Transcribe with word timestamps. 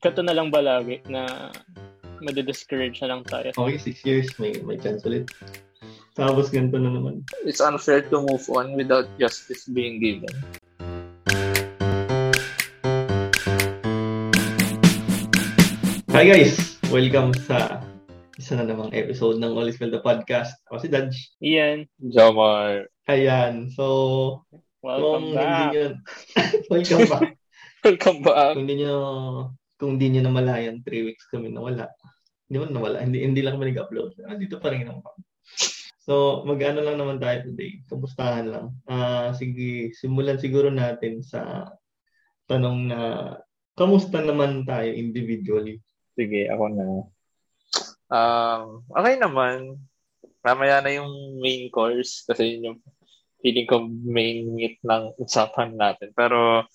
Kato 0.00 0.24
na 0.24 0.32
lang 0.32 0.48
ba 0.48 0.64
lagi 0.64 1.04
na 1.12 1.52
madi-discourage 2.24 3.04
na 3.04 3.12
lang 3.12 3.20
tayo. 3.20 3.52
Okay, 3.52 3.76
six 3.76 4.00
years, 4.08 4.32
may, 4.40 4.56
may 4.64 4.80
chance 4.80 5.04
ulit. 5.04 5.28
Tapos 6.16 6.48
ganito 6.48 6.80
na 6.80 6.88
naman. 6.88 7.20
It's 7.44 7.60
unfair 7.60 8.08
to 8.08 8.24
move 8.24 8.40
on 8.48 8.72
without 8.80 9.04
justice 9.20 9.68
being 9.68 10.00
given. 10.00 10.32
Hi 16.16 16.24
guys! 16.24 16.80
Welcome 16.88 17.36
sa 17.36 17.84
isa 18.40 18.56
na 18.56 18.72
namang 18.72 18.96
episode 18.96 19.36
ng 19.36 19.52
All 19.52 19.68
is 19.68 19.76
Well 19.76 19.92
the 19.92 20.00
Podcast. 20.00 20.56
Ako 20.72 20.80
si 20.80 20.88
Dodge. 20.88 21.28
Ian. 21.44 21.84
Jamar. 22.00 22.88
Ayan. 23.04 23.68
So, 23.76 24.48
Welcome 24.80 25.36
kung 25.36 25.36
back. 25.36 25.44
hindi 25.44 25.68
nyo, 25.76 25.86
welcome 26.72 27.04
back. 27.04 27.30
Welcome 27.84 28.18
back. 28.24 28.56
kung 28.56 28.64
hindi 28.64 28.80
nyo, 28.80 28.96
kung 29.80 29.96
hindi 29.96 30.20
nyo 30.20 30.28
namalayan, 30.28 30.84
three 30.84 31.08
weeks 31.08 31.24
kami 31.32 31.48
nawala. 31.48 31.88
Hindi 32.46 32.56
mo 32.60 32.64
nawala. 32.68 33.00
Hindi, 33.00 33.24
hindi 33.24 33.40
lang 33.40 33.56
kami 33.56 33.72
nag-upload. 33.72 34.20
Ah, 34.28 34.36
dito 34.36 34.60
pa 34.60 34.68
rin 34.68 34.84
naman. 34.84 35.16
So, 36.04 36.44
mag-ano 36.44 36.84
lang 36.84 37.00
naman 37.00 37.16
tayo 37.16 37.48
today. 37.48 37.80
Kamustahan 37.88 38.46
lang. 38.52 38.66
Ah, 38.84 39.32
sige, 39.32 39.96
simulan 39.96 40.36
siguro 40.36 40.68
natin 40.68 41.24
sa 41.24 41.72
tanong 42.44 42.78
na 42.92 43.00
kamusta 43.72 44.20
naman 44.20 44.68
tayo 44.68 44.92
individually? 44.92 45.80
Sige, 46.12 46.50
ako 46.52 46.64
na. 46.76 46.86
Um, 48.10 48.84
okay 48.92 49.16
naman. 49.16 49.80
Mamaya 50.44 50.84
na 50.84 50.92
yung 50.92 51.40
main 51.40 51.72
course 51.72 52.26
kasi 52.28 52.58
yun 52.58 52.74
yung 52.74 52.78
feeling 53.40 53.68
ko 53.68 53.88
main 53.88 54.50
meat 54.52 54.76
ng 54.84 55.16
usapan 55.16 55.78
natin. 55.78 56.12
Pero 56.12 56.68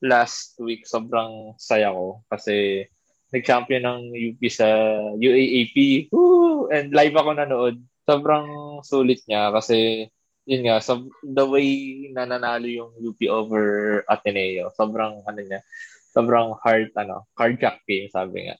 last 0.00 0.56
week 0.60 0.88
sobrang 0.88 1.54
saya 1.60 1.92
ko 1.92 2.24
kasi 2.28 2.88
nag-champion 3.30 3.84
ng 3.86 4.02
UP 4.34 4.40
sa 4.50 4.66
UAAP. 5.14 6.10
Woo! 6.10 6.66
And 6.68 6.90
live 6.90 7.14
ako 7.14 7.30
nanood. 7.38 7.76
Sobrang 8.02 8.80
sulit 8.82 9.22
niya 9.30 9.54
kasi 9.54 10.10
yun 10.50 10.66
nga, 10.66 10.82
so, 10.82 11.06
the 11.22 11.46
way 11.46 12.10
na 12.10 12.26
nanalo 12.26 12.66
yung 12.66 12.90
UP 12.98 13.20
over 13.30 14.00
Ateneo, 14.10 14.74
sobrang 14.74 15.22
ano 15.22 15.40
niya, 15.46 15.62
sobrang 16.10 16.58
hard, 16.58 16.90
ano, 16.98 17.28
cardiac 17.38 17.86
game, 17.86 18.10
sabi 18.10 18.50
nga. 18.50 18.56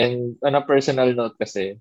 And 0.00 0.40
on 0.40 0.56
a 0.56 0.64
personal 0.64 1.12
note 1.12 1.36
kasi, 1.36 1.76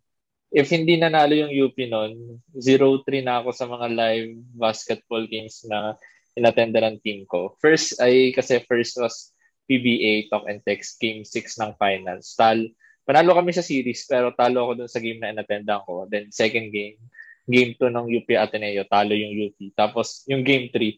if 0.52 0.68
hindi 0.74 1.00
nanalo 1.00 1.40
yung 1.40 1.54
UP 1.56 1.78
noon, 1.88 2.44
0-3 2.58 3.24
na 3.24 3.40
ako 3.40 3.50
sa 3.56 3.66
mga 3.70 3.88
live 3.96 4.34
basketball 4.58 5.24
games 5.30 5.64
na 5.70 5.96
inattenda 6.38 6.84
ng 6.84 7.02
team 7.02 7.26
ko. 7.26 7.58
First 7.58 7.98
ay 8.02 8.34
kasi 8.36 8.62
first 8.66 8.98
was 9.02 9.34
PBA 9.70 10.34
Talk 10.34 10.50
and 10.50 10.66
Text 10.66 10.98
Game 10.98 11.22
6 11.22 11.62
ng 11.62 11.72
finals. 11.78 12.34
Tal 12.34 12.74
panalo 13.06 13.34
kami 13.34 13.54
sa 13.54 13.66
series 13.66 14.06
pero 14.06 14.34
talo 14.38 14.70
ako 14.70 14.86
dun 14.86 14.92
sa 14.92 15.02
game 15.02 15.18
na 15.18 15.34
inattendan 15.34 15.82
ko. 15.86 16.06
Then 16.06 16.30
second 16.30 16.70
game, 16.70 16.98
game 17.50 17.74
2 17.78 17.90
ng 17.90 18.06
UP 18.06 18.30
Ateneo, 18.38 18.86
talo 18.86 19.14
yung 19.18 19.34
UP. 19.34 19.58
Tapos 19.74 20.26
yung 20.30 20.46
game 20.46 20.70
3, 20.74 20.98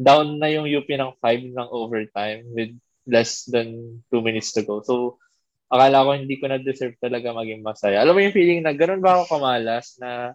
down 0.00 0.40
na 0.40 0.48
yung 0.48 0.64
UP 0.64 0.88
ng 0.88 1.12
5 1.20 1.52
ng 1.52 1.68
overtime 1.68 2.48
with 2.56 2.72
less 3.04 3.44
than 3.44 4.00
2 4.08 4.24
minutes 4.24 4.56
to 4.56 4.64
go. 4.64 4.80
So 4.80 5.20
akala 5.70 6.02
ko 6.02 6.16
hindi 6.16 6.40
ko 6.40 6.48
na-deserve 6.48 6.96
talaga 6.98 7.30
maging 7.36 7.60
masaya. 7.60 8.02
Alam 8.02 8.16
mo 8.16 8.20
yung 8.24 8.36
feeling 8.36 8.60
na 8.64 8.72
ganun 8.72 9.04
ba 9.04 9.20
ako 9.20 9.38
kamalas 9.38 10.00
na 10.02 10.32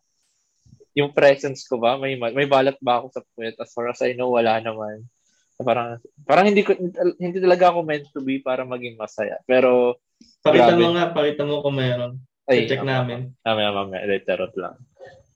yung 0.95 1.11
presence 1.11 1.67
ko 1.67 1.75
ba, 1.77 1.99
may 1.99 2.15
may 2.15 2.47
balat 2.47 2.79
ba 2.79 3.03
ako 3.03 3.07
sa 3.11 3.21
puwet? 3.35 3.59
As 3.59 3.69
far 3.75 3.91
as 3.91 3.99
I 4.01 4.15
know, 4.15 4.31
wala 4.31 4.63
naman. 4.63 5.03
Parang 5.59 5.99
parang 6.23 6.47
hindi 6.47 6.63
ko 6.63 6.71
hindi 7.19 7.38
talaga 7.39 7.71
ako 7.75 7.79
meant 7.83 8.07
to 8.15 8.23
be 8.23 8.39
para 8.39 8.63
maging 8.63 8.95
masaya. 8.95 9.39
Pero 9.43 9.99
Pakita 10.39 10.71
grabe. 10.71 10.81
mo 10.81 10.89
nga, 10.95 11.05
pakita 11.11 11.43
mo 11.43 11.59
kung 11.59 11.75
meron. 11.75 12.13
Ay, 12.47 12.69
check 12.69 12.79
mamaya, 12.85 13.03
namin. 13.03 13.19
Mamaya, 13.43 13.69
mamaya. 13.73 14.01
Literot 14.07 14.53
lang. 14.55 14.77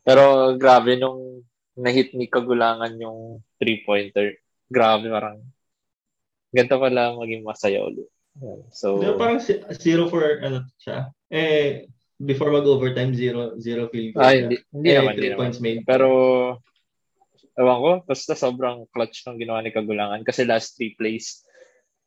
Pero 0.05 0.55
grabe 0.55 0.95
nung 0.95 1.43
na-hit 1.75 2.13
ni 2.15 2.29
Kagulangan 2.29 2.93
yung 3.01 3.43
three-pointer. 3.59 4.39
Grabe, 4.69 5.09
parang 5.09 5.41
ganito 6.53 6.77
pala 6.77 7.17
maging 7.17 7.41
masaya 7.43 7.81
ulit. 7.83 8.07
So, 8.71 9.01
ba 9.01 9.17
parang 9.19 9.41
zero 9.75 10.07
for 10.07 10.23
ano 10.39 10.63
siya? 10.79 11.11
Eh, 11.27 11.89
before 12.19 12.51
mag-overtime, 12.51 13.15
zero, 13.15 13.55
zero 13.57 13.87
field 13.87 14.11
goal. 14.13 14.21
ah, 14.21 14.35
hindi, 14.35 14.59
hindi 14.69 14.89
eh, 14.91 14.97
naman, 14.99 15.13
hindi 15.15 15.19
three 15.19 15.31
naman. 15.31 15.39
points 15.39 15.59
made. 15.59 15.81
Pero, 15.87 16.07
ewan 17.55 17.79
ko, 17.79 17.91
basta 18.03 18.35
sobrang 18.35 18.85
clutch 18.91 19.23
ng 19.23 19.39
ginawa 19.39 19.63
ni 19.63 19.71
Kagulangan 19.71 20.21
kasi 20.21 20.43
last 20.43 20.75
three 20.75 20.93
plays, 20.93 21.43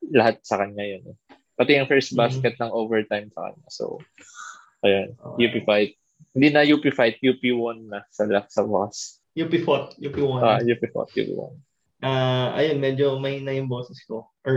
lahat 0.05 0.45
sa 0.45 0.61
kanya 0.61 0.85
yun. 0.85 1.03
eh. 1.09 1.17
Pati 1.53 1.77
yung 1.77 1.89
first 1.89 2.13
Mhm. 2.13 2.19
basket 2.19 2.55
ng 2.57 2.73
overtime 2.73 3.29
sa 3.31 3.49
kanya. 3.49 3.67
So, 3.69 4.01
ayun, 4.81 5.17
Okay. 5.17 5.41
UP 5.43 5.57
fight. 5.65 5.93
Hindi 6.33 6.49
na 6.51 6.63
UP 6.63 6.85
fight, 6.89 7.17
UP 7.21 7.43
won 7.53 7.89
na 7.89 8.05
sa, 8.09 8.25
sa 8.49 8.63
boss. 8.63 9.21
UP 9.33 9.53
fought, 9.61 9.97
UP 9.97 10.17
won. 10.19 10.45
Ah, 10.45 10.61
UP 10.61 10.81
fought, 10.93 11.09
UP 11.11 11.29
won. 11.33 11.57
Ah, 12.01 12.53
ayun, 12.53 12.77
medyo 12.77 13.17
may 13.17 13.41
na 13.41 13.53
yung 13.53 13.71
boses 13.71 13.97
ko. 14.05 14.29
Or, 14.43 14.57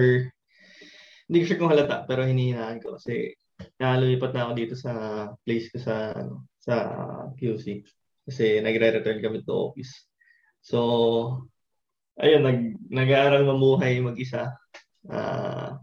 hindi 1.25 1.37
ko 1.41 1.45
sure 1.45 1.59
kung 1.59 1.71
halata, 1.71 2.03
pero 2.03 2.21
hinihinaan 2.21 2.81
ko 2.81 2.97
kasi 2.97 3.33
nalulipat 3.79 4.31
na 4.31 4.41
ako 4.47 4.51
dito 4.55 4.75
sa 4.75 4.91
place 5.43 5.67
ko 5.71 5.77
sa, 5.79 6.15
ano, 6.15 6.47
sa 6.59 6.75
QC. 7.37 7.83
Kasi 8.25 8.59
nagre-return 8.59 9.21
kami 9.21 9.45
to 9.45 9.53
office. 9.53 9.93
So, 10.65 10.79
ayun, 12.17 12.41
nag, 12.41 12.59
nag-aaral 12.89 13.45
mamuhay 13.45 14.01
mag-isa. 14.01 14.55
Ah, 15.05 15.77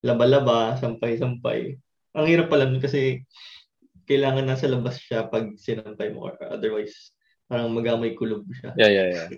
laba-laba, 0.00 0.80
sampay-sampay. 0.80 1.76
Ang 2.16 2.26
hirap 2.28 2.48
pala 2.48 2.66
nun 2.66 2.80
kasi 2.82 3.24
kailangan 4.04 4.44
nasa 4.44 4.66
labas 4.66 4.98
siya 4.98 5.30
pag 5.30 5.54
sinampay 5.56 6.10
mo 6.10 6.28
or 6.28 6.34
otherwise 6.50 7.14
parang 7.46 7.70
magamoy 7.70 8.16
kulob 8.16 8.42
siya. 8.50 8.72
Yeah, 8.80 8.90
yeah, 8.90 9.08
yeah. 9.12 9.28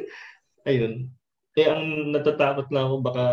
Ayun. 0.68 1.10
Kaya 1.56 1.74
ang 1.74 2.14
natatakot 2.14 2.68
lang 2.70 2.84
ako 2.86 2.96
baka 3.02 3.24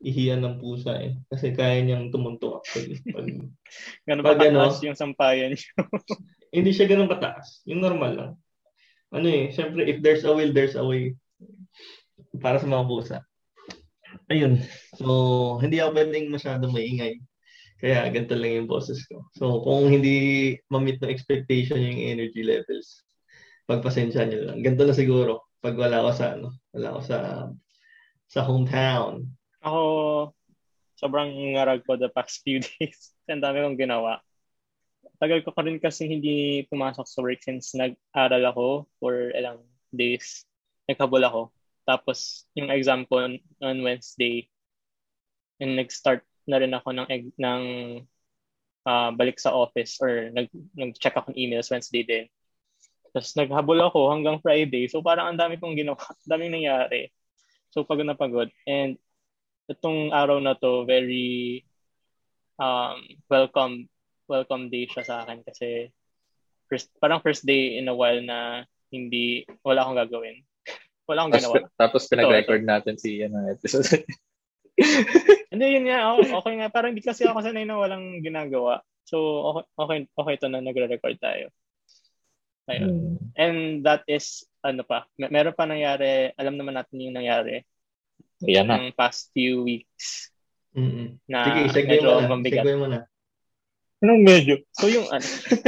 ihiyan 0.00 0.40
ng 0.40 0.56
pusa 0.58 0.96
eh. 0.96 1.16
Kasi 1.28 1.52
kaya 1.52 1.84
niyang 1.84 2.08
tumunto 2.08 2.60
actually. 2.60 3.00
Pag, 3.04 3.26
Ganun 4.08 4.24
Pag 4.24 4.38
ba 4.40 4.44
ano? 4.48 4.60
kataas 4.66 4.80
yung 4.84 4.98
sampayan 4.98 5.52
niyo? 5.52 5.68
hindi 6.56 6.70
siya 6.72 6.88
ganun 6.88 7.12
kataas. 7.12 7.62
Yung 7.68 7.84
normal 7.84 8.12
lang. 8.16 8.32
Ano 9.12 9.26
eh, 9.28 9.52
syempre 9.52 9.84
if 9.86 10.00
there's 10.00 10.24
a 10.24 10.32
will, 10.32 10.50
there's 10.50 10.74
a 10.74 10.84
way. 10.84 11.14
Para 12.40 12.56
sa 12.56 12.66
mga 12.66 12.88
pusa. 12.88 13.18
Ayun. 14.32 14.58
So, 14.96 15.58
hindi 15.62 15.78
ako 15.78 15.90
pwedeng 15.94 16.32
masyadong 16.32 16.74
maingay. 16.74 17.20
Kaya 17.80 18.12
ganito 18.12 18.36
lang 18.36 18.64
yung 18.64 18.68
boses 18.68 19.04
ko. 19.08 19.24
So, 19.36 19.64
kung 19.64 19.88
hindi 19.88 20.52
ma-meet 20.68 21.00
ng 21.00 21.12
expectation 21.12 21.80
yung 21.80 21.96
energy 21.96 22.44
levels, 22.44 23.02
pagpasensya 23.64 24.28
niyo 24.28 24.50
lang. 24.50 24.60
Ganito 24.60 24.84
na 24.84 24.92
siguro 24.92 25.48
pag 25.60 25.76
wala 25.76 26.04
ako 26.04 26.10
sa 26.12 26.26
ano, 26.36 26.48
wala 26.72 26.86
ako 26.96 27.00
sa 27.04 27.18
sa 28.30 28.40
hometown. 28.46 29.26
Ako, 29.60 29.80
sobrang 30.96 31.28
ngarag 31.56 31.84
ko 31.84 31.96
the 31.96 32.08
past 32.08 32.40
few 32.40 32.60
days. 32.64 33.12
Ang 33.28 33.44
dami 33.44 33.60
kong 33.60 33.80
ginawa. 33.80 34.24
Tagal 35.20 35.44
ko 35.44 35.52
pa 35.52 35.64
rin 35.64 35.76
kasi 35.76 36.08
hindi 36.08 36.64
pumasok 36.72 37.04
sa 37.04 37.20
work 37.20 37.40
since 37.44 37.76
nag-aral 37.76 38.44
ako 38.48 38.66
for 38.96 39.32
ilang 39.36 39.60
days. 39.92 40.48
Naghabol 40.88 41.24
ako. 41.24 41.42
Tapos, 41.84 42.48
yung 42.56 42.72
exam 42.72 43.04
ko 43.04 43.20
on, 43.20 43.36
on 43.60 43.84
Wednesday, 43.84 44.48
and 45.60 45.76
nag-start 45.76 46.24
na 46.48 46.56
rin 46.56 46.72
ako 46.72 46.88
ng, 46.96 47.08
ng 47.36 47.62
ah, 48.88 49.12
balik 49.12 49.36
sa 49.36 49.52
office 49.52 50.00
or 50.00 50.32
nag, 50.32 50.48
nag-check 50.72 51.12
ako 51.12 51.32
ng 51.32 51.40
emails 51.40 51.68
Wednesday 51.68 52.02
din. 52.02 52.26
Tapos 53.12 53.34
naghabol 53.36 53.78
ako 53.82 54.08
hanggang 54.08 54.40
Friday. 54.40 54.86
So 54.88 55.02
parang 55.04 55.34
ang 55.34 55.38
dami 55.40 55.58
kong 55.60 55.76
ginawa. 55.76 56.00
Daming 56.30 56.54
nangyari. 56.62 57.10
So 57.74 57.84
pagod 57.84 58.06
na 58.08 58.16
pagod. 58.16 58.48
And 58.64 58.96
itong 59.70 60.10
araw 60.10 60.42
na 60.42 60.58
to, 60.58 60.82
very 60.82 61.62
um, 62.58 62.98
welcome 63.30 63.86
welcome 64.26 64.70
day 64.70 64.86
siya 64.86 65.06
sa 65.06 65.14
akin 65.26 65.42
kasi 65.46 65.90
first, 66.70 66.90
parang 67.02 67.22
first 67.22 67.42
day 67.42 67.78
in 67.78 67.90
a 67.90 67.94
while 67.94 68.18
na 68.22 68.66
hindi, 68.90 69.46
wala 69.66 69.82
akong 69.82 69.98
gagawin. 70.06 70.42
wala 71.10 71.26
akong 71.26 71.34
Tapos, 71.34 71.42
ginawa. 71.42 71.54
Oh, 71.58 71.70
Tapos 71.78 72.02
pinag-record 72.06 72.62
natin 72.62 72.94
si 72.98 73.22
ang 73.22 73.34
episode. 73.50 73.86
Hindi, 75.50 75.66
yun 75.76 75.90
nga. 75.90 76.14
Okay, 76.14 76.30
okay 76.30 76.54
nga. 76.62 76.68
Parang 76.70 76.94
hindi 76.94 77.02
kasi 77.02 77.26
ako 77.26 77.42
sanay 77.42 77.66
na 77.66 77.76
walang 77.76 78.22
ginagawa. 78.22 78.80
So, 79.02 79.18
okay, 79.50 79.64
okay, 79.76 79.98
okay 80.14 80.34
to 80.38 80.46
na 80.46 80.62
nagre-record 80.62 81.18
tayo. 81.18 81.50
Ayun. 82.70 83.18
And 83.34 83.82
that 83.82 84.06
is, 84.06 84.46
ano 84.62 84.86
pa, 84.86 85.10
mer- 85.18 85.34
meron 85.34 85.58
pa 85.58 85.66
nangyari, 85.66 86.30
alam 86.38 86.54
naman 86.54 86.78
natin 86.78 87.02
yung 87.02 87.18
nangyari 87.18 87.66
Mm. 88.40 88.48
Mm. 88.48 88.56
Ah, 88.56 88.66
ng 88.76 88.84
past 88.96 89.28
few 89.36 89.62
weeks 89.64 90.32
Mm-mm. 90.72 91.18
na 91.28 91.44
Sige, 91.44 91.60
segue 91.74 91.98
medyo 91.98 92.08
mo 92.08 92.20
na. 92.20 92.28
mabigat. 92.30 92.64
Segue 92.64 92.76
mo 92.78 92.86
na. 92.88 93.00
Anong 94.00 94.22
medyo? 94.24 94.54
So 94.72 94.88
yung 94.88 95.06
ano, 95.12 95.26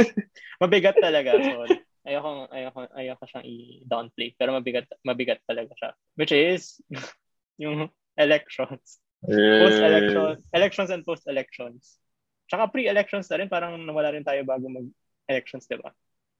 mabigat 0.63 0.97
talaga. 0.97 1.37
So, 1.37 1.69
ayoko, 2.07 2.49
ayoko, 2.49 2.79
ayoko 2.97 3.23
siyang 3.29 3.45
i-downplay. 3.45 4.33
Pero 4.39 4.57
mabigat, 4.57 4.89
mabigat 5.05 5.39
talaga 5.45 5.71
siya. 5.77 5.89
Which 6.17 6.33
is, 6.33 6.81
yung 7.61 7.93
elections. 8.17 8.97
Post-election, 9.23 10.43
elections 10.51 10.89
and 10.89 11.05
post-elections. 11.05 12.01
Tsaka 12.49 12.73
pre-elections 12.73 13.29
na 13.29 13.37
rin, 13.39 13.47
parang 13.47 13.77
nawala 13.79 14.11
rin 14.11 14.25
tayo 14.25 14.41
bago 14.43 14.65
mag-elections, 14.67 15.69
di 15.69 15.77
ba? 15.79 15.93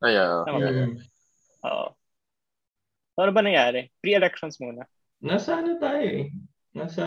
Ay, 0.03 0.17
Tama 0.19 0.59
yeah. 0.59 0.67
ba? 0.67 0.83
Oo. 1.69 1.87
Ano 3.21 3.31
ba 3.31 3.41
nangyari? 3.45 3.93
Pre-elections 4.01 4.57
muna. 4.59 4.83
Nasa 5.23 5.63
ano 5.63 5.79
tayo 5.79 6.03
eh. 6.03 6.27
Nasa, 6.73 7.05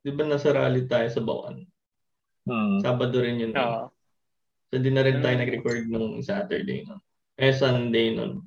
di 0.00 0.10
ba 0.12 0.22
nasa 0.26 0.52
rally 0.52 0.84
tayo 0.84 1.08
sa 1.08 1.22
Bawan? 1.22 1.64
Hmm. 2.44 2.78
Sabado 2.80 3.16
rin 3.20 3.40
yun. 3.40 3.52
eh. 3.54 3.60
Oo. 3.60 3.88
So, 4.70 4.78
di 4.78 4.90
na 4.92 5.02
rin 5.02 5.18
tayo 5.18 5.34
Mm. 5.34 5.40
nag-record 5.42 5.82
nung 5.88 6.22
Saturday 6.22 6.86
nun. 6.86 7.00
Eh, 7.34 7.50
Sunday 7.50 8.14
nun. 8.14 8.46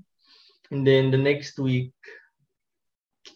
And 0.72 0.88
then, 0.88 1.12
the 1.12 1.20
next 1.20 1.60
week, 1.60 1.92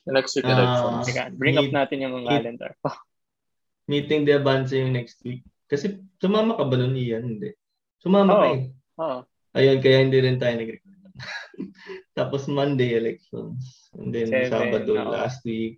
Next 0.07 0.39
week 0.39 0.47
elections. 0.47 1.03
Teka, 1.03 1.35
bring 1.35 1.59
up 1.59 1.67
Need- 1.67 1.75
natin 1.75 1.97
yung 1.99 2.23
calendar. 2.23 2.71
meeting 3.91 4.23
de 4.23 4.35
Avance 4.35 4.71
yung 4.71 4.95
next 4.95 5.19
week. 5.23 5.43
Kasi, 5.67 5.99
sumama 6.15 6.55
ka 6.55 6.63
ba 6.63 6.79
nun, 6.79 6.95
Ian? 6.95 7.27
Hindi. 7.27 7.51
Sumama 7.99 8.31
Oo. 8.31 8.39
ka 8.39 8.47
eh. 8.55 8.61
Oo. 9.03 9.19
Ayun, 9.51 9.77
kaya 9.81 9.97
hindi 9.99 10.17
rin 10.21 10.37
tayo 10.37 10.55
nag-record. 10.55 10.95
Tapos, 12.17 12.49
Monday 12.49 12.97
elections. 12.97 13.93
And 13.93 14.09
then, 14.09 14.33
Seven, 14.33 14.49
Sabado 14.49 14.93
oo. 14.97 15.13
last 15.13 15.45
week. 15.45 15.77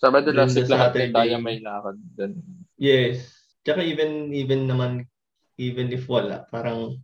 Sabado 0.00 0.32
Then 0.32 0.40
last 0.40 0.56
week 0.56 0.66
lahat 0.72 0.96
Saturday. 0.96 1.12
tayo 1.12 1.36
may 1.38 1.60
lakad 1.60 2.00
din. 2.16 2.40
Yes. 2.80 3.30
Tsaka 3.62 3.84
even 3.86 4.34
even 4.34 4.66
naman 4.66 5.06
even 5.60 5.94
if 5.94 6.10
wala, 6.10 6.42
parang 6.50 6.98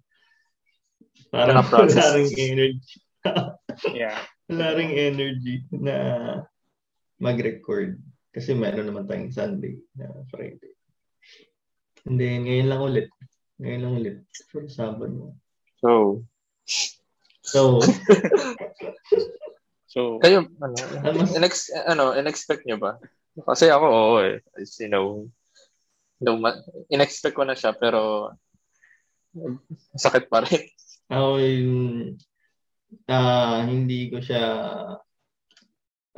parang 1.31 1.63
wala 1.63 2.05
ring 2.19 2.33
energy. 2.35 2.99
Yeah. 3.95 4.19
wala 4.51 4.75
ring 4.75 4.91
energy 4.91 5.63
na 5.71 5.95
mag-record. 7.23 8.03
Kasi 8.35 8.59
meron 8.59 8.91
naman 8.91 9.07
tayong 9.07 9.31
Sunday 9.31 9.79
na 9.95 10.11
Friday. 10.35 10.75
And 12.09 12.19
then, 12.19 12.49
ngayon 12.51 12.67
lang 12.67 12.83
ulit. 12.83 13.09
Ngayon 13.63 13.81
lang 13.87 13.95
ulit. 13.95 14.17
For 14.51 14.67
Sabado. 14.67 15.39
So, 15.79 16.23
So, 17.49 17.81
So, 19.89 20.21
kayo, 20.21 20.45
ano, 20.61 20.77
Ano? 21.01 21.25
inex, 21.33 21.73
ano, 21.73 22.13
in-expect 22.13 22.69
nyo 22.69 22.77
ba? 22.77 23.01
Kasi 23.41 23.73
ako, 23.73 23.87
oo 23.89 24.17
eh. 24.21 24.45
As 24.61 24.77
you 24.77 24.93
know, 24.93 25.25
no, 26.21 26.37
ma- 26.37 26.61
in-expect 26.93 27.33
ko 27.33 27.49
na 27.49 27.57
siya, 27.57 27.73
pero 27.73 28.31
sakit 29.97 30.29
pa 30.29 30.45
rin. 30.45 30.61
ako 31.15 31.29
yung 31.41 31.75
ah, 33.09 33.65
hindi 33.65 34.13
ko 34.13 34.21
siya 34.21 34.45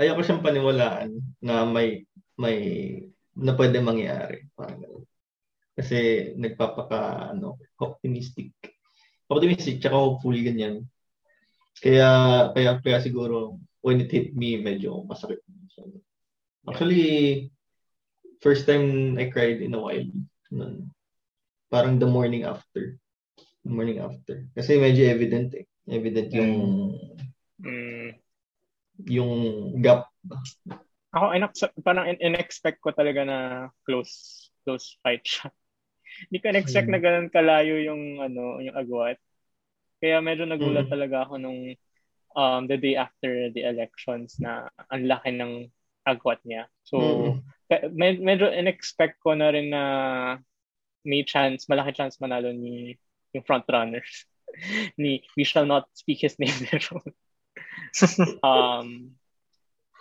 ayoko 0.00 0.23
siyang 0.25 0.43
paniwalaan 0.43 1.11
na 1.44 1.62
may 1.69 2.03
may 2.41 2.59
na 3.38 3.55
pwede 3.55 3.79
mangyari. 3.79 4.50
Parang. 4.59 5.06
Kasi 5.79 6.32
nagpapaka 6.35 7.31
ano, 7.32 7.55
optimistic. 7.79 8.50
Optimistic 9.31 9.79
tsaka 9.79 9.94
hopeful 9.94 10.35
ganyan. 10.35 10.91
Kaya 11.78 12.08
kaya 12.52 12.70
kaya 12.82 12.99
siguro 12.99 13.56
when 13.81 14.02
it 14.02 14.11
hit 14.11 14.34
me 14.34 14.58
medyo 14.58 15.06
masakit. 15.06 15.40
Actually 16.69 17.49
first 18.43 18.67
time 18.69 19.17
I 19.17 19.31
cried 19.31 19.62
in 19.62 19.72
a 19.72 19.81
while. 19.81 20.05
Nun. 20.50 20.90
Parang 21.70 22.02
the 22.02 22.11
morning 22.11 22.43
after. 22.43 22.99
The 23.62 23.70
morning 23.70 24.02
after. 24.02 24.50
Kasi 24.58 24.76
medyo 24.76 25.06
evident 25.06 25.55
eh. 25.55 25.64
Evident 25.87 26.28
yung 26.34 26.52
mm, 27.62 28.08
yung 29.08 29.32
gap. 29.81 30.11
ako, 31.11 31.26
inak- 31.34 31.75
parang 31.82 32.06
in- 32.06 32.22
in-expect 32.22 32.78
ko 32.78 32.93
talaga 32.94 33.25
na 33.26 33.38
close 33.82 34.46
close 34.62 34.94
fight 35.02 35.25
siya. 35.25 35.49
Hindi 36.28 36.38
ko 36.38 36.46
in-expect 36.52 36.87
Hmm. 36.90 36.94
na 36.94 37.00
ganun 37.00 37.28
kalayo 37.32 37.81
yung 37.81 38.20
ano, 38.20 38.61
yung 38.61 38.76
agwat. 38.76 39.17
Kaya 40.00 40.19
medyo 40.25 40.49
nagulat 40.49 40.88
Mm. 40.88 40.93
talaga 40.93 41.17
ako 41.29 41.35
nung 41.37 41.61
um, 42.32 42.62
the 42.67 42.79
day 42.81 42.97
after 42.97 43.50
the 43.52 43.62
elections 43.67 44.41
na 44.41 44.67
ang 44.88 45.05
laki 45.05 45.35
ng 45.35 45.69
agwat 46.08 46.41
niya. 46.43 46.67
So, 46.82 46.97
Mm. 46.99 47.38
Med- 47.94 48.19
medyo 48.19 48.50
in-expect 48.50 49.23
ko 49.23 49.31
na 49.38 49.55
rin 49.55 49.70
na 49.70 49.82
may 51.06 51.23
chance, 51.23 51.70
malaki 51.70 51.94
chance 51.94 52.19
manalo 52.19 52.50
ni 52.50 52.99
yung 53.31 53.47
front 53.47 53.62
runners. 53.70 54.26
ni 54.99 55.23
we 55.38 55.47
shall 55.47 55.62
not 55.62 55.87
speak 55.94 56.19
his 56.19 56.35
name 56.43 56.50
pero 56.67 56.99
um 58.43 59.14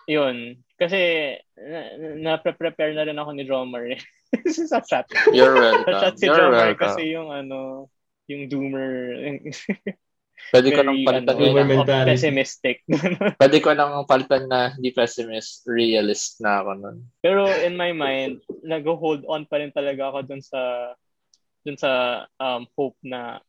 yun 0.09 0.57
kasi 0.81 1.37
na, 1.53 2.41
na-prepare 2.41 2.97
na 2.97 3.05
rin 3.05 3.21
ako 3.21 3.31
ni 3.37 3.45
Romer 3.45 3.93
eh. 3.93 4.01
sa 4.49 4.81
chat. 4.81 5.05
You're 5.29 5.53
Sa 5.53 5.61
welcome. 5.85 5.93
chat 6.01 6.13
si 6.17 6.25
You're 6.25 6.41
Romer 6.49 6.73
welcome. 6.73 6.81
kasi 6.81 7.01
yung 7.13 7.29
ano 7.29 7.85
yung 8.29 8.45
doomer 8.45 9.17
Pwede 10.49 10.71
ko 10.71 10.81
nang 10.81 11.03
palitan 11.03 11.35
ano, 11.35 11.41
Doomer 11.43 11.65
ng- 11.67 11.71
mentality. 11.83 12.09
pessimistic. 12.09 12.77
Pwede 13.43 13.57
ko 13.59 13.75
nang 13.75 14.07
palitan 14.07 14.47
na 14.47 14.71
hindi 14.71 14.89
pessimist, 14.89 15.67
realist 15.67 16.39
na 16.39 16.63
ako 16.63 16.71
nun. 16.79 16.97
Pero 17.19 17.43
in 17.59 17.75
my 17.75 17.91
mind, 17.91 18.39
nag-hold 18.63 19.27
on 19.27 19.43
pa 19.43 19.59
rin 19.59 19.69
talaga 19.69 20.09
ako 20.09 20.25
dun 20.25 20.39
sa 20.39 20.95
dun 21.67 21.75
sa 21.75 22.23
um, 22.39 22.63
hope 22.73 22.95
na 23.03 23.43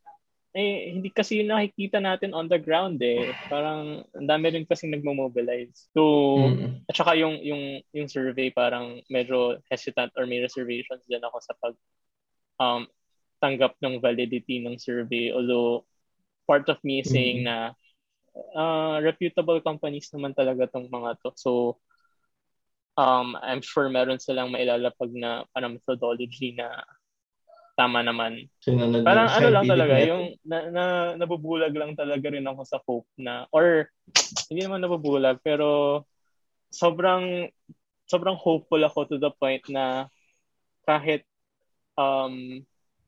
eh, 0.51 0.91
hindi 0.91 1.15
kasi 1.15 1.39
yung 1.39 1.55
nakikita 1.55 2.03
natin 2.03 2.35
on 2.35 2.51
the 2.51 2.59
ground 2.59 2.99
eh. 2.99 3.31
Parang 3.47 4.03
ang 4.11 4.27
dami 4.27 4.51
rin 4.51 4.67
kasi 4.67 4.91
nagmo-mobilize. 4.91 5.87
So, 5.95 6.03
Mm. 6.43 6.83
at 6.91 6.95
saka 6.99 7.15
yung, 7.15 7.39
yung, 7.39 7.63
yung 7.95 8.11
survey 8.11 8.51
parang 8.51 8.99
medyo 9.07 9.63
hesitant 9.71 10.11
or 10.19 10.27
may 10.27 10.43
reservations 10.43 11.07
din 11.07 11.23
ako 11.23 11.39
sa 11.39 11.55
pag 11.55 11.75
um, 12.59 12.83
tanggap 13.41 13.75
ng 13.81 13.99
validity 13.99 14.61
ng 14.61 14.77
survey. 14.77 15.33
Although, 15.33 15.89
part 16.45 16.69
of 16.69 16.79
me 16.85 17.01
is 17.01 17.09
saying 17.09 17.43
Mm. 17.43 17.47
na 17.49 17.57
uh, 18.55 18.97
reputable 19.03 19.59
companies 19.65 20.13
naman 20.13 20.37
talaga 20.37 20.69
tong 20.71 20.87
mga 20.87 21.19
to. 21.25 21.31
So, 21.35 21.51
um, 23.01 23.35
I'm 23.41 23.65
sure 23.65 23.89
meron 23.89 24.21
silang 24.21 24.53
mailalapag 24.53 25.11
na 25.15 25.49
parang 25.51 25.81
methodology 25.81 26.55
na 26.55 26.85
tama 27.81 28.05
naman. 28.05 28.45
Sinunod 28.61 29.01
Parang 29.01 29.33
ano 29.33 29.49
lang 29.49 29.65
talaga, 29.65 29.95
method. 29.97 30.11
yung 30.13 30.25
na, 30.45 30.59
na, 30.69 30.85
nabubulag 31.17 31.73
lang 31.73 31.97
talaga 31.97 32.29
rin 32.29 32.45
ako 32.45 32.61
sa 32.69 32.79
hope 32.85 33.09
na, 33.17 33.49
or 33.57 33.89
hindi 34.53 34.61
naman 34.61 34.85
nabubulag, 34.85 35.41
pero 35.41 36.03
sobrang, 36.69 37.49
sobrang 38.05 38.37
hopeful 38.37 38.83
ako 38.85 39.09
to 39.09 39.17
the 39.17 39.33
point 39.33 39.65
na 39.73 40.13
kahit, 40.85 41.25
um, 41.97 42.61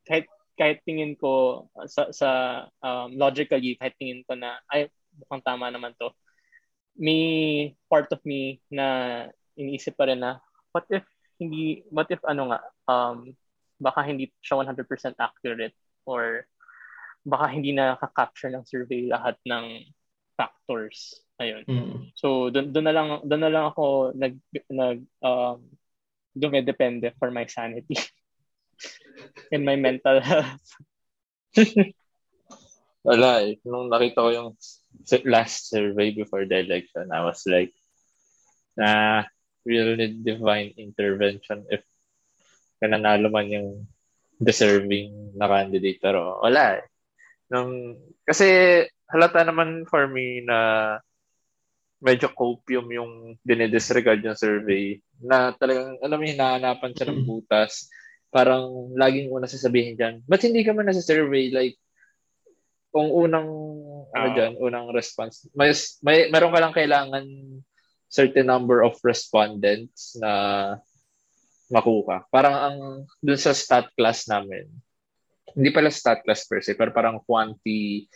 kahit, 0.07 0.27
kahit 0.59 0.79
tingin 0.85 1.17
ko 1.17 1.67
sa, 1.89 2.13
sa 2.13 2.29
um, 2.85 3.15
logically, 3.17 3.77
kahit 3.81 3.97
tingin 3.97 4.23
ko 4.27 4.37
na, 4.37 4.61
ay, 4.69 4.89
mukhang 5.19 5.45
tama 5.45 5.69
naman 5.69 5.95
to, 5.97 6.13
may 6.97 7.73
part 7.89 8.09
of 8.13 8.21
me 8.29 8.61
na 8.69 9.29
iniisip 9.57 9.97
pa 9.97 10.09
rin 10.09 10.21
na, 10.21 10.41
what 10.73 10.85
if 10.93 11.05
hindi, 11.41 11.83
what 11.89 12.09
if 12.13 12.21
ano 12.29 12.53
nga, 12.53 12.61
um, 12.87 13.33
baka 13.83 14.07
hindi 14.07 14.31
siya 14.39 14.63
100% 14.63 14.87
accurate 15.19 15.75
or 16.07 16.47
baka 17.27 17.51
hindi 17.51 17.75
nakaka-capture 17.75 18.51
ng 18.55 18.67
survey 18.67 19.11
lahat 19.11 19.39
ng 19.47 19.87
factors. 20.39 21.23
Ayun. 21.39 21.67
Mm. 21.67 21.99
So 22.15 22.51
doon 22.51 22.71
doon 22.71 22.87
na 22.87 22.95
lang 22.95 23.09
doon 23.27 23.43
na 23.43 23.53
lang 23.53 23.65
ako 23.71 24.15
nag 24.15 24.39
nag 24.71 24.99
um 25.23 25.59
dumedepende 26.35 27.13
for 27.19 27.31
my 27.35 27.45
sanity 27.47 27.99
and 29.51 29.65
my 29.65 29.77
mental 29.77 30.21
health. 30.21 30.67
Wala 33.09 33.43
eh. 33.43 33.59
Nung 33.67 33.91
nakita 33.91 34.23
ko 34.23 34.31
yung 34.31 34.51
last 35.27 35.71
survey 35.71 36.15
before 36.15 36.47
the 36.47 36.63
election, 36.63 37.11
I 37.11 37.27
was 37.27 37.43
like, 37.51 37.75
na 38.79 39.23
we'll 39.67 39.99
need 39.99 40.25
divine 40.25 40.73
intervention 40.79 41.67
if 41.69 41.85
nanalo 42.83 43.31
man 43.31 43.51
yung 43.51 43.69
deserving 44.39 45.35
na 45.39 45.47
candidate. 45.51 45.99
Pero 46.03 46.39
wala 46.43 46.79
eh. 46.79 46.85
Nung, 47.51 47.99
kasi 48.25 48.81
halata 49.11 49.45
naman 49.45 49.85
for 49.87 50.09
me 50.09 50.41
na 50.43 50.99
medyo 52.03 52.27
copium 52.35 52.91
yung 52.91 53.13
dinidisregard 53.47 54.19
yung 54.27 54.35
survey 54.35 54.99
na 55.23 55.55
talagang, 55.55 55.95
alam 56.03 56.19
mo, 56.19 56.25
hinahanapan 56.27 56.93
siya 56.99 57.07
ng 57.13 57.23
butas. 57.23 57.87
Parang 58.33 58.97
laging 58.97 59.29
una 59.29 59.45
sasabihin 59.45 59.95
dyan, 59.95 60.25
ba't 60.25 60.41
hindi 60.41 60.65
ka 60.65 60.73
man 60.73 60.89
nasa 60.89 61.05
survey? 61.05 61.53
Like, 61.53 61.77
kung 62.93 63.09
unang 63.13 63.49
ano 64.13 64.27
Ah. 64.29 64.33
diyan, 64.33 64.57
unang 64.61 64.93
response, 64.93 65.49
may, 65.53 65.73
may 66.05 66.29
meron 66.33 66.53
ka 66.53 66.61
lang 66.61 66.77
kailangan 66.77 67.25
certain 68.13 68.45
number 68.45 68.85
of 68.85 68.97
respondents 69.05 70.17
na 70.21 70.33
makuha. 71.73 72.29
Parang 72.29 72.57
ang 72.57 72.79
dun 73.25 73.41
sa 73.41 73.57
stat 73.57 73.89
class 73.97 74.29
namin, 74.29 74.69
hindi 75.57 75.73
pala 75.73 75.89
stat 75.89 76.21
class 76.21 76.45
per 76.45 76.61
se, 76.61 76.77
pero 76.77 76.93
parang 76.93 77.25
quantity 77.25 78.09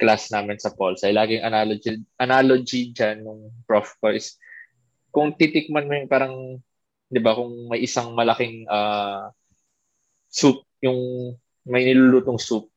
class 0.00 0.32
namin 0.32 0.56
sa 0.56 0.72
Pulse. 0.72 1.04
Ay 1.04 1.12
laging 1.12 1.44
analogy 1.44 2.00
analogy 2.16 2.92
diyan 2.96 3.20
nung 3.20 3.52
prof 3.68 3.92
ko 4.00 4.12
is 4.12 4.40
kung 5.12 5.36
titikman 5.36 5.84
mo 5.84 5.92
yung 5.92 6.08
parang 6.08 6.34
'di 7.12 7.20
ba, 7.20 7.36
kung 7.36 7.68
may 7.68 7.84
isang 7.84 8.16
malaking 8.16 8.64
uh, 8.72 9.28
soup, 10.32 10.64
yung 10.80 11.32
may 11.68 11.84
nilulutong 11.84 12.40
soup, 12.40 12.72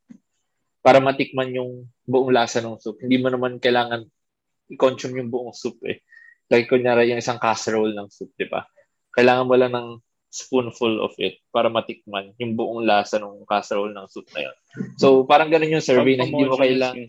para 0.84 1.00
matikman 1.02 1.56
yung 1.56 1.88
buong 2.06 2.30
lasa 2.36 2.62
ng 2.62 2.78
soup. 2.78 3.02
Hindi 3.02 3.18
mo 3.18 3.32
naman 3.32 3.58
kailangan 3.58 4.06
i-consume 4.70 5.24
yung 5.24 5.32
buong 5.32 5.56
soup 5.56 5.80
eh. 5.88 6.04
Like, 6.52 6.70
kunyari, 6.70 7.10
yung 7.10 7.18
isang 7.24 7.42
casserole 7.42 7.96
ng 7.98 8.12
soup, 8.14 8.30
di 8.38 8.46
ba? 8.46 8.62
Kailangan 9.18 9.48
mo 9.50 9.56
lang 9.58 9.74
ng 9.74 9.88
spoonful 10.36 11.00
of 11.00 11.16
it 11.16 11.40
para 11.48 11.72
matikman 11.72 12.36
yung 12.36 12.60
buong 12.60 12.84
lasa 12.84 13.16
ng 13.24 13.48
casserole 13.48 13.96
ng 13.96 14.08
soup 14.12 14.28
na 14.36 14.52
yun. 14.52 14.56
So, 15.00 15.24
parang 15.24 15.48
ganun 15.48 15.80
yung 15.80 15.86
survey 15.86 16.20
na 16.20 16.28
hindi 16.28 16.44
mo 16.44 16.60
kailangan 16.60 17.08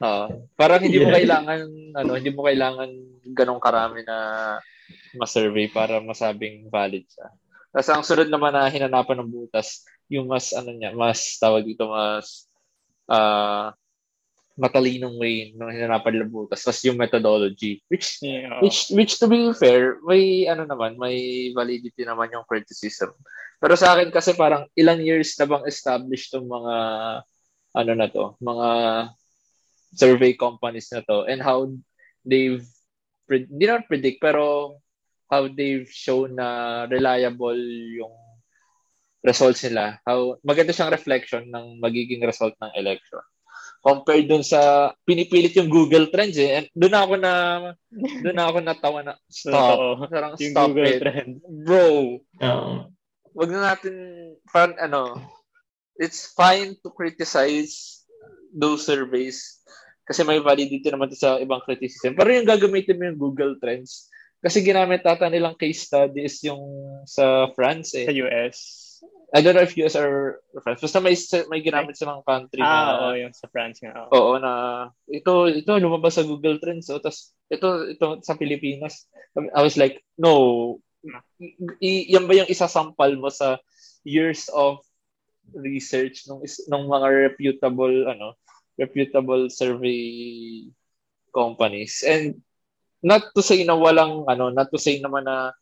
uh, 0.00 0.28
parang 0.56 0.80
hindi 0.80 1.04
mo 1.04 1.12
kailangan 1.12 1.60
ano, 2.00 2.10
hindi 2.16 2.32
mo 2.32 2.40
kailangan 2.48 2.90
ganong 3.36 3.60
karami 3.60 4.00
na 4.08 4.16
ma-survey 5.20 5.68
para 5.68 6.00
masabing 6.00 6.72
valid 6.72 7.04
siya. 7.12 7.28
Tapos 7.70 7.88
ang 7.90 8.02
sunod 8.02 8.28
naman 8.28 8.50
na 8.50 8.66
hinanapan 8.66 9.22
ng 9.22 9.30
butas, 9.30 9.86
yung 10.10 10.26
mas 10.26 10.50
ano 10.50 10.74
niya, 10.74 10.90
mas 10.90 11.38
tawag 11.38 11.62
dito 11.62 11.86
mas 11.86 12.50
uh, 13.06 13.70
matalinong 14.60 15.16
way 15.16 15.54
nung 15.56 15.72
hinanapan 15.72 16.26
ng 16.26 16.34
butas. 16.34 16.60
Tapos 16.60 16.82
yung 16.84 16.98
methodology, 16.98 17.80
which, 17.88 18.20
yeah. 18.20 18.60
which, 18.60 18.90
which 18.92 19.16
to 19.16 19.30
be 19.30 19.54
fair, 19.56 19.96
may 20.04 20.44
ano 20.50 20.66
naman, 20.66 20.98
may 20.98 21.48
validity 21.56 22.04
naman 22.04 22.28
yung 22.34 22.44
criticism. 22.44 23.14
Pero 23.56 23.72
sa 23.78 23.94
akin 23.96 24.12
kasi 24.12 24.36
parang 24.36 24.68
ilang 24.76 25.00
years 25.00 25.32
na 25.40 25.46
bang 25.46 25.64
established 25.64 26.34
tong 26.34 26.48
mga 26.50 26.74
ano 27.70 27.92
na 27.94 28.08
to, 28.10 28.34
mga 28.42 28.68
survey 29.94 30.34
companies 30.34 30.90
na 30.90 31.02
to 31.06 31.26
and 31.26 31.42
how 31.42 31.66
they've 32.26 32.66
hindi 33.30 33.64
naman 33.64 33.86
predict 33.86 34.18
pero 34.18 34.74
how 35.30 35.46
they've 35.46 35.86
shown 35.86 36.34
na 36.34 36.84
reliable 36.90 37.56
yung 37.94 38.12
results 39.22 39.62
nila. 39.62 40.02
How 40.02 40.36
maganda 40.42 40.74
siyang 40.74 40.90
reflection 40.90 41.46
ng 41.48 41.78
magiging 41.78 42.20
result 42.26 42.58
ng 42.58 42.74
election 42.74 43.22
compared 43.80 44.28
dun 44.28 44.44
sa 44.44 44.92
pinipilit 45.08 45.56
yung 45.56 45.72
Google 45.72 46.12
Trends 46.12 46.36
eh. 46.36 46.60
And 46.60 46.66
doon 46.76 46.96
ako 46.96 47.14
na 47.16 47.32
doon 47.94 48.38
ako 48.38 48.56
natawa 48.60 49.00
na 49.00 49.14
stop. 49.30 50.04
Parang 50.12 50.36
yung 50.36 50.52
stop 50.52 50.68
Google 50.76 50.92
it. 50.92 51.00
Trend. 51.00 51.32
Bro. 51.64 51.88
Oo. 52.20 52.74
Wag 53.30 53.50
na 53.54 53.60
natin 53.72 53.94
fan 54.52 54.76
ano. 54.76 55.16
It's 56.00 56.32
fine 56.32 56.80
to 56.80 56.88
criticize 56.92 58.04
those 58.56 58.88
surveys 58.88 59.60
kasi 60.08 60.24
may 60.24 60.42
validity 60.42 60.88
naman 60.90 61.12
to 61.12 61.16
sa 61.16 61.38
ibang 61.38 61.62
criticism. 61.62 62.18
Pero 62.18 62.34
yung 62.34 62.48
gagamitin 62.48 62.98
mo 62.98 63.04
yung 63.06 63.20
Google 63.20 63.54
Trends 63.62 64.09
kasi 64.40 64.64
ginamit 64.64 65.04
tata 65.04 65.28
nilang 65.28 65.56
case 65.56 65.84
studies 65.84 66.40
yung 66.48 66.64
sa 67.04 67.52
France 67.52 67.92
eh. 67.96 68.08
Sa 68.08 68.16
US. 68.24 68.58
I 69.30 69.44
don't 69.44 69.54
know 69.54 69.62
if 69.62 69.78
US 69.78 69.94
or 69.94 70.42
France. 70.64 70.82
Basta 70.82 70.98
may, 70.98 71.14
may 71.52 71.60
ginamit 71.62 71.94
silang 71.94 72.24
country 72.26 72.58
ah, 72.64 72.66
na... 72.66 72.92
oo, 72.98 73.08
yung 73.20 73.36
sa 73.36 73.46
France 73.52 73.78
nga. 73.84 74.08
Oo, 74.10 74.34
oo 74.34 74.34
na 74.40 74.52
ito, 75.06 75.46
ito 75.46 75.70
lumabas 75.78 76.18
sa 76.18 76.26
Google 76.26 76.58
Trends. 76.58 76.90
Oh, 76.90 76.98
tas, 76.98 77.36
ito, 77.52 77.86
ito 77.86 78.18
sa 78.26 78.34
Pilipinas. 78.34 79.06
I 79.36 79.60
was 79.62 79.78
like, 79.78 80.02
no. 80.18 80.80
I, 81.80 82.10
yan 82.10 82.26
ba 82.26 82.36
yung 82.36 82.50
isasampal 82.50 83.14
mo 83.16 83.30
sa 83.30 83.60
years 84.02 84.48
of 84.52 84.80
research 85.56 86.28
ng 86.30 86.42
ng 86.44 86.84
mga 86.86 87.08
reputable 87.10 88.06
ano 88.06 88.38
reputable 88.78 89.50
survey 89.50 90.62
companies 91.34 92.06
and 92.06 92.38
not 93.00 93.32
to 93.32 93.40
say 93.40 93.64
na 93.64 93.76
walang 93.76 94.24
ano 94.28 94.52
not 94.52 94.68
to 94.68 94.78
say 94.80 95.00
naman 95.00 95.24
na 95.24 95.52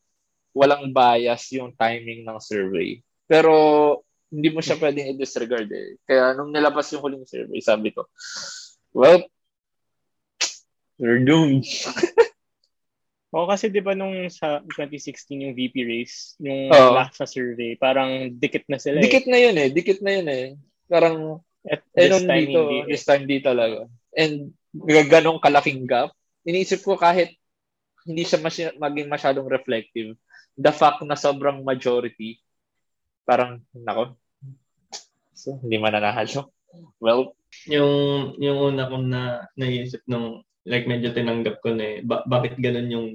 walang 0.54 0.90
bias 0.90 1.54
yung 1.54 1.70
timing 1.78 2.26
ng 2.26 2.38
survey 2.42 2.98
pero 3.28 3.52
hindi 4.28 4.48
mo 4.52 4.60
siya 4.60 4.76
pwedeng 4.76 5.16
i-disregard 5.16 5.68
eh. 5.72 5.96
Kaya 6.04 6.36
nung 6.36 6.52
nilabas 6.52 6.92
yung 6.92 7.02
huling 7.04 7.24
survey, 7.24 7.60
sabi 7.64 7.96
ko, 7.96 8.04
well, 8.92 9.24
we're 11.00 11.24
doomed. 11.24 11.64
Oo, 13.36 13.44
kasi 13.44 13.68
di 13.68 13.84
ba 13.84 13.92
nung 13.92 14.24
sa 14.32 14.64
2016 14.64 15.44
yung 15.44 15.52
VP 15.56 15.74
race, 15.84 16.36
yung 16.40 16.72
Oo. 16.72 16.96
last 16.96 17.20
sa 17.20 17.28
survey, 17.28 17.76
parang 17.76 18.32
dikit 18.36 18.64
na 18.72 18.80
sila 18.80 19.04
Dikit 19.04 19.28
eh. 19.28 19.30
na 19.32 19.38
yun 19.40 19.56
eh. 19.56 19.68
Dikit 19.68 20.00
na 20.00 20.12
yun 20.16 20.28
eh. 20.28 20.46
Parang, 20.88 21.40
At 21.68 21.84
eh, 21.92 22.08
this 22.08 22.24
time, 22.24 22.48
dito, 22.48 22.60
hindi. 22.64 22.78
this 22.88 23.04
time 23.04 23.24
di 23.28 23.38
talaga. 23.44 23.84
And 24.16 24.56
ganong 25.08 25.44
kalaking 25.44 25.84
gap, 25.84 26.16
iniisip 26.44 26.84
ko 26.84 26.98
kahit 26.98 27.34
hindi 28.08 28.24
siya 28.24 28.40
masy- 28.40 28.76
maging 28.78 29.08
masyadong 29.08 29.48
reflective, 29.48 30.16
the 30.58 30.72
fact 30.72 31.02
na 31.04 31.18
sobrang 31.18 31.62
majority, 31.62 32.40
parang, 33.28 33.62
nako, 33.74 34.16
so, 35.36 35.58
hindi 35.62 35.76
mananahalo. 35.78 36.50
Well, 36.98 37.38
Yung, 37.64 38.36
yung 38.36 38.58
una 38.60 38.92
kong 38.92 39.06
na, 39.08 39.48
naisip 39.56 40.04
nung, 40.04 40.44
like 40.68 40.84
medyo 40.84 41.16
tinanggap 41.16 41.64
ko 41.64 41.72
na 41.72 41.96
eh, 41.96 41.98
ba- 42.04 42.24
bakit 42.28 42.60
ganun 42.60 42.92
yung, 42.92 43.08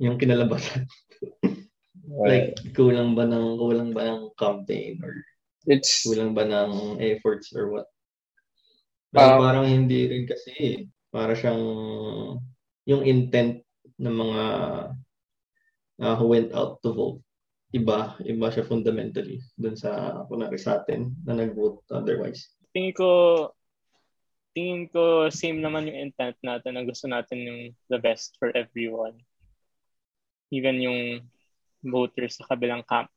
yung 0.00 0.16
kinalabasan? 0.16 0.88
like, 2.28 2.56
kulang 2.72 3.12
ba 3.12 3.28
ng, 3.28 3.60
kulang 3.60 3.92
ba 3.92 4.08
ng 4.08 4.32
campaign 4.40 5.00
or 5.04 5.20
it's, 5.68 6.04
kulang 6.08 6.32
ba 6.32 6.48
ng 6.48 6.96
efforts 6.96 7.52
or 7.52 7.68
what? 7.68 7.88
Um, 9.16 9.40
parang 9.40 9.68
hindi 9.68 10.08
rin 10.08 10.24
kasi 10.24 10.50
eh. 10.56 10.78
Para 11.16 11.32
siyang 11.32 11.64
yung 12.84 13.02
intent 13.08 13.64
ng 13.96 14.12
mga 14.12 14.44
uh, 16.04 16.14
who 16.20 16.28
went 16.28 16.52
out 16.52 16.76
to 16.84 16.92
vote. 16.92 17.24
Iba, 17.72 18.20
iba 18.20 18.46
siya 18.52 18.68
fundamentally 18.68 19.40
dun 19.56 19.80
sa 19.80 20.22
kunwari 20.28 20.60
sa 20.60 20.80
atin 20.80 21.16
na 21.24 21.32
nag-vote 21.32 21.82
otherwise. 21.88 22.52
tingin 22.76 22.92
ko 22.92 23.08
tingin 24.52 24.84
ko 24.92 25.32
same 25.32 25.64
naman 25.64 25.88
yung 25.88 26.12
intent 26.12 26.36
natin 26.44 26.76
na 26.76 26.84
gusto 26.84 27.08
natin 27.08 27.40
yung 27.40 27.60
the 27.88 27.96
best 27.96 28.36
for 28.36 28.52
everyone. 28.52 29.16
Even 30.52 30.84
yung 30.84 31.24
voters 31.80 32.36
sa 32.36 32.44
kabilang 32.52 32.84
camp. 32.84 33.08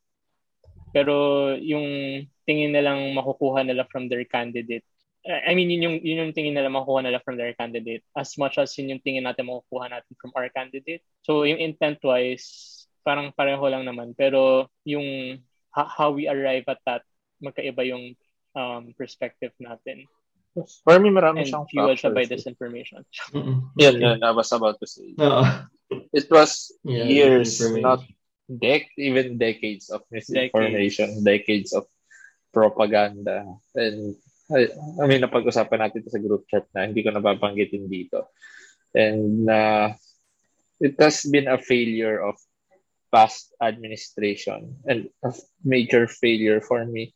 Pero 0.96 1.54
yung 1.60 2.24
tingin 2.48 2.72
nilang 2.72 3.12
makukuha 3.12 3.68
nila 3.68 3.84
from 3.92 4.08
their 4.08 4.24
candidate 4.24 4.88
I 5.28 5.52
mean, 5.52 5.68
yun 5.70 5.84
yung, 5.84 5.98
yun 6.00 6.22
yung 6.26 6.34
tingin 6.34 6.56
nila 6.56 6.72
makukuha 6.72 7.04
nila 7.04 7.20
from 7.20 7.36
their 7.36 7.52
candidate 7.54 8.02
as 8.16 8.34
much 8.40 8.56
as 8.56 8.72
yun 8.80 8.96
yung 8.96 9.04
tingin 9.04 9.28
natin 9.28 9.52
makukuha 9.52 9.92
natin 9.92 10.14
from 10.16 10.32
our 10.34 10.48
candidate. 10.50 11.04
So, 11.28 11.44
yung 11.44 11.60
intent-wise, 11.60 12.88
parang 13.04 13.36
pareho 13.36 13.62
lang 13.68 13.84
naman. 13.84 14.16
Pero 14.16 14.72
yung 14.88 15.38
ha- 15.76 15.92
how 15.92 16.16
we 16.16 16.32
arrive 16.32 16.64
at 16.72 16.80
that, 16.88 17.04
magkaiba 17.44 17.84
yung 17.84 18.16
um, 18.56 18.96
perspective 18.96 19.52
natin. 19.60 20.08
for 20.84 20.98
me, 21.00 21.08
marami 21.12 21.46
And 21.46 21.48
siyang 21.48 21.68
fueled 21.70 22.00
siya 22.00 22.12
by 22.12 22.24
factors. 22.26 22.44
disinformation. 22.44 23.02
Mm-mm. 23.32 23.70
Yun, 23.76 23.96
yun, 24.02 24.20
I 24.24 24.32
was 24.32 24.50
about 24.52 24.80
to 24.80 24.88
say. 24.88 25.14
Oo. 25.20 25.44
It 26.12 26.28
was 26.32 26.74
Yeah, 26.82 27.06
years, 27.06 27.60
information. 27.60 27.84
not 27.86 28.02
dec 28.50 28.90
even 28.98 29.38
decades 29.38 29.94
of 29.94 30.02
misinformation, 30.10 31.22
decades, 31.24 31.70
of 31.72 31.86
propaganda. 32.52 33.46
And 33.78 34.16
I, 34.50 34.70
I 35.02 35.06
mean, 35.06 35.22
napag-usapan 35.22 35.80
natin 35.80 36.02
ito 36.02 36.10
sa 36.10 36.22
group 36.22 36.50
chat 36.50 36.66
na 36.74 36.90
hindi 36.90 37.06
ko 37.06 37.14
napapanggitin 37.14 37.86
dito. 37.86 38.34
And 38.98 39.46
uh, 39.46 39.94
it 40.82 40.98
has 40.98 41.22
been 41.30 41.46
a 41.46 41.62
failure 41.62 42.18
of 42.18 42.42
past 43.14 43.54
administration 43.62 44.82
and 44.86 45.10
a 45.26 45.34
major 45.66 46.10
failure 46.10 46.62
for 46.62 46.86
me 46.86 47.14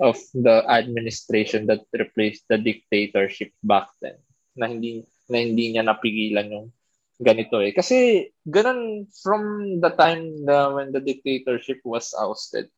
of 0.00 0.20
the 0.36 0.64
administration 0.68 1.64
that 1.68 1.88
replaced 1.96 2.44
the 2.48 2.60
dictatorship 2.60 3.52
back 3.64 3.88
then 4.04 4.20
na 4.56 4.68
hindi 4.68 5.04
na 5.32 5.40
hindi 5.40 5.72
niya 5.72 5.84
napigilan 5.84 6.52
yung 6.52 6.68
ganito 7.16 7.60
eh. 7.64 7.72
Kasi 7.72 8.28
ganun 8.44 9.08
from 9.24 9.76
the 9.80 9.92
time 9.96 10.44
na 10.44 10.72
when 10.72 10.92
the 10.92 11.00
dictatorship 11.00 11.80
was 11.84 12.12
ousted. 12.12 12.68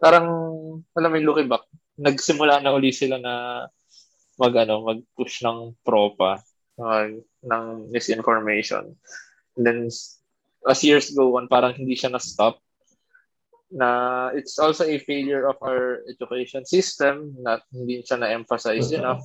Parang, 0.00 0.26
alam 0.96 1.10
mo 1.12 1.18
looking 1.22 1.50
back, 1.50 1.62
nagsimula 2.00 2.64
na 2.64 2.72
uli 2.72 2.90
sila 2.90 3.20
na 3.20 3.68
mag, 4.40 4.54
ano, 4.56 4.88
mag-push 4.88 5.44
ng 5.44 5.76
propa, 5.84 6.40
mag, 6.80 7.20
ng 7.44 7.64
misinformation. 7.92 8.96
And 9.56 9.62
then, 9.62 9.80
as 10.64 10.80
years 10.80 11.12
go 11.12 11.36
on, 11.36 11.52
parang 11.52 11.76
hindi 11.76 11.92
siya 11.92 12.16
na-stop. 12.16 12.56
Na 13.70 14.32
it's 14.32 14.58
also 14.58 14.88
a 14.88 14.98
failure 14.98 15.46
of 15.46 15.60
our 15.60 16.02
education 16.08 16.64
system 16.64 17.36
na 17.38 17.60
hindi 17.70 18.00
siya 18.00 18.18
na-emphasize 18.18 18.88
Totoo. 18.90 18.98
enough. 18.98 19.24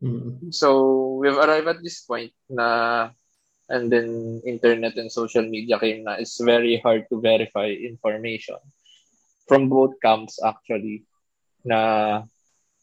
Mm. 0.00 0.48
So, 0.48 0.66
we've 1.20 1.36
arrived 1.36 1.68
at 1.68 1.84
this 1.84 2.00
point 2.08 2.32
na 2.48 3.12
and 3.70 3.86
then 3.86 4.40
internet 4.42 4.98
and 4.98 5.12
social 5.12 5.46
media 5.46 5.78
came 5.78 6.02
na 6.02 6.18
it's 6.18 6.42
very 6.42 6.82
hard 6.82 7.06
to 7.06 7.22
verify 7.22 7.70
information 7.70 8.58
from 9.46 9.70
both 9.70 9.94
camps 10.02 10.42
actually 10.42 11.06
na 11.66 11.78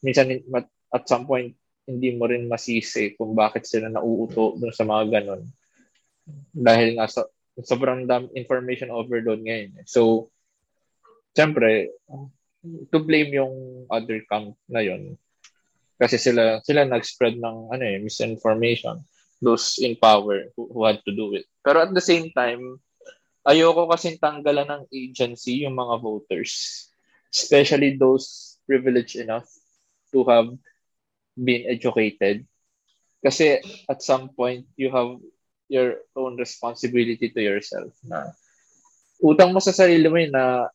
minsan 0.04 0.42
at 0.94 1.04
some 1.10 1.26
point 1.26 1.54
hindi 1.88 2.14
mo 2.16 2.28
rin 2.28 2.52
masisi 2.52 3.16
kung 3.16 3.32
bakit 3.32 3.64
sila 3.64 3.88
nauuto 3.88 4.60
dun 4.60 4.76
sa 4.76 4.84
mga 4.84 5.04
ganon 5.20 5.42
dahil 6.52 7.00
nga 7.00 7.08
sa 7.08 7.24
sobrang 7.64 8.06
dam 8.06 8.30
information 8.38 8.94
overload 8.94 9.42
ngayon. 9.42 9.82
Eh. 9.82 9.86
So, 9.90 10.30
syempre, 11.34 11.90
to 12.92 13.00
blame 13.02 13.34
yung 13.34 13.86
other 13.88 14.22
camp 14.28 14.58
na 14.68 14.84
yon 14.84 15.16
kasi 15.98 16.22
sila 16.22 16.62
sila 16.62 16.86
nag-spread 16.86 17.42
ng 17.42 17.74
ano 17.74 17.84
eh 17.84 17.98
misinformation 17.98 19.02
those 19.42 19.82
in 19.82 19.98
power 19.98 20.50
who, 20.54 20.70
who 20.70 20.86
had 20.86 21.02
to 21.06 21.14
do 21.14 21.34
it 21.34 21.46
pero 21.66 21.86
at 21.86 21.92
the 21.94 22.04
same 22.04 22.30
time 22.34 22.78
ayoko 23.46 23.90
kasi 23.90 24.18
tanggalan 24.22 24.68
ng 24.68 24.84
agency 24.94 25.66
yung 25.66 25.78
mga 25.78 25.96
voters 26.02 26.86
especially 27.34 27.98
those 27.98 28.57
privileged 28.68 29.16
enough 29.16 29.48
to 30.12 30.28
have 30.28 30.52
been 31.40 31.64
educated 31.66 32.44
kasi 33.24 33.64
at 33.90 34.04
some 34.04 34.30
point 34.36 34.68
you 34.76 34.92
have 34.92 35.18
your 35.72 36.04
own 36.16 36.38
responsibility 36.38 37.32
to 37.32 37.42
yourself 37.42 37.92
na 38.04 38.32
utang 39.24 39.56
mo 39.56 39.60
sa 39.64 39.74
sarili 39.74 40.06
mo 40.08 40.20
yun 40.20 40.36
na 40.36 40.70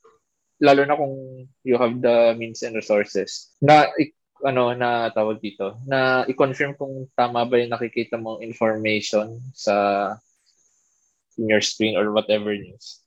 lalo 0.63 0.83
na 0.87 0.99
kung 0.99 1.47
you 1.67 1.77
have 1.79 1.95
the 2.03 2.35
means 2.39 2.63
and 2.63 2.75
resources 2.75 3.55
na 3.63 3.91
ano 4.43 4.75
na 4.75 5.11
tawag 5.15 5.39
dito 5.39 5.79
na 5.87 6.27
i-confirm 6.27 6.75
kung 6.75 7.07
tama 7.15 7.47
ba 7.47 7.63
yung 7.63 7.71
nakikita 7.71 8.19
mong 8.19 8.43
information 8.43 9.39
sa 9.55 9.75
in 11.39 11.49
your 11.49 11.63
screen 11.63 11.97
or 11.97 12.11
whatever 12.13 12.53
news. 12.53 13.01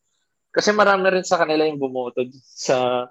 Kasi 0.55 0.71
marami 0.71 1.11
rin 1.11 1.27
sa 1.27 1.37
kanila 1.37 1.67
yung 1.67 1.77
bumoto 1.77 2.23
sa 2.41 3.07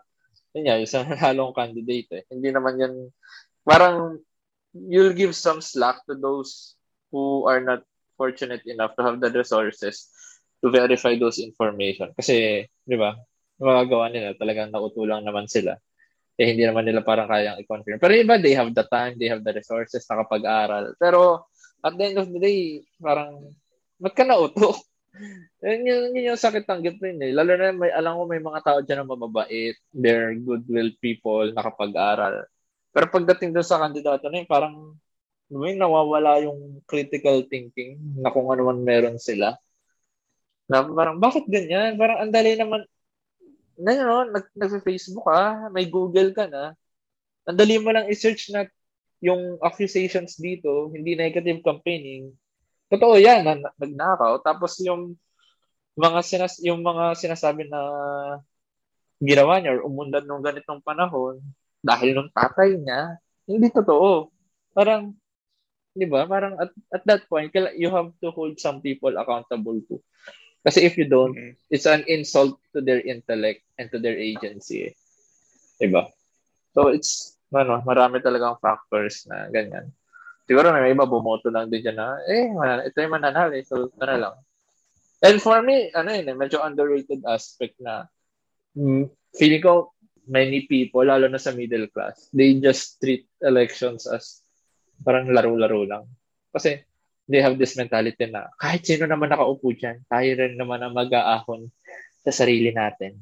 yun 0.54 0.64
nga, 0.64 0.78
sa 0.87 1.02
halong 1.28 1.52
candidate 1.52 2.08
eh. 2.14 2.23
Hindi 2.30 2.54
naman 2.54 2.78
yan 2.78 2.94
parang 3.66 4.23
you'll 4.75 5.14
give 5.14 5.34
some 5.34 5.58
slack 5.58 6.02
to 6.06 6.14
those 6.14 6.78
who 7.11 7.46
are 7.46 7.62
not 7.62 7.82
fortunate 8.14 8.62
enough 8.66 8.94
to 8.94 9.02
have 9.02 9.18
the 9.18 9.30
resources 9.30 10.11
to 10.62 10.70
verify 10.70 11.18
those 11.18 11.42
information. 11.42 12.14
Kasi, 12.14 12.66
di 12.87 12.96
ba, 12.96 13.14
magagawa 13.58 14.11
nila, 14.11 14.34
talagang 14.38 14.70
nautulang 14.70 15.23
naman 15.23 15.46
sila. 15.50 15.78
Eh, 16.34 16.50
hindi 16.50 16.66
naman 16.66 16.82
nila 16.82 17.06
parang 17.06 17.30
kayang 17.30 17.62
i-confirm. 17.62 18.02
Pero 18.02 18.12
iba, 18.14 18.34
they 18.38 18.58
have 18.58 18.70
the 18.75 18.87
time, 18.90 19.14
they 19.14 19.30
have 19.30 19.46
the 19.46 19.54
resources, 19.54 20.02
nakapag-aral. 20.11 20.99
Pero, 20.99 21.46
at 21.78 21.94
the 21.94 22.04
end 22.11 22.18
of 22.18 22.26
the 22.30 22.40
day, 22.42 22.82
parang, 22.99 23.54
ba't 24.02 24.14
ka 24.14 24.26
nauto? 24.26 24.75
Yun, 25.62 25.80
yun, 25.87 26.02
yun 26.14 26.30
yung 26.35 26.40
sakit 26.40 26.66
tanggapin 26.66 27.23
eh. 27.23 27.30
Lalo 27.30 27.54
na 27.54 27.71
may, 27.71 27.90
alam 27.94 28.18
ko 28.18 28.23
may 28.26 28.42
mga 28.42 28.61
tao 28.62 28.78
dyan 28.83 29.02
na 29.02 29.11
mababait, 29.11 29.76
they're 29.94 30.35
goodwill 30.35 30.90
people, 30.99 31.47
nakapag-aral. 31.54 32.47
Pero 32.94 33.06
pagdating 33.11 33.54
doon 33.54 33.66
sa 33.66 33.83
kandidato 33.83 34.26
na 34.30 34.42
yun, 34.42 34.49
parang 34.50 34.94
may 35.50 35.78
nawawala 35.78 36.42
yung 36.42 36.83
critical 36.88 37.47
thinking 37.47 38.00
na 38.18 38.30
kung 38.35 38.50
ano 38.50 38.71
man 38.71 38.83
meron 38.83 39.18
sila. 39.18 39.54
Na 40.66 40.83
parang, 40.83 41.21
bakit 41.21 41.47
ganyan? 41.47 41.94
Parang 41.94 42.18
ang 42.25 42.33
dali 42.33 42.59
naman, 42.59 42.83
na 43.78 43.90
you 43.90 44.06
know, 44.06 44.23
nag, 44.26 44.47
nag-Facebook 44.54 45.26
ka, 45.26 45.71
may 45.75 45.87
Google 45.90 46.30
ka 46.30 46.47
na, 46.47 46.75
ang 47.44 47.59
dali 47.59 47.76
mo 47.78 47.92
lang 47.92 48.09
i-search 48.09 48.50
na 48.54 48.66
yung 49.25 49.56
accusations 49.64 50.37
dito, 50.37 50.92
hindi 50.92 51.16
negative 51.16 51.64
campaigning. 51.64 52.33
Totoo 52.94 53.18
yan, 53.18 53.42
na, 53.42 53.58
nagnakaw. 53.74 54.38
Tapos 54.46 54.78
yung 54.86 55.18
mga 55.98 56.20
sinas 56.22 56.58
yung 56.62 56.82
mga 56.82 57.14
sinasabi 57.18 57.66
na 57.66 57.80
ginawa 59.22 59.58
niya 59.58 59.78
or 59.78 59.86
umundan 59.86 60.26
nung 60.26 60.42
ganitong 60.42 60.82
panahon, 60.82 61.42
dahil 61.82 62.14
nung 62.14 62.30
tatay 62.30 62.78
niya, 62.78 63.18
hindi 63.50 63.68
totoo. 63.68 64.30
Parang, 64.72 65.12
di 65.92 66.06
ba? 66.06 66.26
Parang 66.26 66.58
at, 66.58 66.70
at 66.90 67.02
that 67.06 67.22
point, 67.26 67.50
you 67.76 67.90
have 67.90 68.10
to 68.22 68.30
hold 68.32 68.58
some 68.58 68.78
people 68.80 69.12
accountable 69.18 69.78
too. 69.86 70.00
Kasi 70.64 70.80
if 70.80 70.96
you 70.96 71.04
don't, 71.04 71.36
mm-hmm. 71.36 71.60
it's 71.68 71.84
an 71.84 72.08
insult 72.08 72.56
to 72.72 72.80
their 72.80 73.04
intellect 73.04 73.60
and 73.76 73.92
to 73.92 74.00
their 74.00 74.16
agency. 74.16 74.96
Di 75.76 75.92
ba? 75.92 76.08
So 76.72 76.88
it's, 76.88 77.36
ano, 77.52 77.84
marami 77.84 78.24
talagang 78.24 78.59
factors 78.64 79.28
na 79.28 79.52
ganyan. 79.52 79.92
Siguro 80.44 80.72
may 80.76 80.92
iba 80.92 81.09
bumoto 81.09 81.48
lang 81.48 81.72
din 81.72 81.80
dyan 81.80 81.96
na, 81.96 82.20
eh, 82.28 82.52
ito 82.85 82.96
yung 83.00 83.16
mananalo, 83.16 83.57
eh, 83.57 83.64
so 83.64 83.88
ito 83.88 84.04
na 84.04 84.18
lang. 84.20 84.37
And 85.24 85.40
for 85.40 85.64
me, 85.64 85.88
ano 85.96 86.12
yun, 86.12 86.28
eh, 86.28 86.37
medyo 86.37 86.61
underrated 86.61 87.24
aspect 87.24 87.80
na 87.80 88.04
mm, 88.76 89.09
feeling 89.33 89.64
ko 89.64 89.96
many 90.28 90.68
people, 90.68 91.04
lalo 91.04 91.28
na 91.33 91.40
sa 91.40 91.57
middle 91.57 91.88
class, 91.88 92.28
they 92.33 92.61
just 92.61 93.00
treat 93.00 93.24
elections 93.40 94.04
as 94.04 94.44
parang 95.00 95.33
laro-laro 95.33 95.85
lang. 95.88 96.04
Kasi 96.52 96.85
they 97.24 97.40
have 97.40 97.57
this 97.57 97.76
mentality 97.76 98.28
na 98.28 98.52
kahit 98.61 98.85
sino 98.85 99.09
naman 99.09 99.33
nakaupo 99.33 99.72
dyan, 99.72 100.04
tayo 100.12 100.28
rin 100.37 100.61
naman 100.61 100.85
ang 100.85 100.92
mag-aahon 100.92 101.72
sa 102.24 102.44
sarili 102.44 102.72
natin. 102.72 103.16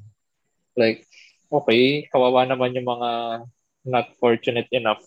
Like, 0.74 1.06
okay, 1.50 2.10
kawawa 2.10 2.50
naman 2.50 2.74
yung 2.74 2.88
mga 2.90 3.10
not 3.86 4.06
fortunate 4.18 4.70
enough 4.74 5.02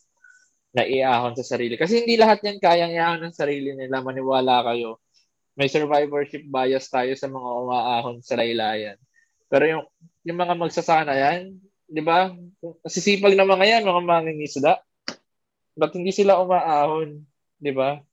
na 0.75 0.83
iahon 0.83 1.31
sa 1.39 1.55
sarili. 1.55 1.79
Kasi 1.79 2.03
hindi 2.03 2.19
lahat 2.19 2.43
yan 2.43 2.59
kayang 2.59 2.91
iahon 2.91 3.23
ng 3.23 3.35
sarili 3.35 3.71
nila. 3.71 4.03
Maniwala 4.03 4.59
kayo. 4.67 4.99
May 5.55 5.71
survivorship 5.71 6.43
bias 6.51 6.91
tayo 6.91 7.15
sa 7.15 7.31
mga 7.31 7.49
umaahon 7.63 8.19
sa 8.19 8.35
laylayan. 8.35 8.99
Pero 9.47 9.63
yung, 9.63 9.83
yung 10.27 10.35
mga 10.35 10.53
magsasana 10.59 11.15
yan, 11.15 11.55
di 11.87 12.03
ba? 12.03 12.35
Sisipag 12.83 13.39
na 13.39 13.47
mga 13.47 13.79
yan, 13.79 13.87
mga 13.87 14.03
mangingisda. 14.03 14.83
Ba't 15.79 15.95
hindi 15.95 16.11
sila 16.11 16.43
umaahon? 16.43 17.23
Di 17.55 17.71
ba? 17.71 18.03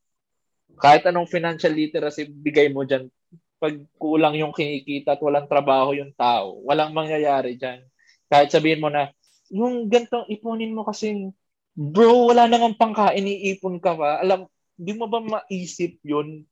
Kahit 0.79 1.03
anong 1.11 1.27
financial 1.27 1.75
literacy 1.75 2.31
bigay 2.31 2.71
mo 2.71 2.87
dyan, 2.87 3.11
pag 3.59 3.75
kulang 3.99 4.39
yung 4.39 4.55
kinikita 4.55 5.19
at 5.19 5.23
walang 5.23 5.51
trabaho 5.51 5.95
yung 5.95 6.15
tao, 6.15 6.63
walang 6.63 6.95
mangyayari 6.95 7.59
dyan. 7.59 7.83
Kahit 8.31 8.55
sabihin 8.55 8.83
mo 8.83 8.91
na, 8.91 9.11
yung 9.51 9.91
gantong 9.91 10.31
ipunin 10.31 10.75
mo 10.75 10.87
kasi, 10.87 11.31
bro, 11.73 12.33
wala 12.33 12.49
nang 12.49 12.77
pangkain, 12.77 13.25
iipon 13.25 13.81
ka 13.81 13.97
pa. 13.97 14.21
Alam, 14.21 14.49
di 14.77 14.93
mo 14.93 15.09
ba 15.09 15.21
maisip 15.21 15.97
yun? 16.05 16.45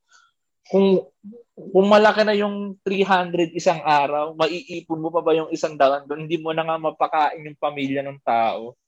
Kung 0.70 1.02
kung 1.56 1.87
malaki 1.92 2.24
na 2.24 2.33
yung 2.33 2.78
300 2.87 3.52
isang 3.52 3.85
araw, 3.85 4.33
maiipon 4.33 5.02
mo 5.02 5.12
pa 5.12 5.20
ba 5.20 5.37
yung 5.37 5.52
isang 5.52 5.76
daan 5.76 6.09
doon? 6.09 6.24
Hindi 6.24 6.40
mo 6.40 6.56
na 6.56 6.64
nga 6.64 6.80
mapakain 6.80 7.44
yung 7.44 7.59
pamilya 7.61 8.00
ng 8.06 8.20
tao. 8.24 8.78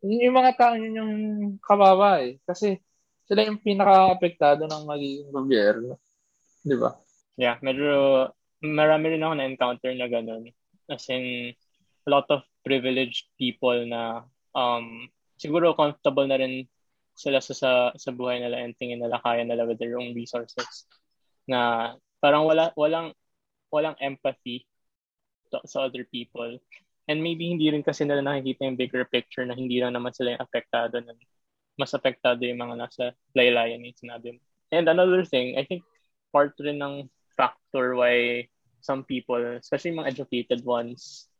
Yung 0.00 0.36
mga 0.36 0.52
tao 0.56 0.74
yun 0.78 0.94
yung 0.96 1.14
kawawa 1.60 2.24
eh. 2.24 2.40
Kasi 2.46 2.80
sila 3.28 3.44
yung 3.44 3.60
pinaka-apektado 3.60 4.64
ng 4.64 4.88
magiging 4.88 5.28
gobyerno. 5.28 6.00
Di 6.64 6.76
ba? 6.78 6.96
Yeah, 7.36 7.60
medyo 7.60 8.24
marami 8.64 9.14
rin 9.14 9.22
ako 9.22 9.34
na-encounter 9.36 9.92
na 9.92 10.08
ganun. 10.08 10.48
As 10.88 11.04
in, 11.12 11.52
a 12.06 12.08
lot 12.08 12.24
of 12.32 12.40
privileged 12.64 13.28
people 13.36 13.76
na 13.84 14.24
um, 14.56 15.06
siguro 15.38 15.72
comfortable 15.72 16.26
na 16.26 16.38
rin 16.38 16.66
sila 17.18 17.42
sa, 17.42 17.54
sa, 17.54 17.70
sa 17.94 18.10
buhay 18.14 18.38
nila 18.38 18.62
and 18.62 18.78
tingin 18.78 19.02
nila 19.02 19.18
kaya 19.22 19.42
nila 19.42 19.66
with 19.66 19.78
their 19.78 19.98
own 19.98 20.14
resources 20.14 20.86
na 21.48 21.94
parang 22.22 22.46
wala 22.46 22.70
walang 22.78 23.10
walang 23.72 23.96
empathy 23.98 24.66
to, 25.50 25.58
sa 25.64 25.88
other 25.88 26.04
people. 26.10 26.60
And 27.08 27.24
maybe 27.24 27.48
hindi 27.48 27.72
rin 27.72 27.80
kasi 27.80 28.04
nila 28.04 28.20
nakikita 28.20 28.68
yung 28.68 28.76
bigger 28.76 29.08
picture 29.08 29.42
na 29.48 29.56
hindi 29.56 29.80
lang 29.80 29.96
naman 29.96 30.12
sila 30.12 30.36
yung 30.36 30.44
apektado 30.44 31.00
na 31.00 31.16
mas 31.80 31.94
apektado 31.96 32.44
yung 32.44 32.60
mga 32.60 32.76
nasa 32.76 33.04
laylayan 33.32 33.80
yung 33.80 33.96
sinabi 33.96 34.36
mo. 34.36 34.42
And 34.68 34.84
another 34.90 35.24
thing, 35.24 35.56
I 35.56 35.64
think 35.64 35.80
part 36.34 36.52
rin 36.60 36.82
ng 36.82 37.08
factor 37.38 37.96
why 37.96 38.44
some 38.84 39.06
people, 39.08 39.40
especially 39.56 39.96
mga 39.96 40.12
educated 40.12 40.60
ones, 40.66 41.30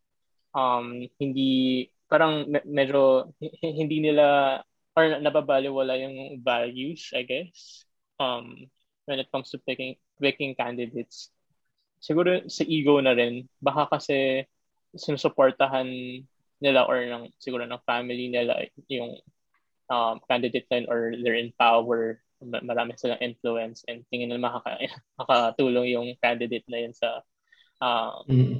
um, 0.57 1.05
hindi, 1.21 1.91
parang 2.09 2.49
me- 2.49 2.67
medyo 2.67 3.31
hindi 3.63 4.01
nila 4.01 4.61
or 4.99 5.05
nababaliwala 5.23 5.95
yung 6.01 6.43
values, 6.43 7.15
I 7.15 7.23
guess. 7.23 7.87
Um, 8.19 8.67
when 9.07 9.23
it 9.23 9.31
comes 9.31 9.49
to 9.55 9.59
picking 9.63 9.97
picking 10.21 10.53
candidates. 10.59 11.31
Siguro 12.03 12.45
sa 12.51 12.67
ego 12.67 12.99
na 12.99 13.15
rin, 13.15 13.47
baka 13.63 13.87
kasi 13.99 14.45
sinusuportahan 14.93 15.89
nila 16.59 16.85
or 16.85 16.99
ng 16.99 17.31
siguro 17.39 17.65
ng 17.65 17.87
family 17.87 18.29
nila 18.29 18.67
yung 18.91 19.15
um, 19.89 20.19
candidate 20.27 20.67
line 20.71 20.87
or 20.91 21.15
they're 21.23 21.39
in 21.39 21.55
power, 21.57 22.21
marami 22.43 22.95
silang 22.99 23.23
influence 23.23 23.83
and 23.87 24.05
tingin 24.11 24.31
nila 24.31 24.51
makaka, 24.51 24.79
makatulong 25.21 25.87
yung 25.91 26.09
candidate 26.23 26.67
na 26.71 26.79
yun 26.85 26.95
sa 26.95 27.23
um, 27.83 28.23
mm. 28.29 28.59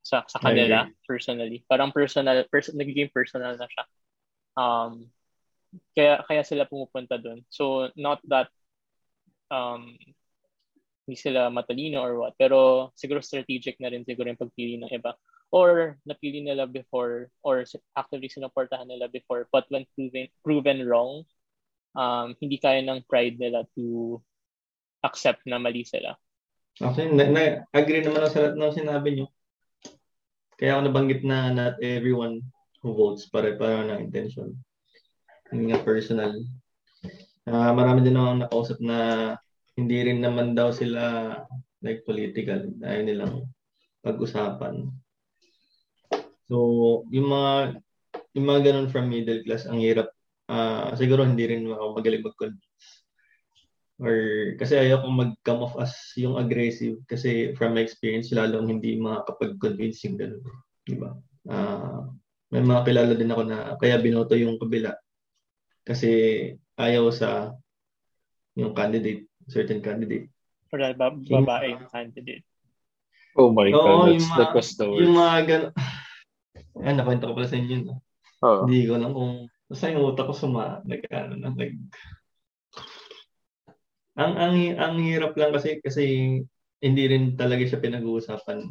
Sa, 0.00 0.24
sa 0.26 0.40
kanila 0.40 0.88
personally. 1.04 1.64
Parang 1.68 1.92
personal, 1.92 2.44
person, 2.48 2.76
nagiging 2.76 3.12
personal 3.12 3.56
na 3.56 3.68
siya. 3.68 3.84
Um, 4.56 4.92
kaya 5.94 6.24
kaya 6.26 6.42
sila 6.42 6.66
pumupunta 6.66 7.20
doon. 7.20 7.46
So 7.52 7.94
not 7.94 8.18
that 8.26 8.50
um, 9.52 9.94
hindi 11.06 11.16
sila 11.18 11.50
matalino 11.50 12.02
or 12.02 12.18
what. 12.18 12.34
Pero 12.38 12.90
siguro 12.94 13.22
strategic 13.22 13.78
na 13.78 13.90
rin 13.90 14.06
siguro 14.06 14.30
yung 14.30 14.40
pagpili 14.40 14.78
ng 14.80 14.90
iba. 14.90 15.14
Or 15.50 15.98
napili 16.06 16.46
nila 16.46 16.70
before 16.70 17.26
or 17.42 17.66
actively 17.98 18.30
sinuportahan 18.30 18.86
nila 18.86 19.10
before 19.10 19.50
but 19.50 19.66
when 19.66 19.82
proven, 19.98 20.30
proven 20.46 20.86
wrong, 20.86 21.26
um, 21.98 22.38
hindi 22.38 22.58
kaya 22.62 22.82
ng 22.86 23.02
pride 23.10 23.38
nila 23.38 23.66
to 23.74 24.18
accept 25.02 25.42
na 25.50 25.58
mali 25.58 25.82
sila. 25.82 26.14
Actually, 26.78 27.12
na, 27.12 27.24
na, 27.28 27.42
agree 27.74 28.00
naman 28.00 28.24
ako 28.24 28.30
sa 28.30 28.40
lahat 28.46 28.54
ng 28.56 28.78
sinabi 28.78 29.08
niyo. 29.10 29.26
Kaya 30.60 30.76
ako 30.76 30.80
nabanggit 30.84 31.24
na 31.24 31.48
not 31.48 31.80
everyone 31.80 32.44
who 32.84 32.92
votes 32.92 33.24
pare-pareho 33.32 33.88
ng 33.88 34.12
intention. 34.12 34.52
Yung 35.56 35.72
nga 35.72 35.80
personal. 35.80 36.36
Uh, 37.48 37.72
marami 37.72 38.04
din 38.04 38.20
akong 38.20 38.44
nakausap 38.44 38.78
na 38.84 38.98
hindi 39.72 40.04
rin 40.04 40.20
naman 40.20 40.52
daw 40.52 40.68
sila 40.68 41.32
like 41.80 42.04
political. 42.04 42.60
Ayaw 42.84 43.02
nilang 43.08 43.48
pag-usapan. 44.04 44.92
So, 46.44 46.56
yung 47.08 47.32
mga 47.32 47.80
yung 48.36 48.46
mga 48.46 48.60
ganun 48.68 48.92
from 48.92 49.08
middle 49.08 49.40
class, 49.48 49.64
ang 49.64 49.80
hirap. 49.80 50.12
Uh, 50.44 50.92
siguro 50.98 51.24
hindi 51.24 51.48
rin 51.48 51.64
ako 51.72 51.96
magaling 51.96 52.26
mag-convince. 52.26 52.99
Or 54.00 54.16
kasi 54.56 54.80
ayaw 54.80 55.04
kong 55.04 55.16
mag-come 55.20 55.60
off 55.68 55.76
as 55.76 55.92
yung 56.16 56.40
aggressive 56.40 56.96
kasi 57.04 57.52
from 57.52 57.76
my 57.76 57.84
experience, 57.84 58.32
lalong 58.32 58.80
hindi 58.80 58.96
makakapag-convince 58.96 60.08
yung 60.08 60.16
ganun. 60.16 60.44
Di 60.88 60.96
ba? 60.96 61.12
Uh, 61.44 62.08
may 62.48 62.64
mga 62.64 62.82
kilala 62.88 63.12
din 63.12 63.30
ako 63.30 63.42
na 63.44 63.58
kaya 63.76 64.00
binoto 64.00 64.34
yung 64.34 64.56
kabila 64.56 64.96
kasi 65.84 66.10
ayaw 66.80 67.12
sa 67.12 67.52
yung 68.56 68.72
candidate, 68.72 69.28
certain 69.46 69.84
candidate. 69.84 70.32
For 70.72 70.80
that 70.80 70.96
ba- 70.96 71.12
babaeng 71.12 71.84
candidate. 71.92 72.44
Oh 73.38 73.52
my 73.54 73.70
Oo, 73.70 73.78
God, 73.78 74.16
yung 74.16 74.24
that's, 74.24 74.30
mga, 74.32 74.38
that 74.40 74.52
was 74.56 74.68
the 74.74 74.86
worst. 74.88 75.02
Yung 75.04 75.16
mga 75.16 75.38
gan- 75.46 75.72
Ay, 76.80 76.94
nakwento 76.96 77.28
ko 77.30 77.34
pala 77.36 77.50
sa 77.50 77.58
inyo. 77.60 77.76
No? 77.84 77.94
Oh. 78.40 78.64
Hindi 78.64 78.88
ko 78.88 78.94
lang 78.96 79.12
kung 79.12 79.32
basta 79.70 79.92
yung 79.92 80.06
utak 80.10 80.26
ko 80.26 80.34
suma, 80.34 80.82
nag, 80.82 81.02
ano, 81.12 81.32
na, 81.38 81.48
nag, 81.54 81.72
ang, 84.18 84.32
ang, 84.34 84.54
ang 84.78 84.94
hirap 84.98 85.36
lang 85.38 85.54
kasi, 85.54 85.78
kasi 85.84 86.04
hindi 86.80 87.04
rin 87.06 87.36
talaga 87.36 87.62
siya 87.62 87.82
pinag-uusapan 87.82 88.64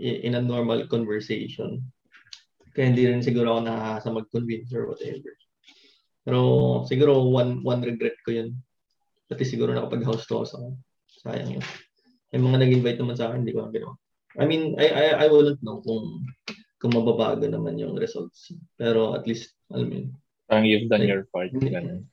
in 0.00 0.36
a 0.36 0.42
normal 0.42 0.84
conversation. 0.86 1.80
Kaya 2.70 2.94
hindi 2.94 3.04
rin 3.08 3.24
siguro 3.24 3.58
ako 3.58 3.60
nakakasa 3.66 4.08
mag-convince 4.14 4.70
or 4.76 4.86
whatever. 4.86 5.32
Pero 6.22 6.38
siguro 6.86 7.26
one 7.26 7.64
one 7.64 7.82
regret 7.82 8.14
ko 8.22 8.36
yun. 8.36 8.54
Pati 9.26 9.42
siguro 9.42 9.74
nakapag-house 9.74 10.28
to 10.28 10.44
ako. 10.44 10.76
Sayang 11.24 11.58
yun. 11.58 11.64
May 12.30 12.40
mga 12.40 12.58
nag-invite 12.62 12.98
naman 13.02 13.16
sa 13.18 13.32
akin, 13.32 13.42
hindi 13.42 13.56
ko 13.56 13.66
lang 13.66 13.74
ginawa. 13.74 13.94
I 14.38 14.44
mean, 14.46 14.78
I, 14.78 14.86
I, 14.86 15.04
I 15.22 15.26
wouldn't 15.26 15.58
know 15.66 15.82
kung 15.82 16.22
kung 16.78 16.94
mababago 16.94 17.44
naman 17.44 17.76
yung 17.76 17.98
results. 17.98 18.54
Pero 18.78 19.18
at 19.18 19.26
least, 19.26 19.52
alam 19.74 19.90
mo 19.90 19.94
yun. 19.98 20.08
Parang 20.46 20.66
you've 20.66 20.88
done 20.88 21.04
your 21.04 21.26
part. 21.34 21.50
Ganun. 21.52 22.06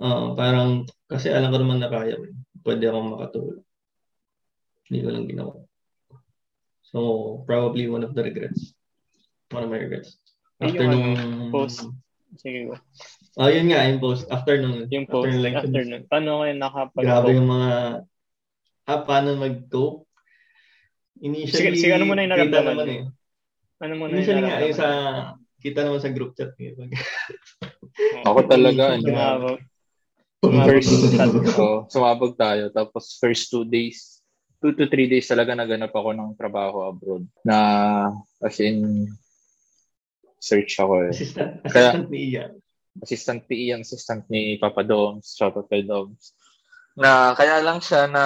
Uh, 0.00 0.32
parang, 0.32 0.88
kasi 1.10 1.28
alam 1.28 1.52
ko 1.52 1.58
naman 1.60 1.80
na 1.82 1.92
kaya 1.92 2.16
ko. 2.16 2.24
Pwede 2.62 2.88
akong 2.88 3.12
makatulong. 3.12 3.60
Hindi 4.88 4.98
ko 5.02 5.08
lang 5.10 5.26
ginawa. 5.28 5.52
So, 6.92 6.98
probably 7.48 7.88
one 7.88 8.04
of 8.04 8.12
the 8.12 8.22
regrets. 8.22 8.76
One 9.50 9.64
of 9.64 9.72
my 9.72 9.80
regrets. 9.80 10.20
After 10.60 10.84
yung 10.84 10.92
nung... 10.92 11.06
ano, 11.16 11.50
post. 11.50 11.88
Sige 12.36 12.68
ko. 12.68 12.74
Oh, 13.40 13.48
yun 13.48 13.72
nga, 13.72 13.88
yung 13.88 14.00
post. 14.00 14.28
After 14.28 14.60
nung... 14.60 14.84
Yung 14.92 15.08
post, 15.08 15.32
after, 15.32 15.40
like, 15.40 15.56
after 15.56 15.82
nun. 15.88 16.04
Paano 16.06 16.44
kayo 16.44 16.54
nakapag 16.56 17.04
Grabe 17.04 17.30
yung 17.32 17.48
mga... 17.48 17.70
Ah, 18.84 19.00
paano 19.02 19.40
mag-cope? 19.40 20.04
Initially, 21.22 21.78
Sige- 21.78 21.80
sige, 21.80 21.94
ano 21.96 22.04
muna 22.04 22.28
yung 22.28 22.34
kita 22.36 22.40
naramdaman 22.44 22.72
naman 22.76 22.86
mo? 22.86 22.92
eh. 22.92 23.04
Ano 23.82 23.92
mo 23.96 24.04
na 24.06 24.12
Initially 24.12 24.42
nga, 24.44 24.56
yung 24.60 24.78
sa... 24.78 24.88
Kita 25.62 25.80
naman 25.86 26.00
sa 26.02 26.12
group 26.12 26.36
chat. 26.36 26.52
Eh. 26.58 26.74
Ako 28.28 28.50
talaga, 28.50 28.98
ano, 28.98 29.56
First 30.42 30.90
ko, 31.54 31.86
sumabog 31.86 32.34
tayo. 32.42 32.66
Tapos 32.74 33.14
first 33.22 33.46
two 33.46 33.62
days, 33.62 34.18
two 34.58 34.74
to 34.74 34.90
three 34.90 35.06
days 35.06 35.30
talaga 35.30 35.54
naganap 35.54 35.94
ako 35.94 36.10
ng 36.10 36.34
trabaho 36.34 36.90
abroad. 36.90 37.22
Na, 37.46 38.10
as 38.42 38.58
in, 38.58 39.06
search 40.42 40.82
ako 40.82 41.06
eh. 41.06 41.10
Assistant, 41.14 41.62
Kaya- 41.62 41.94
assistant 41.94 42.06
ni 42.10 42.20
Ian. 42.34 42.52
assistant 42.98 43.42
ni 43.46 43.56
Ian, 43.70 43.80
assistant 43.86 44.22
ni 44.28 44.42
Papa 44.58 44.82
Doms, 44.82 45.38
shoutout 45.38 45.70
kay 45.70 45.86
Doms. 45.86 46.34
Na 46.98 47.32
kaya 47.32 47.62
lang 47.62 47.78
siya 47.78 48.10
na 48.10 48.24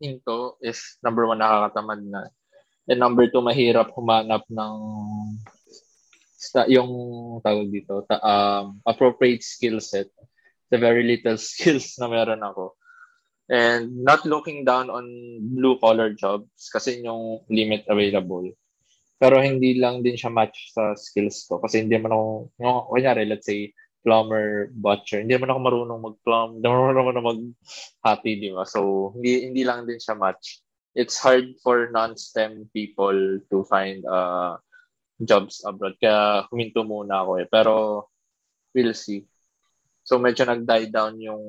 hinto 0.00 0.56
is 0.64 0.96
number 1.04 1.28
one, 1.28 1.38
nakakatamad 1.38 2.00
na. 2.02 2.26
And 2.88 3.00
number 3.00 3.28
two, 3.28 3.44
mahirap 3.44 3.92
humanap 3.92 4.48
ng 4.48 4.74
sa, 6.34 6.64
yung 6.68 6.88
tawag 7.40 7.68
dito, 7.72 8.04
ta, 8.04 8.16
um, 8.20 8.80
appropriate 8.84 9.40
skill 9.40 9.80
set. 9.80 10.08
The 10.74 10.82
very 10.82 11.06
little 11.06 11.38
skills 11.50 11.94
na 12.02 12.10
meron 12.10 12.42
ako. 12.42 12.74
And 13.46 14.02
not 14.02 14.26
looking 14.26 14.66
down 14.66 14.90
on 14.90 15.06
blue 15.54 15.78
collar 15.78 16.10
jobs 16.18 16.66
kasi 16.72 16.98
yung 17.06 17.46
limit 17.46 17.86
available. 17.86 18.50
Pero 19.22 19.38
hindi 19.38 19.78
lang 19.78 20.02
din 20.02 20.18
siya 20.18 20.34
match 20.34 20.74
sa 20.74 20.98
skills 20.98 21.46
ko 21.46 21.62
kasi 21.62 21.86
hindi 21.86 21.94
man 21.94 22.10
ako, 22.10 22.26
yung, 22.58 22.78
kunyari, 22.90 23.22
let's 23.28 23.46
say, 23.46 23.70
plumber, 24.04 24.68
butcher, 24.76 25.24
hindi 25.24 25.32
naman 25.32 25.48
ako 25.48 25.60
marunong 25.64 26.00
mag-plumb, 26.04 26.50
hindi 26.60 26.66
naman 26.68 26.98
ako 27.00 27.10
mag-hati, 27.24 28.30
di 28.36 28.50
ba? 28.52 28.68
So, 28.68 29.10
hindi, 29.16 29.48
hindi 29.48 29.62
lang 29.64 29.88
din 29.88 29.96
siya 29.96 30.18
match. 30.18 30.60
It's 30.92 31.16
hard 31.18 31.56
for 31.64 31.88
non-STEM 31.88 32.68
people 32.70 33.40
to 33.48 33.56
find 33.64 34.04
uh, 34.04 34.60
jobs 35.24 35.64
abroad. 35.64 35.96
Kaya 35.98 36.44
huminto 36.52 36.84
muna 36.84 37.24
ako 37.24 37.32
eh. 37.40 37.48
Pero, 37.48 37.72
we'll 38.76 38.94
see. 38.94 39.24
So, 40.04 40.20
medyo 40.20 40.44
nag-die 40.44 40.92
down 40.92 41.16
yung 41.16 41.40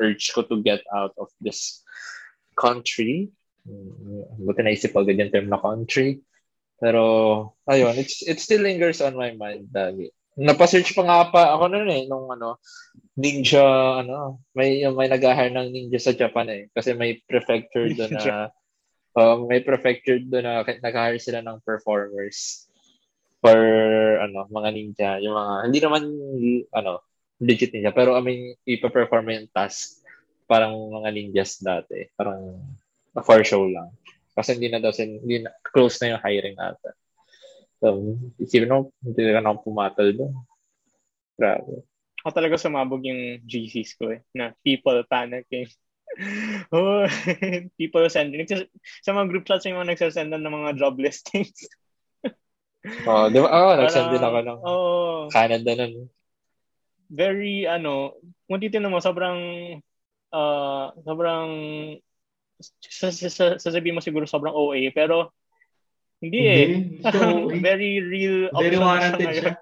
urge 0.00 0.32
ko 0.32 0.40
to 0.48 0.64
get 0.64 0.80
out 0.88 1.12
of 1.20 1.28
this 1.36 1.84
country. 2.56 3.28
Mm, 3.68 4.40
Buti 4.40 4.60
naisip 4.64 4.96
agad 4.96 5.20
yung 5.20 5.28
term 5.28 5.48
na 5.52 5.60
country. 5.60 6.24
Pero, 6.80 7.52
ayun, 7.68 7.92
it's, 8.00 8.24
it 8.24 8.40
still 8.40 8.64
lingers 8.64 9.04
on 9.04 9.12
my 9.12 9.36
mind 9.36 9.68
lagi. 9.68 10.08
Napasearch 10.40 10.96
pa 10.96 11.04
nga 11.04 11.20
pa 11.28 11.42
ako 11.52 11.68
noon 11.68 11.92
eh, 11.92 12.08
nung 12.08 12.24
ano, 12.32 12.56
ninja, 13.20 13.60
ano, 14.00 14.40
may, 14.56 14.80
may 14.88 15.12
nag-hire 15.12 15.52
ng 15.52 15.68
ninja 15.68 16.00
sa 16.00 16.16
Japan 16.16 16.48
eh. 16.48 16.62
Kasi 16.72 16.96
may 16.96 17.20
prefecture 17.28 17.92
doon 17.92 18.16
na, 18.16 18.48
uh, 19.12 19.36
may 19.44 19.60
prefecture 19.60 20.16
doon 20.24 20.48
na 20.48 20.64
nag-hire 20.64 21.20
sila 21.20 21.44
ng 21.44 21.60
performers 21.68 22.64
for, 23.44 23.60
ano, 24.24 24.48
mga 24.48 24.70
ninja. 24.72 25.10
Yung 25.20 25.36
mga, 25.36 25.54
hindi 25.68 25.80
naman, 25.84 26.02
ano, 26.72 27.04
legit 27.40 27.72
ninja. 27.72 27.90
Pero, 27.90 28.14
I 28.14 28.22
mean, 28.22 28.40
ipa-perform 28.68 29.32
yung 29.32 29.50
task 29.50 30.04
parang 30.44 30.76
mga 30.76 31.08
ninjas 31.14 31.58
dati. 31.58 32.06
Parang, 32.14 32.60
for 33.24 33.40
show 33.42 33.64
lang. 33.66 33.90
Kasi 34.36 34.54
hindi 34.56 34.68
na 34.70 34.78
daw, 34.78 34.92
hindi 34.94 35.42
na, 35.42 35.50
close 35.64 35.98
na 36.00 36.16
yung 36.16 36.22
hiring 36.22 36.58
ata. 36.60 36.90
So, 37.80 38.16
isipin 38.36 38.68
mo, 38.68 38.92
hindi 39.00 39.24
na 39.24 39.40
akong 39.40 39.64
pumatol 39.64 40.12
doon. 40.12 40.34
Grabe. 41.40 41.82
Ako 42.20 42.30
talaga 42.36 42.60
sumabog 42.60 43.00
yung 43.00 43.40
GCs 43.48 43.96
ko 43.96 44.12
eh, 44.12 44.20
na 44.36 44.52
people 44.60 45.00
panicking. 45.08 45.64
oh, 46.76 47.08
people 47.80 48.04
sending. 48.12 48.44
Nagsas- 48.44 48.68
Sa 49.00 49.16
mga 49.16 49.28
group 49.32 49.44
chats, 49.48 49.64
may 49.64 49.72
mga 49.72 49.96
nagsasendan 49.96 50.44
ng 50.44 50.56
mga 50.60 50.70
job 50.76 51.00
listings. 51.00 51.56
Oh, 53.04 53.28
di 53.28 53.36
ba? 53.36 53.52
Oh, 53.52 53.76
nagsend 53.76 54.08
din 54.08 54.24
ako 54.24 54.38
ng 54.40 54.60
Oh, 54.64 55.28
Canada 55.28 55.76
nun. 55.76 56.08
Very, 57.10 57.66
ano, 57.66 58.14
kung 58.46 58.62
titignan 58.62 58.94
mo, 58.94 59.02
sobrang, 59.02 59.38
uh, 60.30 60.86
sobrang, 61.02 61.48
sa, 62.62 63.10
sa, 63.10 63.28
sa, 63.28 63.44
sasabihin 63.58 63.98
mo 63.98 64.02
siguro 64.04 64.24
sobrang 64.30 64.54
OA, 64.54 64.94
pero 64.94 65.34
hindi 66.22 66.40
eh. 66.46 66.66
So, 67.02 67.48
very 67.66 67.98
real 67.98 68.52
very 68.54 68.76
option 68.76 68.78
siya 68.78 68.86
warranted 68.86 69.26
ngayon. 69.26 69.42
siya. 69.42 69.54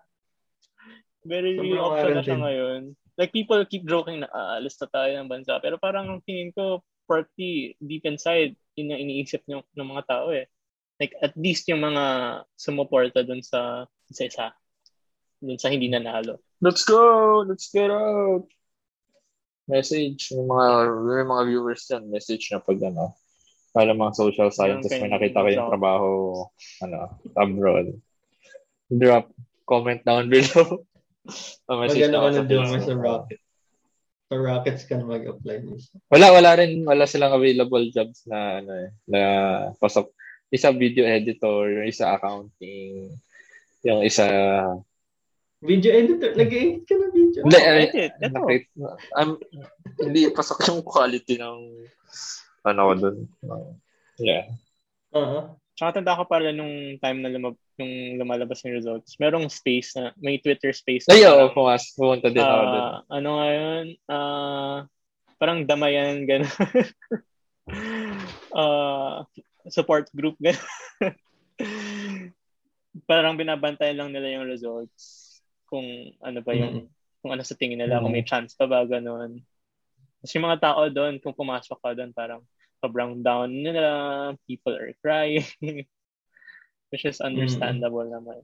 Very 1.24 1.52
Sobrang 1.56 1.64
real 1.64 1.80
option 1.80 2.12
na 2.12 2.22
siya 2.26 2.38
ngayon. 2.38 2.80
Like, 3.18 3.32
people 3.34 3.58
keep 3.66 3.82
joking 3.88 4.22
na, 4.22 4.28
ah, 4.30 4.60
alis 4.60 4.78
na 4.78 4.86
tayo 4.90 5.10
ng 5.10 5.30
bansa. 5.30 5.58
Pero 5.58 5.80
parang 5.80 6.20
tingin 6.22 6.54
ko, 6.54 6.84
partly, 7.08 7.74
deep 7.82 8.04
inside, 8.04 8.54
yun 8.76 8.94
ang 8.94 9.00
iniisip 9.02 9.42
ng, 9.48 9.64
ng 9.64 9.88
mga 9.88 10.04
tao 10.06 10.30
eh. 10.30 10.46
Like, 10.98 11.14
at 11.22 11.34
least 11.38 11.66
yung 11.70 11.82
mga 11.82 12.04
sumuporta 12.58 13.22
dun 13.22 13.42
sa 13.42 13.86
sa 14.10 14.22
isa. 14.26 14.46
Dun 15.38 15.58
sa 15.58 15.70
hindi 15.70 15.86
nanalo. 15.86 16.42
Let's 16.58 16.82
go! 16.82 17.46
Let's 17.46 17.70
get 17.70 17.86
out! 17.86 18.50
Message. 19.70 20.34
Yung 20.34 20.50
mga, 20.50 20.66
yung 20.90 21.30
mga 21.30 21.44
viewers 21.46 21.86
dyan, 21.86 22.10
message 22.10 22.50
na 22.50 22.58
pag 22.58 22.82
ano, 22.82 23.14
para 23.70 23.94
mga 23.94 24.12
social 24.18 24.50
scientists, 24.50 24.98
may 24.98 25.06
nakita 25.06 25.38
so- 25.38 25.70
trabaho, 25.70 26.10
ano, 26.82 27.14
abroad. 27.38 27.94
Drop 28.90 29.30
comment 29.68 30.02
down 30.02 30.26
below. 30.26 30.82
O 31.68 31.76
message 31.76 32.08
Maganda 32.08 32.16
na 32.16 32.24
ka 32.24 32.30
na 32.32 32.44
doon 32.48 32.80
sa 32.80 32.94
Rocket. 32.96 33.40
Sa 34.32 34.36
Rockets 34.40 34.82
ka 34.88 34.96
na 34.96 35.04
mag-apply. 35.04 35.60
Wala, 36.08 36.26
wala 36.32 36.50
rin, 36.56 36.88
wala 36.88 37.04
silang 37.04 37.36
available 37.36 37.84
jobs 37.92 38.24
na, 38.24 38.64
ano 38.64 38.72
eh, 38.72 38.90
na 39.04 39.20
pasok. 39.76 40.08
Isa 40.48 40.72
video 40.72 41.04
editor, 41.04 41.68
yung 41.68 41.84
isa 41.84 42.16
accounting, 42.16 43.12
yung 43.84 44.00
isa, 44.08 44.24
Video 45.58 45.90
editor. 45.90 46.38
Nag-edit 46.38 46.86
ka 46.86 46.94
na 46.94 47.06
video. 47.10 47.42
hindi, 47.42 47.58
Oh, 47.58 47.82
edit. 47.82 48.12
Ito. 48.22 48.38
um, 49.18 49.30
hindi 49.98 50.30
pasok 50.30 50.62
yung 50.70 50.86
quality 50.86 51.34
ng, 51.34 51.58
ano 52.62 52.80
ko 52.86 52.92
dun. 52.94 53.16
Yeah. 54.22 54.54
Uh-huh. 55.10 55.50
Tsaka 55.74 55.98
tanda 55.98 56.18
ko 56.18 56.26
pala 56.26 56.50
nung 56.50 56.98
time 56.98 57.22
na 57.22 57.30
lumab 57.30 57.54
yung 57.78 58.18
lumalabas 58.18 58.62
yung 58.66 58.78
results. 58.78 59.18
Merong 59.18 59.50
space 59.50 59.98
na, 59.98 60.14
may 60.18 60.38
Twitter 60.38 60.70
space. 60.70 61.10
Ay, 61.10 61.26
oo, 61.26 61.50
pumas, 61.50 61.90
pumunta 61.94 62.30
din 62.30 62.42
ako 62.42 62.62
dun. 62.62 62.82
ah, 62.82 62.98
ano 63.10 63.28
nga 63.38 63.46
yun? 63.50 63.86
Ah, 64.06 64.78
parang 65.38 65.66
damayan, 65.66 66.22
gano'n. 66.22 66.50
Ah, 68.48 69.28
support 69.68 70.08
group, 70.16 70.34
gano'n. 70.40 70.64
parang 73.10 73.36
binabantayan 73.36 74.00
lang 74.00 74.10
nila 74.10 74.40
yung 74.40 74.48
results. 74.48 75.27
Kung 75.68 75.86
ano 76.24 76.40
ba 76.42 76.52
yung, 76.56 76.88
kung 77.20 77.30
ano 77.36 77.42
sa 77.44 77.56
tingin 77.58 77.78
nila, 77.80 78.00
kung 78.00 78.12
may 78.14 78.24
chance 78.24 78.56
pa 78.56 78.64
ba, 78.66 78.82
gano'n. 78.88 79.38
Kasi 80.24 80.38
yung 80.40 80.48
mga 80.50 80.62
tao 80.72 80.82
doon, 80.90 81.20
kung 81.22 81.36
pumasok 81.36 81.78
ka 81.78 81.90
doon, 81.94 82.10
parang 82.16 82.42
sobrang 82.82 83.20
down 83.22 83.50
nila, 83.52 83.84
people 84.48 84.74
are 84.74 84.94
crying, 85.02 85.46
which 86.90 87.04
is 87.04 87.20
understandable 87.20 88.04
naman. 88.06 88.40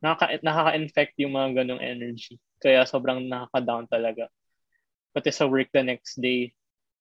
Nakaka- 0.00 0.40
nakaka-infect 0.40 1.14
yung 1.20 1.36
mga 1.36 1.62
ganong 1.64 1.82
energy. 1.82 2.40
Kaya 2.62 2.88
sobrang 2.88 3.26
nakaka-down 3.28 3.84
talaga. 3.90 4.28
Pati 5.12 5.28
sa 5.34 5.48
work 5.50 5.68
the 5.74 5.82
next 5.84 6.16
day, 6.22 6.54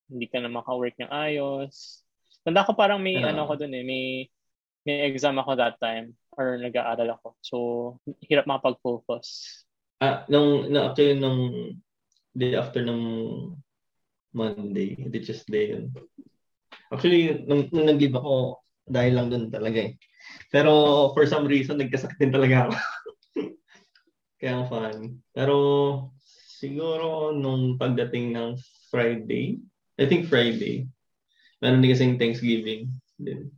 hindi 0.10 0.26
ka 0.28 0.42
na 0.42 0.50
maka-work 0.52 0.98
ng 1.00 1.12
ayos. 1.12 2.04
Tanda 2.44 2.66
ko 2.66 2.74
parang 2.76 3.00
may 3.00 3.22
Ah. 3.22 3.32
ano 3.32 3.46
ko 3.48 3.54
dun 3.56 3.72
eh, 3.76 3.86
may 3.86 4.06
may 4.90 5.06
exam 5.06 5.38
ako 5.38 5.54
that 5.54 5.78
time 5.78 6.18
or 6.34 6.58
nag-aaral 6.58 7.14
ako. 7.14 7.28
So, 7.46 7.56
hirap 8.26 8.50
makapag-focus. 8.50 9.62
Ah, 10.02 10.26
nung, 10.26 10.74
nung 10.74 10.90
actually 10.90 11.22
nung 11.22 11.42
day 12.34 12.58
after 12.58 12.82
ng 12.82 13.02
Monday, 14.34 14.98
hindi 14.98 15.18
Tuesday 15.22 15.78
yun. 15.78 15.94
Actually, 16.90 17.46
nung, 17.46 17.70
nung 17.70 17.86
nag-leave 17.86 18.18
ako, 18.18 18.66
dahil 18.90 19.14
lang 19.14 19.30
dun 19.30 19.54
talaga 19.54 19.86
eh. 19.86 19.94
Pero 20.50 21.14
for 21.14 21.30
some 21.30 21.46
reason, 21.46 21.78
nagkasakit 21.78 22.18
din 22.18 22.34
talaga 22.34 22.66
ako. 22.66 22.74
Kaya 24.42 24.66
fun. 24.66 25.22
Pero 25.30 25.56
siguro 26.58 27.30
nung 27.30 27.78
pagdating 27.78 28.34
ng 28.34 28.50
Friday, 28.90 29.62
I 30.02 30.10
think 30.10 30.26
Friday, 30.26 30.90
meron 31.62 31.86
din 31.86 31.94
kasing 31.94 32.18
Thanksgiving 32.18 32.90
din. 33.22 33.54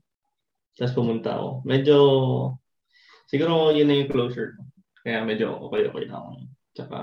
Tapos 0.75 0.95
pumunta 0.95 1.36
ako. 1.36 1.49
Medyo, 1.67 1.97
siguro 3.27 3.71
yun 3.75 3.88
na 3.88 3.97
yung 3.99 4.12
closure. 4.12 4.55
ko. 4.55 4.62
Kaya 5.01 5.25
medyo 5.25 5.57
okay-okay 5.67 6.05
na 6.07 6.15
ako. 6.21 6.29
Tsaka, 6.71 6.97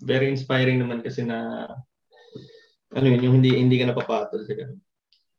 very 0.00 0.32
inspiring 0.32 0.80
naman 0.80 1.04
kasi 1.04 1.26
na, 1.26 1.68
ano 2.92 3.06
yun, 3.08 3.24
yung 3.24 3.34
hindi, 3.40 3.50
hindi 3.56 3.76
ka 3.76 3.92
napapatol 3.92 4.44
sa 4.44 4.54
ganun. 4.56 4.80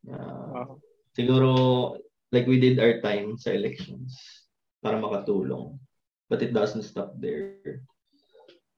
Uh, 0.03 0.77
siguro, 1.15 1.49
like 2.33 2.49
we 2.49 2.57
did 2.59 2.81
our 2.81 2.99
time 3.01 3.37
sa 3.37 3.53
elections 3.53 4.17
para 4.81 4.99
makatulong. 4.99 5.77
But 6.27 6.41
it 6.41 6.51
doesn't 6.51 6.85
stop 6.85 7.13
there. 7.21 7.85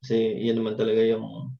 Kasi 0.04 0.44
yun 0.44 0.60
naman 0.60 0.76
talaga 0.76 1.02
yung 1.02 1.56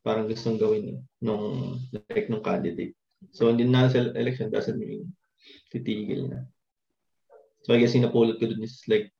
parang 0.00 0.28
gustong 0.28 0.56
gawin 0.56 0.96
eh, 0.96 0.98
nung 1.20 1.76
like 1.92 2.28
nung 2.28 2.44
candidate. 2.44 2.96
So 3.36 3.52
hindi 3.52 3.68
na 3.68 3.88
sa 3.88 4.12
election 4.16 4.48
doesn't 4.48 4.80
mean 4.80 5.12
titigil 5.72 6.30
na. 6.30 6.40
So 7.64 7.76
I 7.76 7.80
guess 7.80 7.92
yung 7.92 8.08
napulot 8.08 8.40
ko 8.40 8.48
dun 8.48 8.64
is 8.64 8.80
like 8.88 9.12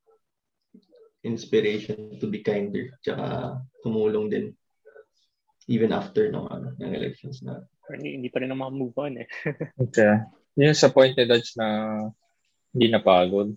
inspiration 1.21 2.17
to 2.17 2.25
be 2.25 2.41
kinder 2.41 2.89
tsaka 3.05 3.61
tumulong 3.85 4.33
din 4.33 4.45
even 5.69 5.93
after 5.93 6.25
ng 6.33 6.49
ano 6.49 6.73
ng 6.81 6.93
elections 6.97 7.45
na 7.45 7.61
hindi, 7.93 8.15
hindi 8.17 8.29
pa 8.31 8.39
rin 8.39 8.53
ako 8.53 8.71
move 8.71 8.95
on 8.97 9.13
eh. 9.19 9.27
Okay. 9.89 10.13
Yun 10.59 10.75
sa 10.75 10.91
point 10.91 11.15
ni 11.15 11.27
Dodge 11.27 11.55
na 11.55 11.67
hindi 12.71 12.87
napagod. 12.91 13.55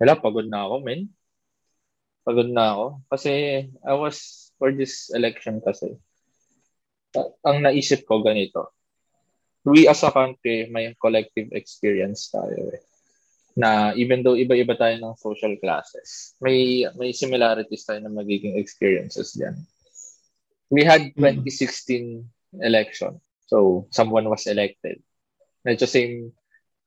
Wala, 0.00 0.18
pagod 0.18 0.48
na 0.48 0.64
ako, 0.64 0.74
men. 0.84 1.08
Pagod 2.24 2.48
na 2.48 2.76
ako. 2.76 2.86
Kasi 3.12 3.32
I 3.68 3.94
was 3.96 4.48
for 4.56 4.72
this 4.72 5.12
election 5.12 5.60
kasi. 5.60 5.96
Ang 7.44 7.64
naisip 7.64 8.08
ko 8.08 8.24
ganito. 8.24 8.72
We 9.62 9.86
as 9.86 10.02
a 10.02 10.10
country, 10.10 10.66
may 10.70 10.94
collective 10.98 11.54
experience 11.54 12.30
tayo 12.32 12.74
eh. 12.74 12.82
Na 13.54 13.92
even 13.94 14.24
though 14.24 14.34
iba-iba 14.34 14.74
tayo 14.74 14.96
ng 14.98 15.20
social 15.20 15.54
classes, 15.60 16.34
may 16.42 16.88
may 16.98 17.14
similarities 17.14 17.86
tayo 17.86 18.02
na 18.02 18.10
magiging 18.10 18.58
experiences 18.58 19.36
diyan. 19.38 19.54
We 20.72 20.82
had 20.88 21.12
2016 21.14 22.24
election. 22.64 23.20
So, 23.46 23.86
someone 23.92 24.26
was 24.32 24.48
elected 24.48 25.04
medyo 25.66 25.86
same 25.86 26.34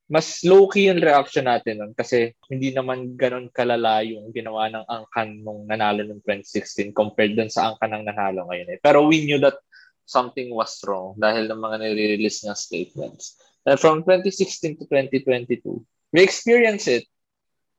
mas 0.05 0.45
low-key 0.45 0.85
yung 0.85 1.01
reaction 1.01 1.49
natin 1.49 1.81
nun 1.81 1.93
kasi 1.97 2.37
hindi 2.45 2.69
naman 2.69 3.17
ganun 3.17 3.49
kalala 3.49 4.05
yung 4.05 4.29
ginawa 4.29 4.69
ng 4.69 4.85
angkan 4.85 5.41
nung 5.41 5.65
nanalo 5.65 6.05
ng 6.05 6.21
2016 6.21 6.93
compared 6.93 7.33
dun 7.33 7.49
sa 7.49 7.73
angkan 7.73 7.89
ng 7.89 8.05
nanalo 8.05 8.45
ngayon 8.45 8.77
eh. 8.77 8.79
Pero 8.85 9.01
we 9.09 9.25
knew 9.25 9.41
that 9.41 9.57
something 10.05 10.53
was 10.53 10.77
wrong 10.85 11.17
dahil 11.17 11.49
ng 11.49 11.59
mga 11.59 11.75
nire-release 11.81 12.45
niya 12.45 12.55
statements. 12.55 13.41
And 13.65 13.81
from 13.81 14.05
2016 14.05 14.77
to 14.79 14.83
2022, 14.85 15.81
we 16.13 16.21
experience 16.21 16.85
it. 16.85 17.09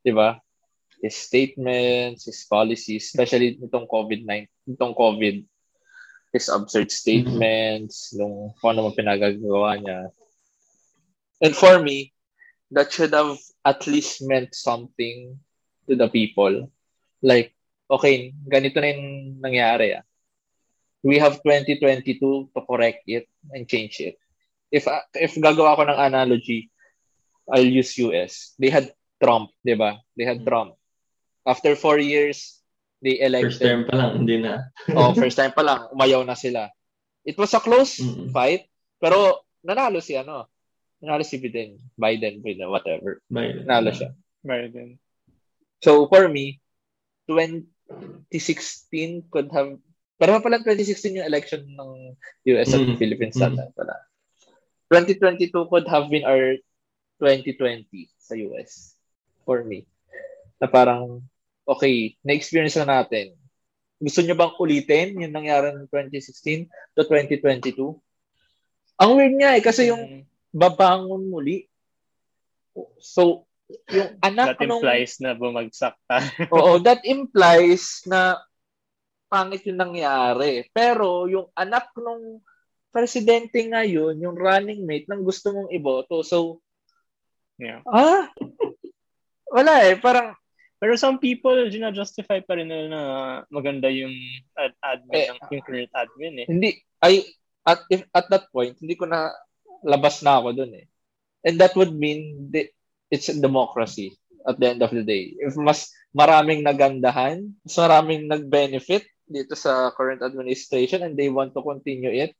Di 0.02 0.10
ba? 0.10 0.42
His 0.98 1.14
statements, 1.14 2.26
his 2.26 2.42
policies, 2.50 3.06
especially 3.06 3.54
nitong 3.62 3.86
COVID-19, 3.86 4.50
nitong 4.66 4.94
COVID, 4.98 5.46
his 6.34 6.50
absurd 6.50 6.90
statements, 6.90 8.12
nung 8.18 8.52
kung 8.58 8.74
ano 8.74 8.90
man 8.90 8.98
pinagagawa 8.98 9.78
niya. 9.78 10.10
And 11.38 11.54
for 11.54 11.78
me, 11.78 12.10
that 12.74 12.90
should 12.90 13.14
have 13.14 13.38
at 13.62 13.86
least 13.86 14.24
meant 14.26 14.56
something 14.56 15.38
to 15.86 15.94
the 15.94 16.10
people. 16.10 16.72
Like, 17.22 17.54
okay, 17.86 18.34
ganito 18.50 18.82
na 18.82 18.90
yung 18.90 19.04
nangyari. 19.38 19.94
Ah. 20.00 20.04
We 21.02 21.18
have 21.18 21.42
2022 21.44 22.50
to 22.54 22.60
correct 22.66 23.04
it 23.06 23.28
and 23.52 23.68
change 23.68 24.00
it. 24.00 24.18
If 24.72 24.88
if 25.14 25.38
gagawa 25.38 25.78
ko 25.78 25.82
ng 25.86 26.00
analogy, 26.00 26.70
I'll 27.46 27.66
use 27.66 27.94
US. 28.02 28.54
They 28.58 28.70
had 28.70 28.90
Trump, 29.22 29.54
di 29.62 29.78
ba? 29.78 30.02
They 30.18 30.26
had 30.26 30.42
Trump. 30.42 30.74
After 31.46 31.78
four 31.78 32.02
years, 32.02 32.58
they 32.98 33.22
elected. 33.22 33.54
first 33.54 33.62
term 33.62 33.86
pa 33.86 33.94
lang 33.94 34.10
hindi 34.24 34.42
na 34.42 34.66
oh, 34.98 35.14
first 35.14 35.38
time 35.38 35.54
pa 35.54 35.62
lang, 35.62 35.86
umayaw 35.94 36.26
na 36.26 36.34
sila. 36.34 36.66
It 37.22 37.38
was 37.38 37.54
a 37.54 37.62
close 37.62 38.02
Mm-mm. 38.02 38.34
fight, 38.34 38.66
pero 38.98 39.46
nanalo 39.62 40.02
si 40.02 40.18
ano, 40.18 40.50
nanalo 41.02 41.22
si 41.22 41.38
Biden, 41.38 41.78
Biden, 41.94 42.42
Biden, 42.42 42.70
whatever. 42.70 43.22
Bye. 43.30 43.62
Nanalo 43.62 43.94
siya. 43.94 44.10
Biden. 44.42 44.98
So 45.82 46.06
for 46.10 46.26
me, 46.30 46.58
2016 47.28 49.30
could 49.30 49.50
have, 49.52 49.78
pero 50.16 50.40
pala 50.40 50.60
2016 50.64 51.20
yung 51.20 51.28
election 51.28 51.62
ng 51.62 51.90
US 52.56 52.72
at 52.72 52.80
Mm. 52.80 52.96
Philippines 52.96 53.36
Mm. 53.36 53.52
mm. 53.52 53.72
pala. 53.76 53.94
2022 54.88 55.52
could 55.68 55.86
have 55.88 56.08
been 56.08 56.24
our 56.24 56.56
2020 57.20 57.88
sa 58.16 58.36
US 58.48 58.96
for 59.44 59.64
me. 59.64 59.84
Na 60.56 60.68
parang, 60.68 61.20
okay, 61.68 62.16
na-experience 62.24 62.76
na 62.80 63.02
natin. 63.02 63.36
Gusto 63.96 64.20
nyo 64.20 64.36
bang 64.36 64.54
ulitin 64.60 65.16
yung 65.20 65.32
nangyari 65.32 65.72
ng 65.72 65.88
2016 65.88 66.68
to 66.96 67.02
2022? 67.08 67.96
Ang 68.96 69.10
weird 69.16 69.36
nga 69.36 69.56
eh, 69.56 69.62
kasi 69.64 69.92
yung 69.92 70.00
Mm, 70.00 70.22
babangon 70.56 71.28
muli. 71.28 71.68
So, 73.00 73.44
yung 73.90 74.16
anak 74.22 74.56
that 74.56 74.58
nung... 74.64 74.78
implies 74.78 75.18
na 75.18 75.34
bumagsak 75.34 75.96
tayo. 76.06 76.30
Oo, 76.54 76.72
that 76.86 77.02
implies 77.04 78.04
na 78.06 78.40
pangit 79.36 79.68
yung 79.68 79.76
nangyari. 79.76 80.64
Pero 80.72 81.28
yung 81.28 81.52
anak 81.52 81.92
nung 82.00 82.40
presidente 82.88 83.60
ngayon, 83.60 84.16
yung 84.16 84.32
running 84.32 84.88
mate, 84.88 85.04
nang 85.04 85.20
gusto 85.20 85.52
mong 85.52 85.68
iboto. 85.68 86.24
So, 86.24 86.64
yeah. 87.60 87.84
ah, 87.84 88.32
wala 89.52 89.84
eh. 89.84 90.00
Parang, 90.00 90.32
Pero 90.76 90.92
some 90.96 91.16
people, 91.16 91.56
gina-justify 91.72 92.44
pa 92.44 92.56
rin 92.60 92.68
nila 92.68 92.86
na 92.92 93.02
maganda 93.48 93.88
yung 93.88 94.12
ad- 94.52 94.76
admin, 94.84 95.12
Eh, 95.16 95.28
ng, 95.32 95.38
yung 95.48 95.64
current 95.64 95.92
admin 95.96 96.34
eh. 96.44 96.46
hindi, 96.52 96.70
ay, 97.00 97.24
at, 97.64 97.80
if, 97.88 98.04
at 98.12 98.28
that 98.28 98.44
point, 98.52 98.76
hindi 98.76 98.92
ko 98.92 99.08
na, 99.08 99.32
labas 99.80 100.20
na 100.20 100.36
ako 100.36 100.52
dun 100.52 100.76
eh. 100.76 100.84
And 101.48 101.56
that 101.64 101.72
would 101.80 101.96
mean 101.96 102.52
that 102.52 102.68
it's 103.08 103.32
a 103.32 103.40
democracy 103.40 104.20
at 104.44 104.60
the 104.60 104.68
end 104.68 104.84
of 104.84 104.92
the 104.92 105.00
day. 105.00 105.32
If 105.40 105.56
mas 105.56 105.88
maraming 106.12 106.60
nagandahan, 106.60 107.56
mas 107.64 107.76
maraming 107.80 108.28
nag-benefit 108.28 109.08
dito 109.26 109.58
sa 109.58 109.90
current 109.92 110.22
administration 110.22 111.02
and 111.02 111.18
they 111.18 111.26
want 111.26 111.50
to 111.50 111.60
continue 111.60 112.10
it 112.10 112.32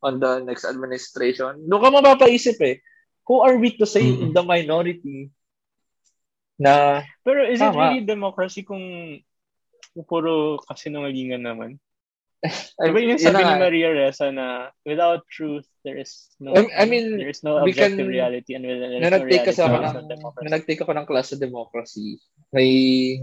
on 0.00 0.20
the 0.20 0.40
next 0.44 0.64
administration, 0.64 1.64
doon 1.64 1.80
ka 1.80 1.88
mapapaisip 1.88 2.60
eh, 2.60 2.80
who 3.24 3.40
are 3.40 3.56
we 3.56 3.72
to 3.72 3.88
say 3.88 4.04
in 4.04 4.32
Mm-mm. 4.32 4.34
the 4.36 4.44
minority 4.44 5.32
na 6.60 7.02
Pero 7.24 7.44
is 7.48 7.58
it 7.58 7.64
Tama. 7.72 7.92
really 7.92 8.04
democracy 8.04 8.62
kung 8.62 8.80
puro 10.04 10.60
kasinungalingan 10.64 11.42
naman? 11.42 11.80
I 12.76 12.92
Diba 12.92 13.00
yung 13.00 13.16
yun 13.16 13.24
sabi 13.24 13.40
na 13.40 13.56
ni. 13.56 13.60
Maria 13.64 13.88
Ressa 13.88 14.28
na 14.28 14.68
without 14.84 15.24
truth, 15.32 15.64
there 15.80 15.96
is 15.96 16.28
no, 16.36 16.52
I- 16.52 16.68
I 16.74 16.84
mean, 16.84 17.16
there 17.16 17.32
is 17.32 17.40
no 17.40 17.56
objective 17.56 18.04
can- 18.04 18.12
reality 18.12 18.52
and 18.52 18.68
there 18.68 18.76
is 18.76 19.00
no 19.00 19.08
nag-take 19.08 19.48
kasi 19.48 19.64
reality 19.64 19.80
ako 19.80 20.04
ng, 20.04 20.20
nung 20.44 20.52
nag-take 20.52 20.80
ako 20.84 20.92
ng 20.92 21.08
class 21.08 21.32
sa 21.32 21.40
democracy, 21.40 22.20
may, 22.52 22.68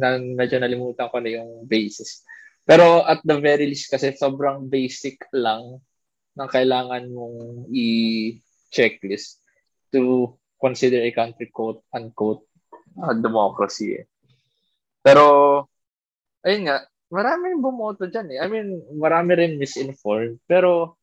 na, 0.01 0.17
medyo 0.17 0.57
nalimutan 0.57 1.05
ko 1.13 1.21
na 1.21 1.37
yung 1.37 1.69
basis. 1.69 2.25
Pero 2.65 3.01
at 3.03 3.19
the 3.25 3.37
very 3.41 3.65
least 3.67 3.89
kasi 3.89 4.13
sobrang 4.13 4.69
basic 4.69 5.17
lang 5.33 5.81
ng 6.37 6.49
kailangan 6.49 7.09
mong 7.11 7.67
i-checklist 7.73 9.41
to 9.91 10.31
consider 10.61 11.03
a 11.03 11.11
country 11.11 11.49
quote 11.51 11.83
unquote 11.91 12.45
uh, 13.01 13.17
democracy. 13.17 13.97
Eh. 13.99 14.05
Pero, 15.01 15.65
ayun 16.45 16.69
nga, 16.69 16.85
marami 17.09 17.51
rin 17.51 17.59
bumoto 17.59 18.05
dyan 18.07 18.37
eh. 18.37 18.39
I 18.39 18.47
mean, 18.47 18.79
marami 18.95 19.35
rin 19.35 19.57
misinformed. 19.57 20.37
Pero, 20.45 20.95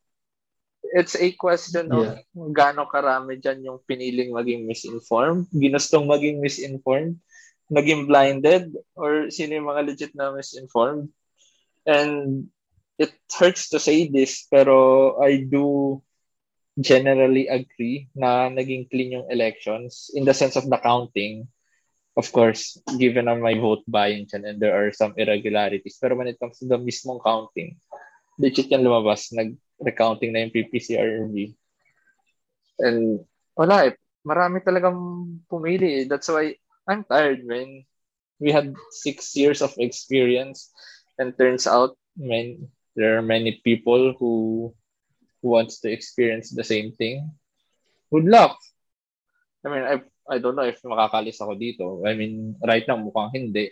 it's 0.95 1.19
a 1.19 1.29
question 1.37 1.91
of 1.93 2.07
Yeah. 2.07 2.23
gaano 2.55 2.89
karami 2.89 3.43
dyan 3.43 3.67
yung 3.67 3.83
piniling 3.85 4.33
maging 4.33 4.65
misinformed, 4.65 5.51
ginustong 5.53 6.07
maging 6.09 6.41
misinformed, 6.41 7.19
naging 7.69 8.09
blinded, 8.09 8.73
or 8.97 9.29
sino 9.29 9.59
yung 9.59 9.69
mga 9.69 9.85
legit 9.85 10.13
na 10.17 10.33
misinformed. 10.33 11.11
And 11.89 12.53
it 13.01 13.17
hurts 13.33 13.73
to 13.73 13.81
say 13.81 14.13
this, 14.13 14.45
pero 14.45 15.17
I 15.25 15.41
do 15.49 15.99
generally 16.77 17.49
agree 17.49 18.13
na 18.13 18.53
naging 18.53 18.93
clean 18.93 19.17
yung 19.17 19.29
elections 19.33 20.13
in 20.13 20.29
the 20.29 20.37
sense 20.37 20.55
of 20.55 20.69
the 20.69 20.77
counting. 20.77 21.49
Of 22.19 22.29
course, 22.35 22.77
given 22.99 23.31
na 23.31 23.39
may 23.39 23.57
vote 23.57 23.87
buying 23.89 24.27
dyan 24.27 24.45
and 24.45 24.59
there 24.59 24.75
are 24.75 24.91
some 24.93 25.15
irregularities. 25.17 25.97
Pero 25.97 26.19
when 26.19 26.29
it 26.29 26.37
comes 26.37 26.59
to 26.59 26.67
the 26.67 26.77
mismong 26.77 27.23
counting, 27.23 27.79
legit 28.37 28.69
yan 28.69 28.83
lumabas. 28.83 29.31
Nag-recounting 29.31 30.35
na 30.35 30.45
yung 30.45 30.53
PPCRV. 30.53 31.55
And 32.83 33.23
wala 33.55 33.89
eh. 33.89 33.95
Marami 34.27 34.61
talagang 34.67 34.99
pumili 35.47 36.03
eh. 36.03 36.05
That's 36.11 36.27
why 36.27 36.59
I'm 36.91 37.07
tired, 37.07 37.47
man. 37.47 37.87
We 38.43 38.51
had 38.51 38.75
six 38.91 39.35
years 39.39 39.63
of 39.63 39.79
experience 39.79 40.75
and 41.19 41.37
turns 41.37 41.67
out 41.67 41.99
man, 42.19 42.69
there 42.99 43.19
are 43.19 43.23
many 43.23 43.63
people 43.63 44.15
who 44.19 44.75
who 45.43 45.49
wants 45.55 45.79
to 45.81 45.91
experience 45.91 46.51
the 46.51 46.67
same 46.67 46.93
thing. 46.99 47.31
Good 48.11 48.27
luck. 48.27 48.59
I 49.63 49.67
mean, 49.71 49.85
I 49.87 49.95
I 50.29 50.37
don't 50.43 50.59
know 50.59 50.67
if 50.67 50.83
makakalis 50.83 51.39
ako 51.39 51.55
dito. 51.55 51.87
I 52.03 52.19
mean, 52.19 52.59
right 52.67 52.85
now 52.87 52.99
mukhang 52.99 53.31
hindi. 53.33 53.71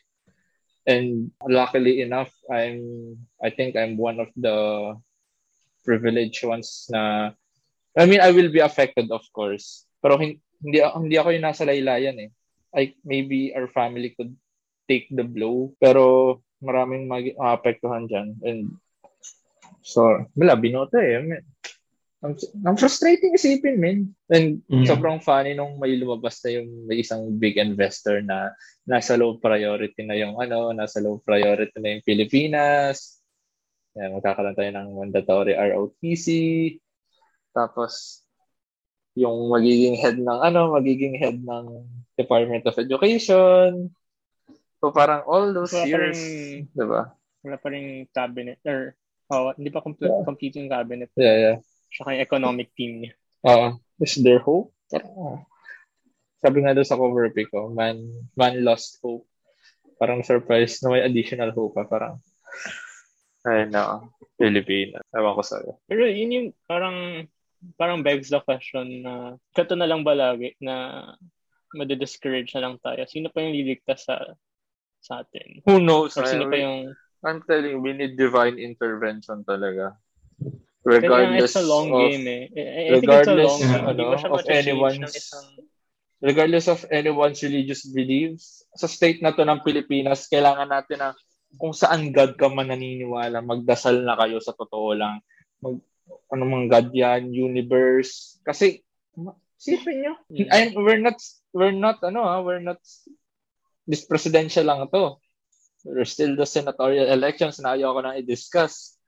And 0.87 1.35
luckily 1.42 2.00
enough, 2.06 2.30
I'm 2.46 3.18
I 3.42 3.50
think 3.50 3.74
I'm 3.74 3.98
one 3.98 4.22
of 4.22 4.30
the 4.38 4.94
privileged 5.82 6.46
ones 6.46 6.87
na 6.90 7.35
I 7.98 8.04
mean, 8.06 8.22
I 8.22 8.30
will 8.30 8.54
be 8.54 8.62
affected 8.62 9.11
of 9.11 9.26
course. 9.35 9.85
Pero 9.98 10.14
hin- 10.22 10.38
hindi 10.62 10.78
hindi 10.80 11.16
ako 11.18 11.35
yung 11.35 11.46
nasa 11.46 11.66
laylayan 11.66 12.22
eh. 12.22 12.30
I 12.76 12.94
maybe 13.02 13.50
our 13.56 13.66
family 13.72 14.14
could 14.14 14.37
take 14.87 15.11
the 15.11 15.26
blow, 15.26 15.74
pero 15.82 16.38
maraming 16.60 17.08
mag 17.08 17.24
maapektuhan 17.36 18.08
diyan 18.08 18.28
and 18.42 18.60
so 19.84 20.24
wala 20.34 20.56
binoto 20.56 20.98
eh. 20.98 21.20
Ang, 22.24 22.32
ang 22.64 22.74
frustrating 22.80 23.36
isipin, 23.36 23.76
man. 23.76 23.98
And 24.32 24.64
Mm. 24.66 24.88
sobrang 24.88 25.20
funny 25.22 25.52
nung 25.52 25.76
may 25.78 25.94
lumabas 25.94 26.40
na 26.42 26.58
yung 26.58 26.88
may 26.88 27.04
isang 27.04 27.28
big 27.38 27.60
investor 27.60 28.18
na 28.24 28.50
nasa 28.82 29.14
low 29.14 29.36
priority 29.38 30.02
na 30.02 30.16
yung 30.16 30.34
ano, 30.40 30.72
nasa 30.72 30.98
low 30.98 31.20
priority 31.22 31.76
na 31.78 31.94
yung 31.94 32.02
Pilipinas. 32.02 33.20
Yan, 33.94 34.16
magkakaroon 34.16 34.56
tayo 34.56 34.70
ng 34.74 34.88
mandatory 34.96 35.54
ROTC. 35.54 36.26
Tapos, 37.52 38.24
yung 39.16 39.48
magiging 39.48 39.96
head 39.96 40.16
ng 40.20 40.40
ano, 40.40 40.72
magiging 40.76 41.16
head 41.16 41.40
ng 41.40 41.66
Department 42.16 42.64
of 42.64 42.76
Education. 42.80 43.92
So 44.80 44.92
parang 44.92 45.24
all 45.24 45.50
those 45.56 45.72
Wala 45.72 45.88
years, 45.88 46.18
rin- 46.20 46.68
di 46.70 46.86
ba? 46.86 47.12
Wala 47.46 47.56
pa 47.56 47.68
rin 47.72 48.04
cabinet 48.12 48.60
or 48.66 48.94
oh, 49.32 49.52
hindi 49.56 49.70
pa 49.72 49.82
complete, 49.82 50.12
Yeah. 50.12 50.26
complete 50.26 50.54
yung 50.58 50.70
cabinet. 50.70 51.10
Yeah, 51.16 51.36
yeah. 51.36 51.56
Tsaka 51.90 52.14
yung 52.14 52.24
economic 52.26 52.68
team 52.76 52.92
niya. 53.02 53.12
Oo. 53.46 53.78
Is 54.02 54.18
there 54.20 54.42
hope? 54.42 54.74
Parang, 54.92 55.14
ah. 55.16 55.38
sabi 56.44 56.62
nga 56.62 56.76
doon 56.76 56.86
sa 56.86 56.98
cover 57.00 57.26
pic 57.32 57.48
ko, 57.50 57.72
man, 57.72 57.96
man 58.36 58.60
lost 58.62 59.00
hope. 59.00 59.24
Parang 59.96 60.20
surprise 60.20 60.78
na 60.84 60.92
may 60.92 61.02
additional 61.02 61.50
hope 61.56 61.74
pa. 61.74 61.88
Parang, 61.88 62.20
ay 63.48 63.70
no, 63.70 64.12
Pilipinas. 64.36 65.06
Ewan 65.14 65.38
ko 65.38 65.42
sa'yo. 65.42 65.72
Pero 65.88 66.04
yun 66.04 66.34
yung 66.34 66.48
parang 66.68 67.24
parang 67.80 68.04
begs 68.04 68.28
the 68.28 68.38
question 68.44 69.02
na 69.02 69.34
kato 69.56 69.74
na 69.74 69.88
lang 69.88 70.04
ba 70.04 70.12
lagi 70.12 70.52
na 70.60 71.02
madi-discourage 71.72 72.52
na 72.52 72.62
lang 72.68 72.74
tayo? 72.82 73.02
Sino 73.08 73.32
pa 73.32 73.40
yung 73.40 73.56
liligtas 73.56 74.04
sa 74.06 74.36
sa 75.06 75.22
atin? 75.22 75.62
Who 75.62 75.78
knows? 75.78 76.18
Or 76.18 76.26
sino 76.26 76.50
pa 76.50 76.58
yung 76.58 76.90
I'm 77.22 77.42
telling 77.46 77.78
you, 77.78 77.80
we 77.82 77.94
need 77.94 78.18
divine 78.18 78.58
intervention 78.58 79.46
talaga. 79.46 79.98
Kaya 80.38 81.02
Regardless 81.02 81.58
it's 81.58 81.62
a 81.62 81.66
long 81.66 81.90
of, 81.90 81.98
game 81.98 82.26
eh. 82.30 82.44
I, 82.54 82.62
I 82.94 83.00
think 83.02 83.10
it's 83.10 83.26
a 83.26 83.34
regardless, 83.34 83.50
long 83.50 83.62
game. 83.66 83.86
Ano, 83.90 84.02
of 84.14 84.46
anyone's- 84.46 85.02
ng 85.02 85.14
isang 85.14 85.46
regardless 86.22 86.66
of 86.70 86.80
anyone's 86.88 87.42
religious 87.42 87.82
beliefs, 87.86 88.64
sa 88.74 88.88
state 88.88 89.20
na 89.20 89.34
to 89.34 89.44
ng 89.44 89.60
Pilipinas, 89.60 90.30
kailangan 90.30 90.70
natin 90.70 90.98
na 91.02 91.10
kung 91.56 91.72
saan 91.76 92.12
God 92.12 92.36
ka 92.36 92.48
man 92.48 92.72
naniniwala, 92.72 93.44
magdasal 93.44 94.04
na 94.04 94.16
kayo 94.16 94.40
sa 94.40 94.56
totoo 94.56 94.96
lang. 94.96 95.20
Mag, 95.60 95.80
ano 96.32 96.42
mang 96.46 96.66
God 96.68 96.92
yan, 96.92 97.32
universe. 97.32 98.40
Kasi, 98.44 98.80
isipin 99.60 100.04
nyo, 100.04 100.12
and 100.52 100.76
we're 100.76 101.00
not, 101.00 101.16
we're 101.52 101.74
not, 101.74 102.00
ano 102.04 102.24
ha, 102.24 102.40
we're 102.44 102.64
not, 102.64 102.80
this 103.87 104.05
presidential 104.05 104.66
lang 104.66 104.85
to. 104.90 105.16
There's 105.87 106.12
still 106.12 106.35
the 106.35 106.46
senatorial 106.46 107.07
elections 107.07 107.62
na 107.62 107.79
ayaw 107.79 107.94
ko 107.94 108.01
nang 108.03 108.18
i-discuss. 108.18 108.99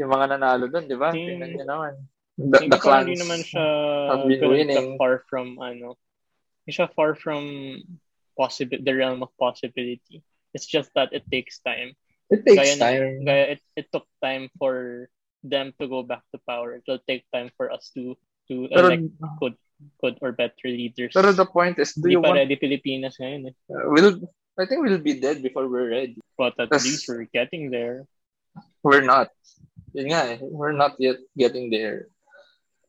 Yung 0.00 0.08
mga 0.08 0.36
nanalo 0.36 0.72
doon, 0.72 0.88
di 0.88 0.96
ba? 0.96 1.12
Hmm. 1.12 1.20
Tingnan 1.20 1.50
nyo 1.60 1.66
naman. 1.68 1.92
The, 2.40 2.58
Hindi 2.64 2.72
the 2.72 2.80
ko 2.80 2.88
hindi 2.96 3.12
clans 3.12 3.20
naman 3.20 3.40
siya 3.44 3.66
have 4.08 4.24
been 4.24 4.40
winning. 4.48 4.88
far 4.96 5.20
from 5.28 5.60
ano. 5.60 6.00
Hindi 6.64 6.72
siya 6.72 6.88
far 6.96 7.12
from 7.12 7.44
possible 8.32 8.80
the 8.80 8.94
realm 8.96 9.20
of 9.20 9.28
possibility. 9.36 10.24
It's 10.56 10.64
just 10.64 10.88
that 10.96 11.12
it 11.12 11.28
takes 11.28 11.60
time. 11.60 11.92
It 12.32 12.48
takes 12.48 12.80
Gaya, 12.80 12.80
time. 12.80 13.24
gaya 13.28 13.44
it, 13.56 13.60
it 13.76 13.86
took 13.92 14.08
time 14.24 14.48
for 14.56 15.08
them 15.44 15.76
to 15.76 15.84
go 15.84 16.00
back 16.00 16.24
to 16.32 16.40
power. 16.48 16.80
It 16.80 16.88
will 16.88 17.04
take 17.04 17.28
time 17.28 17.52
for 17.60 17.68
us 17.68 17.92
to 17.92 18.16
to 18.48 18.72
Pero, 18.72 18.88
elect 18.88 19.12
good 20.00 20.16
or 20.20 20.32
better 20.32 20.66
leaders. 20.68 21.12
pero 21.14 21.32
the 21.32 21.46
point 21.46 21.78
is, 21.78 21.94
do 21.94 22.06
Hindi 22.08 22.14
you 22.16 22.20
pa 22.22 22.28
want, 22.32 22.38
ready 22.42 22.56
Pilipinas 22.56 23.16
ngayon 23.18 23.50
eh. 23.50 23.54
uh, 23.70 23.86
we'll, 23.90 24.18
I 24.58 24.66
think 24.68 24.82
we'll 24.84 25.00
be 25.00 25.16
dead 25.18 25.40
before 25.40 25.66
we're 25.68 25.88
ready. 25.88 26.18
But 26.36 26.58
at 26.60 26.68
Tas- 26.70 26.84
least 26.84 27.08
we're 27.08 27.28
getting 27.30 27.70
there. 27.70 28.04
We're 28.82 29.04
not. 29.06 29.30
Yun 29.94 30.12
nga 30.12 30.36
eh, 30.36 30.38
we're 30.40 30.76
not 30.76 30.96
yet 30.98 31.20
getting 31.36 31.68
there. 31.70 32.08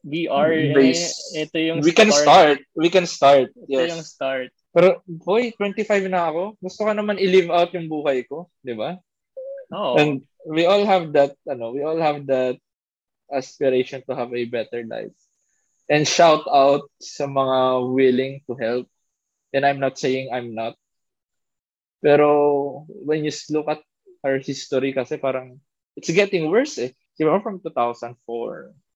We 0.03 0.27
are, 0.27 0.51
eh, 0.51 0.75
Base. 0.75 1.15
ito 1.32 1.56
yung 1.56 1.79
We 1.79 1.95
can 1.95 2.12
start. 2.12 2.60
We 2.75 2.91
can 2.91 3.08
start. 3.08 3.56
Ito 3.56 3.71
yung 3.71 4.03
Yes. 4.03 4.12
start. 4.12 4.51
Pero, 4.75 4.99
boy, 5.08 5.56
25 5.56 6.12
na 6.12 6.27
ako. 6.27 6.60
Gusto 6.60 6.84
ko 6.84 6.91
naman 6.91 7.21
i-live 7.21 7.47
out 7.47 7.71
yung 7.71 7.88
buhay 7.88 8.27
ko. 8.27 8.51
Di 8.60 8.75
ba? 8.75 8.99
Oh, 9.71 9.95
And 9.95 10.27
we 10.43 10.67
all 10.67 10.84
have 10.84 11.15
that, 11.15 11.39
ano, 11.47 11.71
we 11.71 11.88
all 11.88 11.95
have 12.03 12.27
that 12.27 12.60
aspiration 13.32 14.03
to 14.06 14.13
have 14.13 14.34
a 14.36 14.43
better 14.45 14.84
life. 14.84 15.15
And 15.91 16.07
shout 16.07 16.47
out 16.47 16.87
sa 17.03 17.27
mga 17.27 17.91
willing 17.91 18.41
to 18.47 18.55
help. 18.55 18.87
And 19.51 19.67
I'm 19.67 19.83
not 19.83 19.99
saying 19.99 20.31
I'm 20.31 20.55
not. 20.55 20.79
Pero 22.03 22.83
when 22.87 23.23
you 23.23 23.31
look 23.51 23.67
at 23.67 23.83
our 24.23 24.39
history 24.39 24.95
kasi 24.95 25.19
parang 25.19 25.59
it's 25.95 26.11
getting 26.11 26.49
worse 26.49 26.79
eh. 26.79 26.91
Di 27.13 27.23
from 27.23 27.61
2004, 27.61 28.17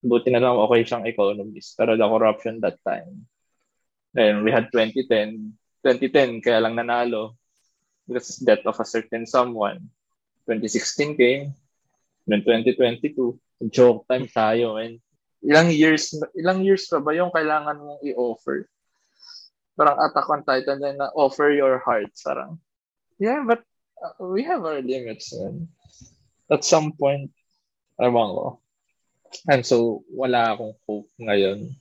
buti 0.02 0.30
na 0.34 0.42
lang 0.42 0.58
okay 0.58 0.82
siyang 0.82 1.06
economist. 1.06 1.78
Pero 1.78 1.94
the 1.94 2.08
corruption 2.08 2.58
that 2.66 2.82
time. 2.82 3.30
Then 4.18 4.42
we 4.42 4.50
had 4.50 4.74
2010. 4.74 5.54
2010, 5.86 6.42
kaya 6.42 6.66
lang 6.66 6.74
nanalo. 6.74 7.38
Because 8.10 8.42
death 8.42 8.66
of 8.66 8.80
a 8.80 8.88
certain 8.88 9.30
someone. 9.30 9.92
2016 10.50 11.20
came. 11.20 11.54
Then 12.26 12.42
2022, 12.42 13.70
joke 13.70 14.10
time 14.10 14.26
tayo. 14.26 14.82
And 14.82 14.98
ilang 15.48 15.72
years, 15.72 16.12
ilang 16.36 16.60
years 16.62 16.92
pa 16.92 17.00
ba 17.00 17.16
yung 17.16 17.32
kailangan 17.32 17.80
mong 17.80 18.04
i-offer? 18.04 18.68
Parang 19.80 19.96
attack 20.04 20.28
on 20.28 20.44
Titan 20.44 20.84
din 20.84 21.00
na 21.00 21.08
offer 21.16 21.56
your 21.56 21.80
heart. 21.80 22.12
Parang, 22.20 22.60
yeah, 23.16 23.40
but 23.48 23.64
uh, 24.04 24.28
we 24.28 24.44
have 24.44 24.68
our 24.68 24.84
limits. 24.84 25.32
Man. 25.32 25.72
At 26.52 26.68
some 26.68 26.92
point, 26.92 27.32
ewan 27.96 28.36
ko. 28.36 28.48
And 29.48 29.64
so, 29.64 30.04
wala 30.12 30.56
akong 30.56 30.76
hope 30.84 31.10
ngayon. 31.20 31.72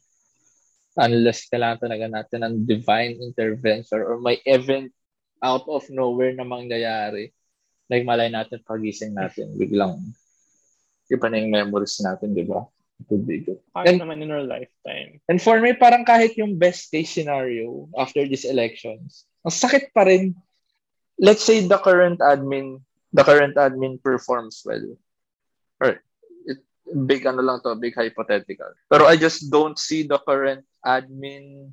Unless 0.96 1.50
kailangan 1.50 1.82
talaga 1.82 2.06
natin 2.08 2.40
ng 2.46 2.54
divine 2.64 3.18
intervention 3.20 4.00
or 4.00 4.16
may 4.22 4.40
event 4.46 4.94
out 5.44 5.68
of 5.68 5.84
nowhere 5.92 6.32
na 6.32 6.46
mangyayari. 6.46 7.34
Like 7.86 8.08
malay 8.08 8.32
natin 8.32 8.64
pagising 8.66 9.14
natin, 9.14 9.54
biglang 9.54 10.00
iba 11.06 11.26
na 11.30 11.38
yung 11.38 11.54
memories 11.54 12.02
natin, 12.02 12.34
di 12.34 12.42
ba? 12.42 12.66
Be 13.06 13.44
good. 13.44 13.60
Kahit 13.76 13.92
And- 13.92 14.00
naman 14.00 14.24
in 14.24 14.32
our 14.32 14.42
lifetime. 14.42 15.20
And 15.28 15.38
for 15.38 15.60
me, 15.60 15.76
parang 15.76 16.02
kahit 16.02 16.34
yung 16.40 16.56
best 16.56 16.88
case 16.90 17.12
scenario 17.12 17.86
after 17.94 18.24
these 18.24 18.48
elections, 18.48 19.28
ang 19.44 19.52
sakit 19.52 19.92
pa 19.92 20.08
rin. 20.08 20.32
Let's 21.20 21.44
say 21.44 21.60
the 21.64 21.78
current 21.78 22.18
admin, 22.24 22.80
the 23.12 23.22
current 23.24 23.54
admin 23.56 24.00
performs 24.02 24.64
well. 24.64 24.96
Or 25.80 26.00
it, 26.48 26.60
big 27.06 27.24
ano 27.28 27.40
lang 27.44 27.60
to, 27.64 27.76
big 27.76 27.94
hypothetical. 27.96 28.72
Pero 28.88 29.04
I 29.06 29.16
just 29.16 29.48
don't 29.52 29.76
see 29.76 30.04
the 30.04 30.18
current 30.18 30.64
admin 30.84 31.72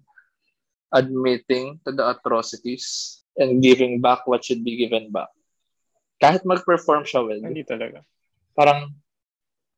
admitting 0.94 1.82
to 1.88 1.92
the 1.92 2.06
atrocities 2.08 3.20
and 3.40 3.64
giving 3.64 3.98
back 4.00 4.28
what 4.30 4.46
should 4.46 4.62
be 4.62 4.78
given 4.78 5.10
back. 5.10 5.32
Kahit 6.22 6.46
mag-perform 6.46 7.04
siya 7.04 7.26
well, 7.26 7.42
Hindi 7.42 7.66
talaga. 7.66 8.06
parang 8.54 8.94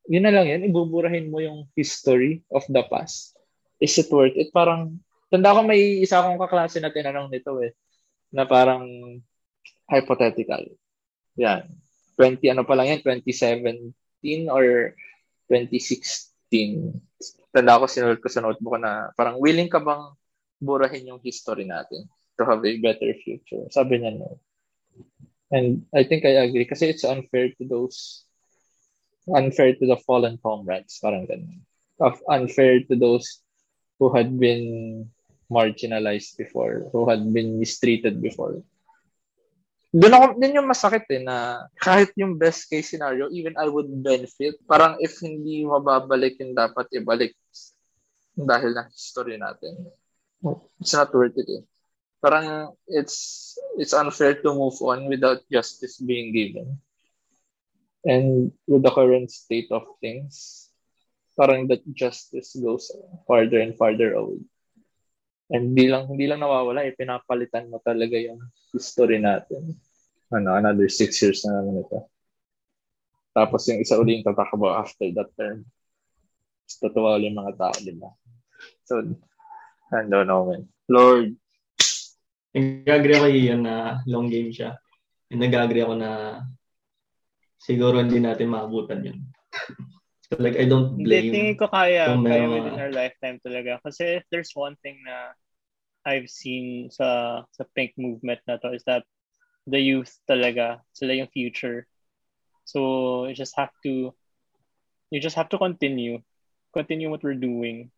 yun 0.05 0.23
na 0.25 0.33
lang 0.33 0.45
yan, 0.45 0.67
ibuburahin 0.69 1.29
mo 1.29 1.41
yung 1.41 1.65
history 1.73 2.45
of 2.53 2.65
the 2.69 2.81
past. 2.89 3.33
Is 3.81 3.97
it 3.97 4.09
worth 4.13 4.37
it? 4.37 4.53
Parang, 4.53 5.01
tanda 5.29 5.53
ko 5.53 5.65
may 5.65 6.01
isa 6.01 6.21
akong 6.21 6.39
kaklase 6.39 6.77
na 6.79 6.93
tinanong 6.93 7.29
nito 7.33 7.57
eh, 7.61 7.73
na 8.29 8.45
parang 8.45 8.85
hypothetical. 9.89 10.65
Yan. 11.37 11.67
20, 12.17 12.53
ano 12.55 12.63
pa 12.63 12.77
lang 12.77 12.95
yan, 12.95 13.01
2017 13.03 14.47
or 14.47 14.95
2016. 15.51 16.95
Tanda 17.51 17.81
ko, 17.81 17.85
sinulat 17.89 18.21
ko 18.21 18.29
sa 18.31 18.45
notebook 18.45 18.79
na 18.79 19.11
parang 19.17 19.41
willing 19.41 19.67
ka 19.67 19.81
bang 19.81 20.15
burahin 20.61 21.09
yung 21.11 21.21
history 21.21 21.67
natin 21.67 22.07
to 22.39 22.43
have 22.43 22.63
a 22.63 22.73
better 22.79 23.11
future? 23.19 23.67
Sabi 23.71 23.99
niya 23.99 24.15
no. 24.15 24.39
And 25.51 25.85
I 25.93 26.03
think 26.03 26.25
I 26.25 26.41
agree 26.41 26.65
kasi 26.65 26.89
it's 26.89 27.05
unfair 27.05 27.53
to 27.59 27.63
those 27.63 28.25
unfair 29.29 29.73
to 29.75 29.85
the 29.85 29.97
fallen 30.05 30.37
comrades, 30.41 30.99
parang 31.01 31.25
ganun. 31.25 31.61
Of 31.97 32.19
unfair 32.27 32.83
to 32.91 32.95
those 32.95 33.41
who 33.97 34.11
had 34.11 34.35
been 34.35 35.07
marginalized 35.49 36.37
before, 36.37 36.89
who 36.91 37.09
had 37.09 37.23
been 37.33 37.57
mistreated 37.59 38.21
before. 38.21 38.61
Doon 39.95 40.11
ako, 40.11 40.25
din 40.35 40.59
yung 40.59 40.67
masakit 40.67 41.07
eh, 41.07 41.23
na 41.23 41.63
kahit 41.79 42.11
yung 42.19 42.35
best 42.35 42.67
case 42.67 42.91
scenario, 42.91 43.31
even 43.31 43.55
I 43.55 43.71
would 43.71 43.87
benefit. 43.87 44.59
Parang 44.67 44.99
if 44.99 45.15
hindi 45.23 45.63
mababalik 45.63 46.35
yung 46.43 46.51
dapat 46.51 46.91
ibalik 46.91 47.31
dahil 48.35 48.75
ng 48.75 48.87
history 48.91 49.39
natin. 49.39 49.87
It's 50.83 50.91
not 50.91 51.15
worth 51.15 51.39
it 51.39 51.47
eh. 51.47 51.63
Parang 52.19 52.75
it's 52.91 53.55
it's 53.79 53.95
unfair 53.95 54.35
to 54.43 54.51
move 54.51 54.75
on 54.83 55.07
without 55.07 55.47
justice 55.47 55.95
being 56.03 56.35
given. 56.35 56.75
And 58.05 58.53
with 58.69 58.85
the 58.85 58.93
current 58.93 59.33
state 59.33 59.73
of 59.73 59.83
things, 59.97 60.67
parang 61.33 61.67
that 61.73 61.81
justice 61.89 62.53
goes 62.53 62.93
farther 63.25 63.59
and 63.59 63.73
farther 63.73 64.13
away. 64.13 64.45
And 65.49 65.73
hindi 65.73 65.89
lang, 65.89 66.09
hindi 66.09 66.25
lang 66.29 66.41
nawawala, 66.41 66.85
eh, 66.85 66.93
pinapalitan 66.93 67.69
mo 67.69 67.81
talaga 67.81 68.17
yung 68.17 68.41
history 68.73 69.21
natin. 69.21 69.77
Ano, 70.29 70.57
another 70.57 70.89
six 70.89 71.17
years 71.21 71.45
na 71.45 71.61
naman 71.61 71.85
ito. 71.85 72.09
Tapos 73.33 73.67
yung 73.69 73.81
isa 73.81 73.97
uli 73.97 74.21
yung 74.21 74.25
tatakbo 74.25 74.69
after 74.73 75.09
that 75.13 75.29
term. 75.37 75.65
Tapos 76.65 76.75
tatawa 76.81 77.17
ulit 77.17 77.29
yung 77.29 77.41
mga 77.41 77.53
tao, 77.57 77.75
di 77.77 77.93
ba? 77.93 78.09
So, 78.89 79.01
I 79.93 80.05
don't 80.09 80.25
know, 80.25 80.49
man. 80.49 80.65
Lord, 80.89 81.37
Nag-agree 82.55 83.19
ako 83.19 83.27
yun 83.27 83.67
na 83.67 83.99
long 84.07 84.31
game 84.31 84.47
siya. 84.47 84.79
Nag-agree 85.27 85.83
ako 85.83 85.99
na 85.99 86.39
siguro 87.65 87.97
hindi 87.97 88.21
natin 88.21 88.53
maabutan 88.53 89.01
yun. 89.01 89.19
so 90.29 90.37
like, 90.37 90.53
I 90.61 90.69
don't 90.69 90.93
Hindi, 90.93 91.09
blame. 91.09 91.33
tingin 91.33 91.57
ko 91.57 91.65
kaya, 91.65 92.13
kaya 92.13 92.45
within 92.45 92.77
our 92.77 92.93
lifetime 92.93 93.41
talaga. 93.41 93.81
Kasi 93.81 94.21
if 94.21 94.23
there's 94.29 94.53
one 94.53 94.77
thing 94.85 95.01
na 95.01 95.33
I've 96.05 96.29
seen 96.29 96.93
sa 96.93 97.41
sa 97.49 97.63
pink 97.73 97.97
movement 97.97 98.37
na 98.45 98.61
to 98.61 98.77
is 98.77 98.85
that 98.85 99.01
the 99.65 99.81
youth 99.81 100.13
talaga, 100.29 100.85
sila 100.93 101.17
yung 101.17 101.33
future. 101.33 101.89
So, 102.69 103.25
you 103.25 103.33
just 103.33 103.57
have 103.57 103.73
to 103.81 104.13
you 105.09 105.17
just 105.17 105.37
have 105.37 105.49
to 105.49 105.57
continue. 105.57 106.21
Continue 106.69 107.09
what 107.09 107.25
we're 107.25 107.37
doing. 107.37 107.89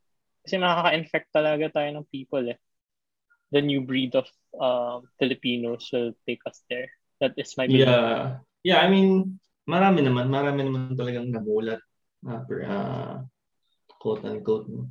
Kasi 0.48 0.64
makaka-infect 0.64 1.28
talaga 1.36 1.68
tayo 1.76 1.90
ng 1.92 2.08
people 2.08 2.48
eh. 2.48 2.60
The 3.52 3.64
new 3.64 3.84
breed 3.84 4.16
of 4.16 4.28
um, 4.56 5.08
Filipinos 5.20 5.88
will 5.92 6.16
take 6.24 6.44
us 6.48 6.64
there. 6.72 6.88
That 7.20 7.36
is 7.36 7.56
my 7.60 7.68
belief. 7.68 7.88
Yeah. 7.88 8.44
Yeah, 8.64 8.84
I 8.84 8.92
mean, 8.92 9.40
marami 9.68 10.00
naman, 10.02 10.32
marami 10.32 10.64
naman 10.64 10.96
talagang 10.96 11.28
namulat 11.30 11.84
na 12.24 12.42
per, 12.48 12.60
ah, 12.66 13.16
quote 14.00 14.24
unquote. 14.24 14.68
no? 14.72 14.88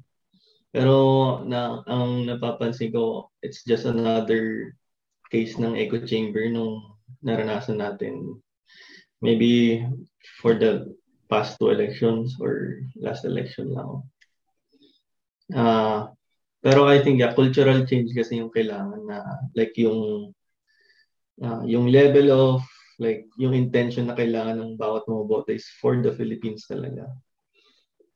Pero 0.71 0.95
na 1.49 1.81
ang 1.89 2.29
napapansin 2.29 2.93
ko, 2.93 3.33
it's 3.41 3.65
just 3.65 3.89
another 3.89 4.77
case 5.33 5.57
ng 5.57 5.75
echo 5.75 6.05
chamber 6.05 6.47
nung 6.53 6.85
naranasan 7.25 7.81
natin. 7.81 8.37
Maybe 9.25 9.81
for 10.45 10.53
the 10.53 10.93
past 11.33 11.57
two 11.57 11.73
elections 11.73 12.37
or 12.39 12.85
last 13.01 13.25
election 13.25 13.73
lang. 13.73 14.05
Ah, 15.57 16.13
pero 16.61 16.85
I 16.85 17.01
think 17.01 17.23
yeah, 17.23 17.33
cultural 17.33 17.87
change 17.89 18.13
kasi 18.13 18.43
yung 18.43 18.53
kailangan 18.53 19.07
na 19.07 19.23
like 19.57 19.73
yung 19.81 20.31
ah, 21.41 21.63
yung 21.65 21.89
level 21.89 22.29
of 22.35 22.61
like 22.97 23.29
yung 23.37 23.53
intention 23.53 24.09
na 24.09 24.17
kailangan 24.17 24.57
ng 24.57 24.75
bawat 24.81 25.05
maboboto 25.05 25.53
is 25.53 25.69
for 25.81 26.01
the 26.01 26.13
Philippines 26.17 26.65
talaga. 26.65 27.09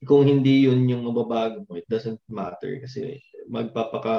Kung 0.04 0.24
hindi 0.24 0.64
yun 0.64 0.88
yung 0.88 1.04
mababago 1.04 1.64
mo, 1.68 1.76
it 1.76 1.84
doesn't 1.88 2.20
matter 2.32 2.80
kasi 2.80 3.20
magpapaka 3.50 4.16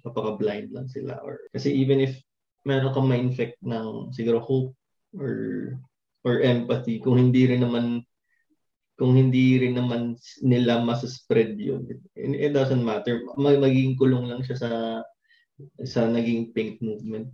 papaka 0.00 0.32
blind 0.40 0.72
lang 0.72 0.88
sila 0.88 1.20
or 1.20 1.38
kasi 1.52 1.70
even 1.70 2.00
if 2.00 2.16
meron 2.64 2.94
kang 2.94 3.10
ma-infect 3.10 3.60
ng 3.60 4.10
siguro 4.16 4.40
hope 4.40 4.72
or 5.18 5.34
or 6.24 6.40
empathy 6.40 7.02
kung 7.02 7.18
hindi 7.18 7.44
rin 7.50 7.66
naman 7.66 8.00
kung 8.96 9.18
hindi 9.18 9.60
rin 9.60 9.76
naman 9.76 10.14
nila 10.40 10.80
masaspread 10.80 11.58
yun 11.58 11.84
it, 11.90 12.00
it 12.16 12.52
doesn't 12.54 12.80
matter 12.80 13.20
Mag- 13.36 13.60
magiging 13.60 13.98
kulong 13.98 14.30
lang 14.30 14.40
siya 14.46 14.56
sa 14.56 14.70
sa 15.84 16.08
naging 16.08 16.54
pink 16.54 16.80
movement 16.80 17.28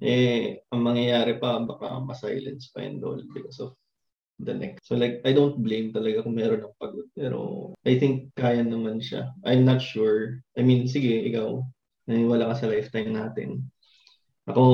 eh, 0.00 0.60
ang 0.68 0.84
mangyayari 0.84 1.40
pa, 1.40 1.56
baka 1.64 1.96
ma-silence 2.00 2.68
pa 2.70 2.84
and 2.84 3.00
all 3.00 3.18
because 3.32 3.58
of 3.64 3.72
the 4.38 4.54
next. 4.54 4.86
So 4.86 4.94
like, 4.94 5.24
I 5.24 5.32
don't 5.32 5.58
blame 5.58 5.90
talaga 5.90 6.22
kung 6.22 6.36
meron 6.38 6.62
ng 6.62 6.76
pagod. 6.78 7.08
Pero 7.16 7.72
I 7.82 7.98
think 7.98 8.36
kaya 8.38 8.62
naman 8.62 9.02
siya. 9.02 9.32
I'm 9.42 9.64
not 9.64 9.82
sure. 9.82 10.38
I 10.54 10.62
mean, 10.62 10.86
sige, 10.86 11.10
ikaw, 11.26 11.64
naniwala 12.06 12.54
ka 12.54 12.64
sa 12.64 12.70
lifetime 12.70 13.16
natin. 13.16 13.66
Ako, 14.46 14.64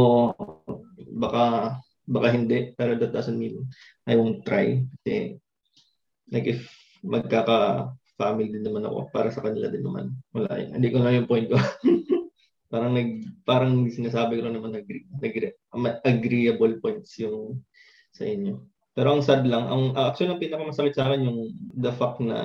baka, 1.17 1.77
baka 2.05 2.29
hindi. 2.35 2.77
Pero 2.77 2.99
that 3.01 3.15
doesn't 3.15 3.39
mean 3.39 3.65
I 4.05 4.19
won't 4.19 4.45
try. 4.45 4.85
Kasi, 5.01 5.41
like 6.29 6.49
if 6.51 6.69
magkaka-family 7.05 8.49
din 8.53 8.65
naman 8.65 8.89
ako, 8.89 9.13
para 9.13 9.29
sa 9.29 9.45
kanila 9.45 9.69
din 9.69 9.85
naman. 9.85 10.13
Wala 10.33 10.57
yun. 10.61 10.77
Hindi 10.77 10.89
ko 10.93 10.99
na 11.01 11.13
yung 11.13 11.29
point 11.29 11.49
ko. 11.49 11.57
parang 12.75 12.91
nag 12.91 13.11
parang 13.47 13.87
sinasabi 13.87 14.43
ko 14.43 14.51
naman 14.51 14.75
agree, 14.75 15.07
agree, 15.23 15.55
agreeable 16.03 16.75
points 16.83 17.15
yung 17.23 17.63
sa 18.11 18.27
inyo. 18.27 18.67
Pero 18.95 19.15
ang 19.15 19.23
sad 19.23 19.47
lang, 19.47 19.67
ang 19.71 19.85
uh, 19.95 20.11
actually 20.11 20.35
ang 20.35 20.43
pinakamasakit 20.43 20.95
sa 20.99 21.07
akin 21.07 21.27
yung 21.27 21.39
the 21.79 21.95
fact 21.95 22.19
na 22.19 22.39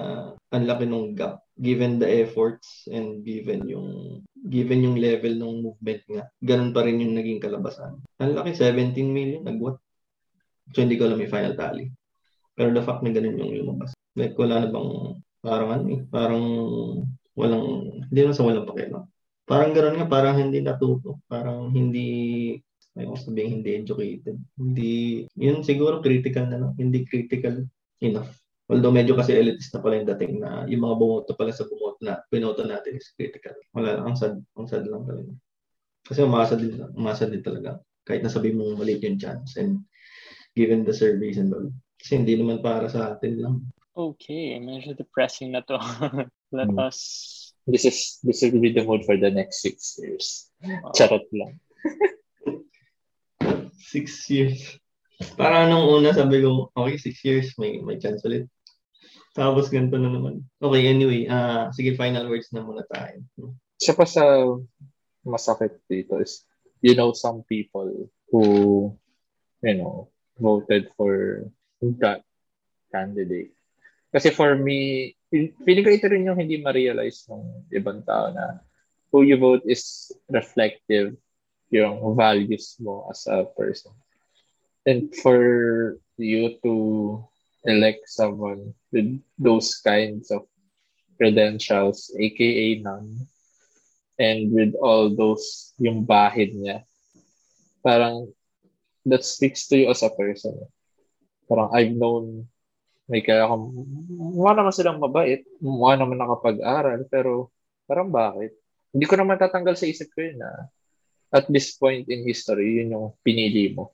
ang 0.53 0.65
laki 0.69 0.85
ng 0.85 1.17
gap 1.17 1.41
given 1.57 1.97
the 1.97 2.05
efforts 2.05 2.85
and 2.93 3.25
given 3.25 3.65
yung 3.65 4.21
given 4.53 4.85
yung 4.85 4.97
level 5.01 5.33
ng 5.33 5.65
movement 5.65 6.01
nga. 6.09 6.25
Ganun 6.45 6.73
pa 6.73 6.85
rin 6.85 7.01
yung 7.01 7.17
naging 7.17 7.41
kalabasan. 7.41 7.97
Ang 8.21 8.37
laki 8.37 8.53
17 8.53 8.97
million 9.09 9.41
nagwat. 9.45 9.81
So 10.77 10.85
hindi 10.85 10.97
ko 10.97 11.09
alam 11.09 11.21
yung 11.21 11.33
final 11.33 11.57
tally. 11.57 11.89
Pero 12.53 12.69
the 12.73 12.85
fact 12.85 13.01
na 13.01 13.13
ganun 13.13 13.37
yung 13.37 13.65
lumabas. 13.65 13.93
Like 14.13 14.37
wala 14.37 14.65
na 14.65 14.69
bang 14.69 14.89
parang 15.41 15.69
ano 15.73 15.85
eh, 15.89 16.01
parang 16.09 16.43
walang 17.33 17.65
hindi 18.09 18.19
naman 18.19 18.37
sa 18.37 18.45
walang 18.45 18.69
pakialam 18.69 19.09
parang 19.49 19.73
gano'n 19.73 19.97
nga, 19.97 20.07
parang 20.07 20.37
hindi 20.37 20.61
natuto. 20.61 21.25
Parang 21.25 21.73
hindi, 21.73 22.07
ayoko 22.93 23.17
sabihin 23.17 23.59
hindi 23.59 23.81
educated. 23.81 24.37
Hindi, 24.55 25.25
yun 25.33 25.65
siguro 25.65 25.99
critical 26.05 26.45
na 26.45 26.61
lang. 26.61 26.71
Hindi 26.77 27.01
critical 27.09 27.65
enough. 28.05 28.29
Although 28.69 28.93
medyo 28.93 29.17
kasi 29.17 29.33
elitist 29.33 29.73
na 29.73 29.81
pala 29.81 29.97
yung 29.97 30.09
dating 30.13 30.33
na 30.37 30.69
yung 30.69 30.85
mga 30.85 30.95
bumoto 31.01 31.33
pala 31.33 31.49
sa 31.49 31.65
bumoto 31.65 31.97
na 32.05 32.21
binoto 32.29 32.61
natin 32.61 33.01
is 33.01 33.09
critical. 33.17 33.57
Wala 33.73 33.97
lang, 33.97 34.13
ang 34.13 34.17
sad, 34.17 34.37
ang 34.53 34.69
sad 34.69 34.85
lang 34.85 35.09
talaga. 35.09 35.33
Kasi 36.05 36.19
umasa 36.21 36.53
din, 36.53 36.77
umasa 36.93 37.25
din 37.25 37.41
talaga. 37.41 37.81
Kahit 38.05 38.21
nasabi 38.21 38.53
mo 38.53 38.77
maliit 38.77 39.01
yung 39.01 39.17
chance 39.17 39.57
and 39.57 39.81
given 40.53 40.85
the 40.85 40.93
surveys 40.93 41.41
and 41.41 41.49
all. 41.49 41.65
Kasi 41.97 42.21
hindi 42.21 42.37
naman 42.37 42.61
para 42.61 42.85
sa 42.85 43.17
atin 43.17 43.41
lang. 43.41 43.55
Okay, 43.97 44.61
medyo 44.61 44.93
depressing 44.93 45.57
na 45.57 45.65
to. 45.65 45.75
Let 46.55 46.69
Hmm. 46.69 46.77
us 46.77 46.99
this 47.69 47.85
is 47.85 48.19
this 48.25 48.41
will 48.41 48.59
be 48.59 48.73
the 48.73 48.83
mood 48.83 49.05
for 49.05 49.15
the 49.15 49.31
next 49.31 49.61
six 49.61 49.97
years. 50.01 50.49
uh, 50.65 50.91
Charot 50.97 51.25
lang. 51.31 51.61
Six 53.79 54.29
years. 54.29 54.59
Parang 55.35 55.67
nung 55.67 55.89
una 55.89 56.15
sabi 56.15 56.39
ko, 56.39 56.71
okay, 56.75 56.95
six 56.95 57.23
years, 57.25 57.51
may 57.57 57.81
may 57.81 57.99
chance 57.99 58.23
ulit. 58.23 58.47
Tapos 59.35 59.69
ganito 59.69 59.95
na 59.99 60.09
naman. 60.09 60.43
Okay, 60.59 60.89
anyway, 60.89 61.27
uh, 61.29 61.69
sige, 61.71 61.95
final 61.95 62.27
words 62.27 62.49
na 62.51 62.65
muna 62.65 62.83
tayo. 62.87 63.23
Siya 63.79 63.93
pa 63.95 64.05
sa 64.07 64.23
masakit 65.23 65.79
dito 65.87 66.17
is, 66.19 66.43
you 66.81 66.95
know, 66.95 67.11
some 67.11 67.43
people 67.45 68.09
who, 68.31 68.43
you 69.63 69.75
know, 69.75 70.07
voted 70.39 70.87
for 70.95 71.45
that 71.99 72.23
candidate. 72.91 73.53
Kasi 74.09 74.33
for 74.33 74.55
me, 74.57 75.13
feeling 75.31 75.85
ko 75.85 75.91
ito 75.93 76.07
rin 76.09 76.25
yung 76.25 76.39
hindi 76.39 76.57
ma-realize 76.57 77.29
ng 77.29 77.69
ibang 77.73 78.01
tao 78.01 78.33
na 78.33 78.59
who 79.13 79.21
you 79.25 79.37
vote 79.37 79.65
is 79.65 80.13
reflective 80.29 81.13
yung 81.69 82.01
values 82.17 82.77
mo 82.81 83.05
as 83.09 83.29
a 83.29 83.45
person. 83.57 83.93
And 84.85 85.13
for 85.21 86.01
you 86.17 86.57
to 86.65 86.73
elect 87.65 88.09
someone 88.09 88.73
with 88.89 89.21
those 89.37 89.77
kinds 89.85 90.33
of 90.33 90.49
credentials, 91.21 92.09
aka 92.17 92.81
none, 92.81 93.27
and 94.17 94.49
with 94.49 94.73
all 94.81 95.13
those 95.13 95.73
yung 95.77 96.05
bahid 96.09 96.57
niya, 96.57 96.81
parang 97.85 98.33
that 99.05 99.23
speaks 99.23 99.67
to 99.69 99.77
you 99.77 99.87
as 99.93 100.01
a 100.01 100.09
person. 100.09 100.57
Parang 101.45 101.69
I've 101.73 101.93
known 101.93 102.49
may 103.09 103.25
kaya 103.25 103.49
akong, 103.49 103.73
mukha 104.37 104.53
naman 104.53 104.73
silang 104.73 105.01
mabait, 105.01 105.41
mukha 105.57 105.97
naman 105.97 106.21
nakapag-aral, 106.21 107.01
pero 107.09 107.49
parang 107.89 108.13
bakit? 108.13 108.53
Hindi 108.93 109.05
ko 109.09 109.17
naman 109.17 109.41
tatanggal 109.41 109.73
sa 109.73 109.89
isip 109.89 110.13
ko 110.13 110.21
yun 110.21 110.37
na 110.37 110.69
at 111.29 111.45
this 111.49 111.77
point 111.77 112.09
in 112.09 112.25
history, 112.25 112.81
yun 112.81 112.93
yung 112.93 113.07
pinili 113.21 113.73
mo. 113.73 113.93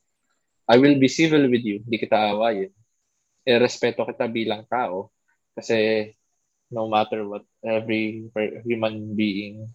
I 0.65 0.79
will 0.79 0.97
be 0.97 1.11
civil 1.11 1.45
with 1.51 1.61
you. 1.61 1.83
Hindi 1.83 1.97
kita 2.01 2.35
awayin. 2.35 2.71
E, 3.45 3.51
respeto 3.61 4.01
kita 4.07 4.25
bilang 4.31 4.65
tao. 4.65 5.13
Kasi 5.53 6.09
no 6.73 6.89
matter 6.89 7.21
what, 7.27 7.45
every 7.61 8.25
human 8.65 9.13
being 9.13 9.69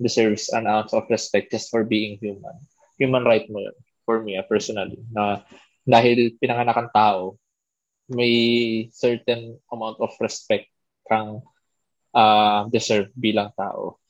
deserves 0.00 0.50
an 0.50 0.66
ounce 0.66 0.90
of 0.96 1.06
respect 1.12 1.52
just 1.54 1.70
for 1.70 1.86
being 1.86 2.18
human. 2.18 2.56
Human 2.98 3.22
right 3.22 3.46
mo 3.46 3.62
yun. 3.62 3.76
For 4.02 4.24
me, 4.24 4.34
ah, 4.40 4.44
personally. 4.44 4.98
Na 5.14 5.46
dahil 5.86 6.34
pinanganakan 6.42 6.90
tao, 6.90 7.38
may 8.10 8.34
certain 8.90 9.54
amount 9.70 10.02
of 10.02 10.10
respect 10.18 10.66
kang 11.06 11.42
uh, 12.14 12.66
deserve 12.70 13.10
bilang 13.14 13.54
tao. 13.54 14.02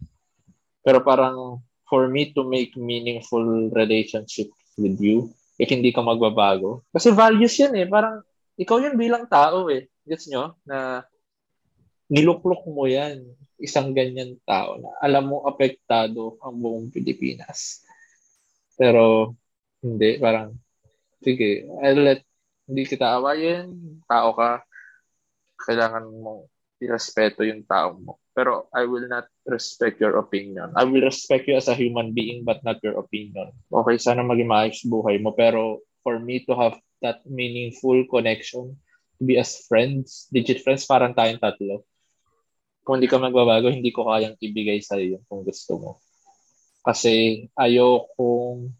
Pero 0.80 1.04
parang 1.04 1.60
for 1.84 2.08
me 2.08 2.32
to 2.32 2.46
make 2.48 2.72
meaningful 2.78 3.68
relationship 3.74 4.48
with 4.80 4.96
you, 4.96 5.28
if 5.60 5.68
hindi 5.68 5.92
ka 5.92 6.00
magbabago. 6.00 6.80
Kasi 6.88 7.12
values 7.12 7.52
yan 7.60 7.76
eh. 7.76 7.84
Parang 7.84 8.24
ikaw 8.56 8.80
yun 8.80 8.96
bilang 8.96 9.28
tao 9.28 9.68
eh. 9.68 9.92
Gets 10.08 10.32
nyo? 10.32 10.56
Na 10.64 11.04
niluklok 12.08 12.64
mo 12.70 12.88
yan. 12.88 13.20
Isang 13.60 13.92
ganyan 13.92 14.40
tao 14.48 14.80
na 14.80 14.88
alam 15.04 15.28
mo 15.28 15.44
apektado 15.44 16.40
ang 16.40 16.56
buong 16.56 16.88
Pilipinas. 16.88 17.84
Pero 18.80 19.36
hindi, 19.84 20.16
parang 20.16 20.56
sige, 21.20 21.68
I'll 21.84 22.00
let 22.00 22.24
hindi 22.70 22.86
kita 22.86 23.18
awayin, 23.18 23.74
tao 24.06 24.30
ka, 24.38 24.62
kailangan 25.58 26.06
mo 26.06 26.46
irespeto 26.80 27.42
yung 27.44 27.66
tao 27.66 27.98
mo. 27.98 28.22
Pero 28.32 28.70
I 28.72 28.88
will 28.88 29.04
not 29.10 29.28
respect 29.44 30.00
your 30.00 30.16
opinion. 30.16 30.72
I 30.78 30.86
will 30.86 31.04
respect 31.04 31.44
you 31.50 31.58
as 31.58 31.68
a 31.68 31.76
human 31.76 32.16
being 32.16 32.46
but 32.46 32.64
not 32.64 32.80
your 32.80 32.96
opinion. 32.96 33.52
Okay, 33.68 34.00
sana 34.00 34.24
maging 34.24 34.48
maayos 34.48 34.80
buhay 34.88 35.20
mo. 35.20 35.36
Pero 35.36 35.84
for 36.00 36.16
me 36.16 36.40
to 36.48 36.56
have 36.56 36.78
that 37.04 37.20
meaningful 37.28 38.00
connection, 38.08 38.80
to 39.18 39.22
be 39.26 39.36
as 39.36 39.66
friends, 39.68 40.30
digit 40.32 40.64
friends, 40.64 40.88
parang 40.88 41.12
tayong 41.12 41.42
tatlo. 41.42 41.84
Kung 42.80 42.96
hindi 42.96 43.12
ka 43.12 43.20
magbabago, 43.20 43.68
hindi 43.68 43.92
ko 43.92 44.08
kayang 44.08 44.40
ibigay 44.40 44.80
sa 44.80 44.96
iyo 44.96 45.20
kung 45.28 45.44
gusto 45.44 45.76
mo. 45.76 45.90
Kasi 46.80 47.44
ayokong 47.52 48.72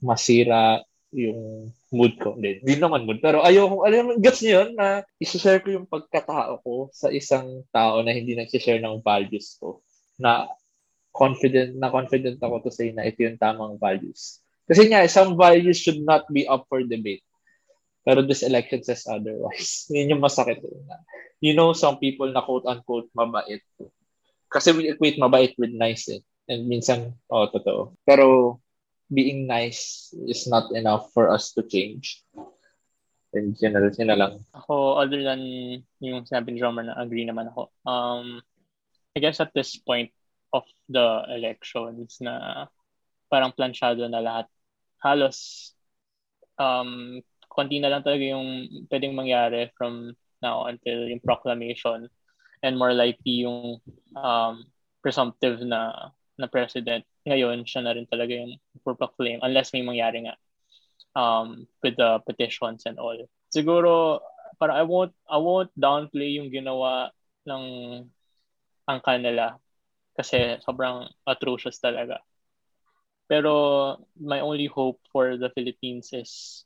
masira 0.00 0.80
yung 1.12 1.68
mood 1.92 2.16
ko. 2.16 2.34
Hindi, 2.34 2.64
hindi 2.64 2.74
naman 2.80 3.04
mood. 3.04 3.20
Pero 3.20 3.44
ayoko, 3.44 3.84
alam 3.84 4.02
mo, 4.08 4.12
gets 4.16 4.40
niyo 4.40 4.64
yun 4.64 4.70
na 4.74 5.04
isi-share 5.20 5.60
ko 5.60 5.68
yung 5.68 5.86
pagkatao 5.86 6.64
ko 6.64 6.88
sa 6.90 7.12
isang 7.12 7.62
tao 7.68 8.00
na 8.00 8.16
hindi 8.16 8.32
nag-share 8.32 8.80
ng 8.80 9.04
values 9.04 9.60
ko. 9.60 9.84
Na 10.16 10.48
confident, 11.12 11.76
na 11.76 11.92
confident 11.92 12.40
ako 12.40 12.64
to 12.64 12.70
say 12.72 12.90
na 12.96 13.04
ito 13.04 13.20
yung 13.20 13.36
tamang 13.36 13.76
values. 13.76 14.40
Kasi 14.64 14.88
nga, 14.88 15.04
some 15.04 15.36
values 15.36 15.76
should 15.76 16.00
not 16.00 16.24
be 16.32 16.48
up 16.48 16.64
for 16.72 16.80
debate. 16.80 17.22
Pero 18.02 18.24
this 18.24 18.42
election 18.42 18.80
says 18.80 19.04
otherwise. 19.04 19.84
Yun 19.92 20.16
yung 20.16 20.24
masakit. 20.24 20.64
Na, 20.64 20.96
you 21.44 21.52
know, 21.52 21.76
some 21.76 22.00
people 22.00 22.32
na 22.32 22.40
quote-unquote 22.40 23.12
mabait. 23.12 23.60
Kasi 24.48 24.72
we 24.72 24.88
equate 24.88 25.20
mabait 25.20 25.52
with 25.60 25.76
nice 25.76 26.08
eh. 26.08 26.24
And 26.48 26.66
minsan, 26.66 27.14
oh, 27.30 27.46
totoo. 27.52 27.94
Pero 28.02 28.58
being 29.12 29.46
nice 29.46 30.10
is 30.26 30.48
not 30.48 30.72
enough 30.72 31.12
for 31.12 31.28
us 31.28 31.52
to 31.52 31.62
change. 31.62 32.24
In 33.32 33.56
general, 33.56 33.92
yun 33.92 34.08
na 34.12 34.16
lang. 34.16 34.32
Ako, 34.52 35.00
other 35.00 35.20
than 35.24 35.40
yung 36.00 36.24
sinabi 36.24 36.52
ni 36.52 36.60
Romer 36.60 36.84
na 36.84 36.96
agree 37.00 37.24
naman 37.24 37.48
ako. 37.48 37.72
Um, 37.84 38.40
I 39.16 39.20
guess 39.20 39.40
at 39.40 39.52
this 39.52 39.76
point 39.76 40.12
of 40.52 40.64
the 40.88 41.24
elections 41.32 42.20
na 42.20 42.66
parang 43.32 43.56
plansyado 43.56 44.04
na 44.08 44.20
lahat. 44.20 44.46
Halos 45.00 45.72
um, 46.60 47.20
konti 47.48 47.80
na 47.80 47.88
lang 47.88 48.04
talaga 48.04 48.24
yung 48.24 48.68
pwedeng 48.92 49.16
mangyari 49.16 49.72
from 49.76 50.12
now 50.44 50.68
until 50.68 51.08
yung 51.08 51.24
proclamation 51.24 52.08
and 52.60 52.76
more 52.76 52.92
likely 52.92 53.44
yung 53.44 53.80
um, 54.16 54.64
presumptive 55.00 55.64
na 55.64 56.12
na 56.36 56.48
president 56.48 57.04
ngayon, 57.26 57.64
siya 57.66 57.86
na 57.86 57.94
rin 57.94 58.06
talaga 58.08 58.34
yung 58.34 58.58
proclaim 58.82 59.38
unless 59.42 59.70
may 59.70 59.86
mangyari 59.86 60.26
nga 60.26 60.34
um, 61.14 61.66
with 61.82 61.96
the 61.96 62.18
petitions 62.26 62.84
and 62.86 62.98
all. 62.98 63.16
Siguro, 63.52 64.20
para 64.58 64.74
I 64.74 64.82
won't, 64.82 65.12
I 65.28 65.38
won't 65.38 65.72
downplay 65.76 66.40
yung 66.40 66.50
ginawa 66.50 67.12
ng 67.46 67.64
ang 68.82 69.00
kanila 69.00 69.56
kasi 70.18 70.58
sobrang 70.60 71.08
atrocious 71.24 71.78
talaga. 71.80 72.20
Pero 73.30 73.96
my 74.20 74.44
only 74.44 74.68
hope 74.68 75.00
for 75.08 75.40
the 75.40 75.48
Philippines 75.56 76.12
is 76.12 76.64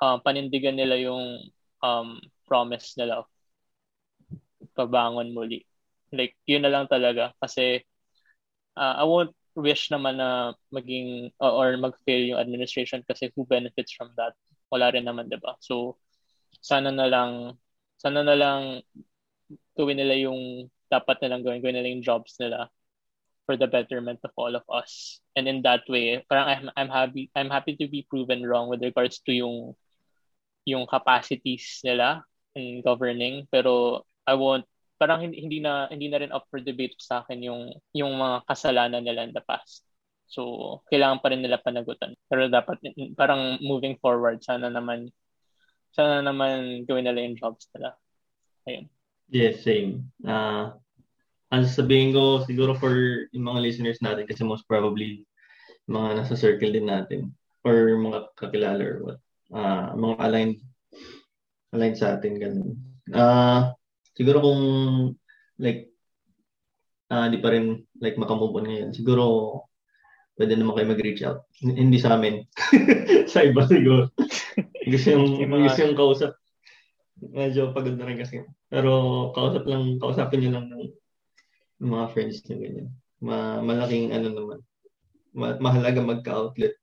um, 0.00 0.22
panindigan 0.24 0.78
nila 0.78 0.96
yung 0.96 1.52
um, 1.84 2.16
promise 2.48 2.96
nila 2.96 3.26
pabangon 4.72 5.36
muli. 5.36 5.66
Like, 6.12 6.36
yun 6.48 6.64
na 6.64 6.72
lang 6.72 6.86
talaga. 6.88 7.36
Kasi 7.40 7.82
uh, 8.76 8.94
I 9.00 9.04
won't 9.04 9.36
wish 9.54 9.92
naman 9.92 10.16
na 10.16 10.56
maging 10.72 11.32
uh, 11.40 11.52
or 11.52 11.76
mag-fail 11.76 12.34
yung 12.34 12.40
administration 12.40 13.04
kasi 13.04 13.32
who 13.34 13.44
benefits 13.44 13.92
from 13.92 14.12
that? 14.16 14.32
Wala 14.72 14.92
rin 14.92 15.04
naman, 15.04 15.28
'di 15.28 15.38
ba? 15.40 15.56
So 15.60 16.00
sana 16.60 16.92
na 16.92 17.08
lang 17.08 17.56
sana 18.00 18.24
na 18.24 18.36
lang 18.36 18.82
gawin 19.76 19.98
nila 20.00 20.16
yung 20.16 20.68
dapat 20.92 21.20
nilang 21.24 21.44
gawin, 21.44 21.60
gawin 21.64 21.76
nila 21.80 21.92
yung 21.92 22.04
jobs 22.04 22.36
nila 22.36 22.68
for 23.46 23.56
the 23.56 23.66
betterment 23.66 24.20
of 24.22 24.32
all 24.36 24.54
of 24.54 24.62
us. 24.70 25.20
And 25.34 25.48
in 25.48 25.62
that 25.66 25.82
way, 25.88 26.22
parang 26.30 26.46
I'm, 26.46 26.66
I'm 26.76 26.90
happy 26.92 27.30
I'm 27.34 27.50
happy 27.50 27.76
to 27.80 27.86
be 27.88 28.06
proven 28.08 28.44
wrong 28.44 28.68
with 28.68 28.82
regards 28.82 29.18
to 29.26 29.32
yung 29.32 29.74
yung 30.62 30.86
capacities 30.86 31.82
nila 31.82 32.22
in 32.54 32.84
governing 32.84 33.50
pero 33.50 34.04
I 34.22 34.38
won't 34.38 34.68
parang 35.02 35.18
hindi, 35.18 35.58
na 35.58 35.90
hindi 35.90 36.06
na 36.06 36.22
rin 36.22 36.30
up 36.30 36.46
for 36.46 36.62
debate 36.62 36.94
sa 37.02 37.26
akin 37.26 37.42
yung 37.42 37.74
yung 37.90 38.14
mga 38.14 38.46
kasalanan 38.46 39.02
nila 39.02 39.26
in 39.26 39.34
the 39.34 39.42
past. 39.42 39.82
So, 40.30 40.80
kailangan 40.86 41.18
pa 41.18 41.34
rin 41.34 41.42
nila 41.42 41.58
panagutan. 41.58 42.14
Pero 42.30 42.46
dapat 42.46 42.78
parang 43.18 43.58
moving 43.58 43.98
forward 43.98 44.38
sana 44.46 44.70
naman 44.70 45.10
sana 45.90 46.22
naman 46.22 46.86
gawin 46.86 47.10
nila 47.10 47.18
yung 47.26 47.34
jobs 47.34 47.66
nila. 47.74 47.98
Ayun. 48.70 48.86
Yes, 49.26 49.66
same. 49.66 50.06
Uh, 50.22 50.70
ang 51.50 51.66
sabihin 51.66 52.14
ko 52.14 52.46
siguro 52.46 52.78
for 52.78 52.94
yung 53.34 53.50
mga 53.50 53.58
listeners 53.58 53.98
natin 53.98 54.24
kasi 54.30 54.46
most 54.46 54.64
probably 54.70 55.26
mga 55.90 56.22
nasa 56.22 56.38
circle 56.38 56.70
din 56.70 56.86
natin 56.86 57.34
or 57.66 57.98
mga 57.98 58.30
kakilala 58.38 58.80
or 58.86 58.96
what. 59.02 59.18
Uh, 59.52 59.92
mga 59.98 60.16
aligned 60.22 60.58
aligned 61.74 61.98
sa 61.98 62.16
atin 62.16 62.38
ganun. 62.38 62.70
Uh, 63.10 63.74
siguro 64.16 64.38
kung 64.40 64.60
like 65.60 65.92
uh, 67.12 67.28
di 67.28 67.38
pa 67.40 67.52
rin 67.52 67.84
like 68.00 68.16
makamove 68.16 68.56
on 68.56 68.66
ngayon, 68.68 68.90
siguro 68.96 69.24
pwede 70.40 70.56
naman 70.56 70.74
kayo 70.76 70.86
mag-reach 70.92 71.22
out. 71.24 71.44
Hindi 71.60 72.00
sa 72.00 72.16
amin. 72.16 72.42
sa 73.32 73.44
iba 73.44 73.68
siguro. 73.68 74.08
gusto 74.92 75.08
yung, 75.12 75.38
gusto 75.38 75.80
yung 75.84 75.98
kausap. 75.98 76.32
Medyo 77.22 77.70
pagod 77.76 77.94
na 77.94 78.08
rin 78.08 78.18
kasi. 78.18 78.42
Pero 78.66 79.30
kausap 79.36 79.68
lang, 79.68 80.00
kausapin 80.00 80.42
nyo 80.42 80.50
lang 80.58 80.66
ng, 80.72 80.84
ng 81.84 81.90
mga 81.92 82.06
friends 82.16 82.42
nyo 82.48 82.56
ganyan. 82.58 82.88
Ma 83.22 83.62
malaking 83.62 84.10
ano 84.10 84.28
naman. 84.32 84.58
Ma 85.32 85.54
mahalaga 85.62 86.02
magka-outlet 86.02 86.74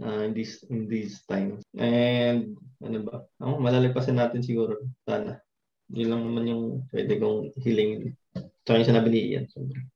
uh, 0.00 0.22
in 0.22 0.32
these 0.32 0.62
in 0.70 0.86
these 0.86 1.26
times. 1.26 1.66
And 1.74 2.54
ano 2.84 2.98
ba? 3.02 3.16
Oh, 3.42 3.58
malalagpasan 3.58 4.20
natin 4.20 4.46
siguro 4.46 4.78
sana. 5.04 5.43
Yun 5.92 6.08
lang 6.08 6.22
naman 6.24 6.44
yung 6.48 6.64
pwede 6.88 7.12
kong 7.20 7.52
hilingin. 7.60 8.16
Tsaka 8.64 8.80
yung 8.80 8.90
sinabi 8.92 9.08
ni 9.12 9.20
Ian. 9.34 9.44
Sobrang 9.52 9.88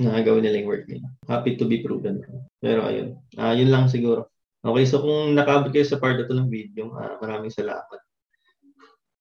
nakagawin 0.00 0.42
nila 0.48 0.58
yung 0.64 0.70
work 0.70 0.84
nila. 0.88 1.06
Happy 1.28 1.60
to 1.60 1.68
be 1.68 1.84
proven. 1.84 2.24
Pero 2.62 2.88
ayun. 2.88 3.20
Uh, 3.36 3.52
yun 3.52 3.68
lang 3.68 3.90
siguro. 3.90 4.32
Okay, 4.60 4.84
so 4.84 5.00
kung 5.00 5.36
nakaabot 5.36 5.72
kayo 5.72 5.84
sa 5.84 6.00
part 6.00 6.20
ito 6.20 6.32
ng 6.32 6.48
video, 6.48 6.92
uh, 6.96 7.16
maraming 7.20 7.52
salamat. 7.52 8.00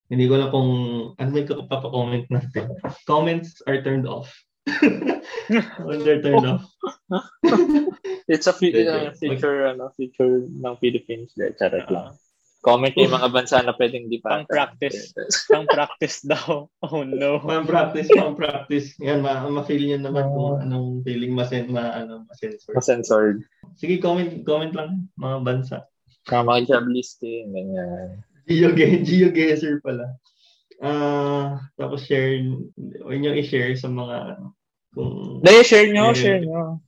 Hindi 0.09 0.25
ko 0.25 0.33
alam 0.35 0.49
kung 0.49 0.69
ano 1.15 1.29
may 1.29 1.45
papaka-comment 1.45 2.25
natin. 2.33 2.75
Comments 3.05 3.47
are 3.69 3.79
turned 3.85 4.09
off. 4.09 4.27
When 5.85 6.01
they're 6.03 6.21
turned 6.21 6.45
off. 6.45 6.65
It's 8.29 8.45
a 8.45 8.53
fe- 8.53 8.85
uh, 8.85 9.13
feature, 9.17 9.69
ano, 9.69 9.89
feature 9.95 10.45
ng 10.45 10.75
Philippines. 10.81 11.33
Charot 11.37 11.87
lang. 11.89 12.13
Comment 12.59 12.91
yung 12.91 13.15
mga 13.15 13.31
bansa 13.31 13.63
na 13.63 13.71
pwedeng 13.71 14.11
di 14.11 14.19
pa. 14.19 14.35
Pang 14.35 14.47
practice. 14.47 15.15
Pang 15.51 15.63
practice 15.63 16.27
daw. 16.27 16.67
Oh 16.83 17.03
no. 17.07 17.39
Pang 17.39 17.63
practice, 17.63 18.11
pang 18.11 18.35
practice. 18.35 18.99
Yan, 18.99 19.23
ma- 19.23 19.47
ma-feel 19.47 19.87
nyo 19.87 19.99
naman 20.03 20.27
kung 20.35 20.59
anong 20.59 20.99
feeling 21.07 21.31
masen 21.31 21.71
ma 21.71 21.95
ano, 21.95 22.27
ma-sensor. 22.27 22.75
Ma-censored. 22.75 23.37
Sige, 23.79 24.03
comment 24.03 24.43
comment 24.43 24.75
lang 24.75 25.07
mga 25.15 25.37
bansa. 25.47 25.77
Mga 26.27 26.43
mga 26.43 26.61
job 26.67 26.85
listing, 26.91 27.55
ganyan. 27.55 28.19
Geo, 28.43 28.75
Geo 28.75 29.29
Guesser 29.31 29.79
pala. 29.79 30.19
Ah, 30.79 30.91
uh, 30.91 31.47
tapos 31.79 32.07
share, 32.07 32.43
huwag 33.03 33.19
nyo 33.19 33.35
i-share 33.35 33.75
sa 33.75 33.87
mga 33.87 34.39
kung... 34.95 35.43
Dahil 35.43 35.63
share 35.63 35.89
nyo, 35.91 36.11
share 36.15 36.43
nyo. 36.43 36.83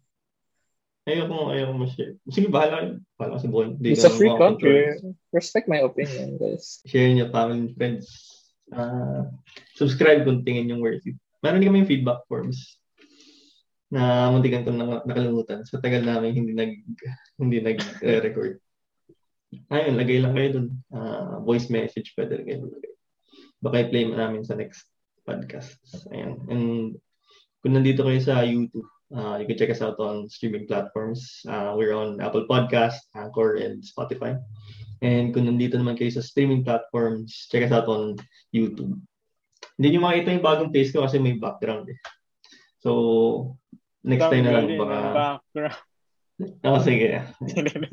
Ayoko, 1.01 1.49
ayoko 1.49 1.73
ma-share. 1.73 2.13
Sige, 2.29 2.47
bahala. 2.53 3.01
Bahala 3.17 3.41
kasi 3.41 3.49
buwan. 3.49 3.73
It's 3.81 4.05
a 4.05 4.13
free 4.13 4.29
country. 4.37 5.01
Respect 5.33 5.65
my 5.65 5.81
opinion, 5.81 6.37
guys. 6.37 6.85
Share 6.85 7.09
niyo, 7.09 7.33
and 7.33 7.73
friends. 7.73 8.05
Uh, 8.69 9.27
subscribe 9.75 10.23
kung 10.23 10.45
tingin 10.45 10.69
yung 10.69 10.79
worth 10.79 11.03
it. 11.03 11.17
Meron 11.41 11.65
kami 11.65 11.81
yung 11.83 11.89
feedback 11.89 12.21
forms 12.29 12.77
na 13.91 14.31
muntikan 14.31 14.63
ko 14.63 14.71
na 14.71 15.03
nakalimutan. 15.03 15.65
Sa 15.67 15.81
tagal 15.81 16.05
namin 16.05 16.37
hindi 16.37 16.53
nag 16.55 16.71
hindi 17.35 17.59
nag-record. 17.59 18.61
Ayun, 19.67 19.99
lagay 19.99 20.17
lang 20.23 20.33
kayo 20.37 20.49
dun. 20.55 20.67
Uh, 20.87 21.43
voice 21.43 21.67
message 21.67 22.15
pwede 22.15 22.39
rin 22.39 22.47
kayo 22.47 22.71
lagay. 22.71 22.93
Baka 23.59 23.75
i-play 23.83 24.07
namin 24.07 24.47
sa 24.47 24.55
next 24.55 24.87
podcast. 25.27 25.75
Ayan. 26.15 26.39
And 26.47 26.65
kung 27.59 27.75
nandito 27.75 28.07
kayo 28.07 28.21
sa 28.23 28.47
YouTube, 28.47 28.87
Uh, 29.11 29.37
you 29.37 29.45
can 29.45 29.57
check 29.59 29.69
us 29.69 29.83
out 29.83 29.99
on 29.99 30.29
streaming 30.31 30.67
platforms. 30.67 31.43
Uh, 31.47 31.75
we're 31.75 31.91
on 31.91 32.21
Apple 32.23 32.47
Podcast, 32.47 33.03
Anchor, 33.15 33.59
and 33.59 33.83
Spotify. 33.83 34.39
And 35.03 35.35
kung 35.35 35.49
nandito 35.49 35.75
naman 35.75 35.99
kayo 35.99 36.13
sa 36.15 36.23
streaming 36.23 36.63
platforms, 36.63 37.49
check 37.51 37.67
us 37.67 37.75
out 37.75 37.91
on 37.91 38.15
YouTube. 38.55 38.95
Hindi 39.75 39.87
nyo 39.97 40.01
makita 40.07 40.31
yung 40.31 40.45
bagong 40.45 40.71
face 40.71 40.95
ko 40.95 41.03
kasi 41.03 41.19
may 41.19 41.35
background 41.35 41.91
eh. 41.91 41.99
So, 42.79 43.57
next 44.05 44.31
time 44.31 44.47
na 44.47 44.61
lang 44.61 44.79
baka... 44.79 44.97
Background. 45.11 45.79
Oh, 46.65 46.79
sige. 46.81 47.21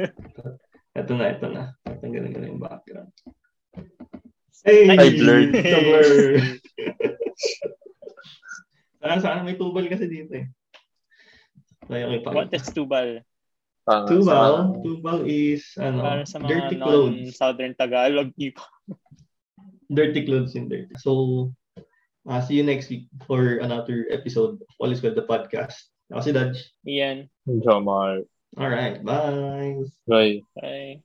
ito 1.01 1.13
na, 1.19 1.25
ito 1.35 1.47
na. 1.51 1.63
Tanggalin 1.85 2.33
ko 2.33 2.39
na 2.39 2.49
yung 2.49 2.63
background. 2.63 3.13
Hey! 4.63 4.87
I 4.87 5.19
blurred. 5.19 5.53
Saan, 8.99 9.19
saan 9.23 9.47
may 9.47 9.57
tubal 9.57 9.87
kasi 9.89 10.11
dito 10.11 10.35
eh. 10.37 10.47
Ay, 11.89 12.05
okay, 12.05 12.21
What 12.29 12.53
is 12.53 12.69
tubal? 12.69 13.25
Uh, 13.89 14.05
tubal? 14.05 14.53
Sa, 14.77 14.85
tubal 14.85 15.21
is 15.25 15.65
ano, 15.81 16.05
Para 16.05 16.23
sa 16.29 16.37
mga 16.39 16.49
dirty 16.49 16.77
clothes. 16.77 17.37
Southern 17.41 17.73
Tagalog 17.73 18.29
people. 18.37 18.69
dirty 19.97 20.25
clothes 20.29 20.55
in 20.55 20.69
dirty. 20.69 20.93
So, 21.01 21.53
uh, 22.29 22.41
see 22.45 22.61
you 22.61 22.65
next 22.65 22.93
week 22.93 23.09
for 23.25 23.65
another 23.65 24.05
episode 24.13 24.61
of 24.61 24.69
All 24.79 24.93
is 24.93 25.01
Well, 25.01 25.17
the 25.17 25.25
podcast. 25.25 25.81
Ako 26.13 26.21
si 26.21 26.33
Dodge. 26.33 26.61
Ian. 26.89 27.29
Jamal. 27.65 28.25
All 28.57 28.71
right. 28.73 29.01
Bye. 29.05 29.77
Bye. 30.09 30.41
Bye. 30.57 31.03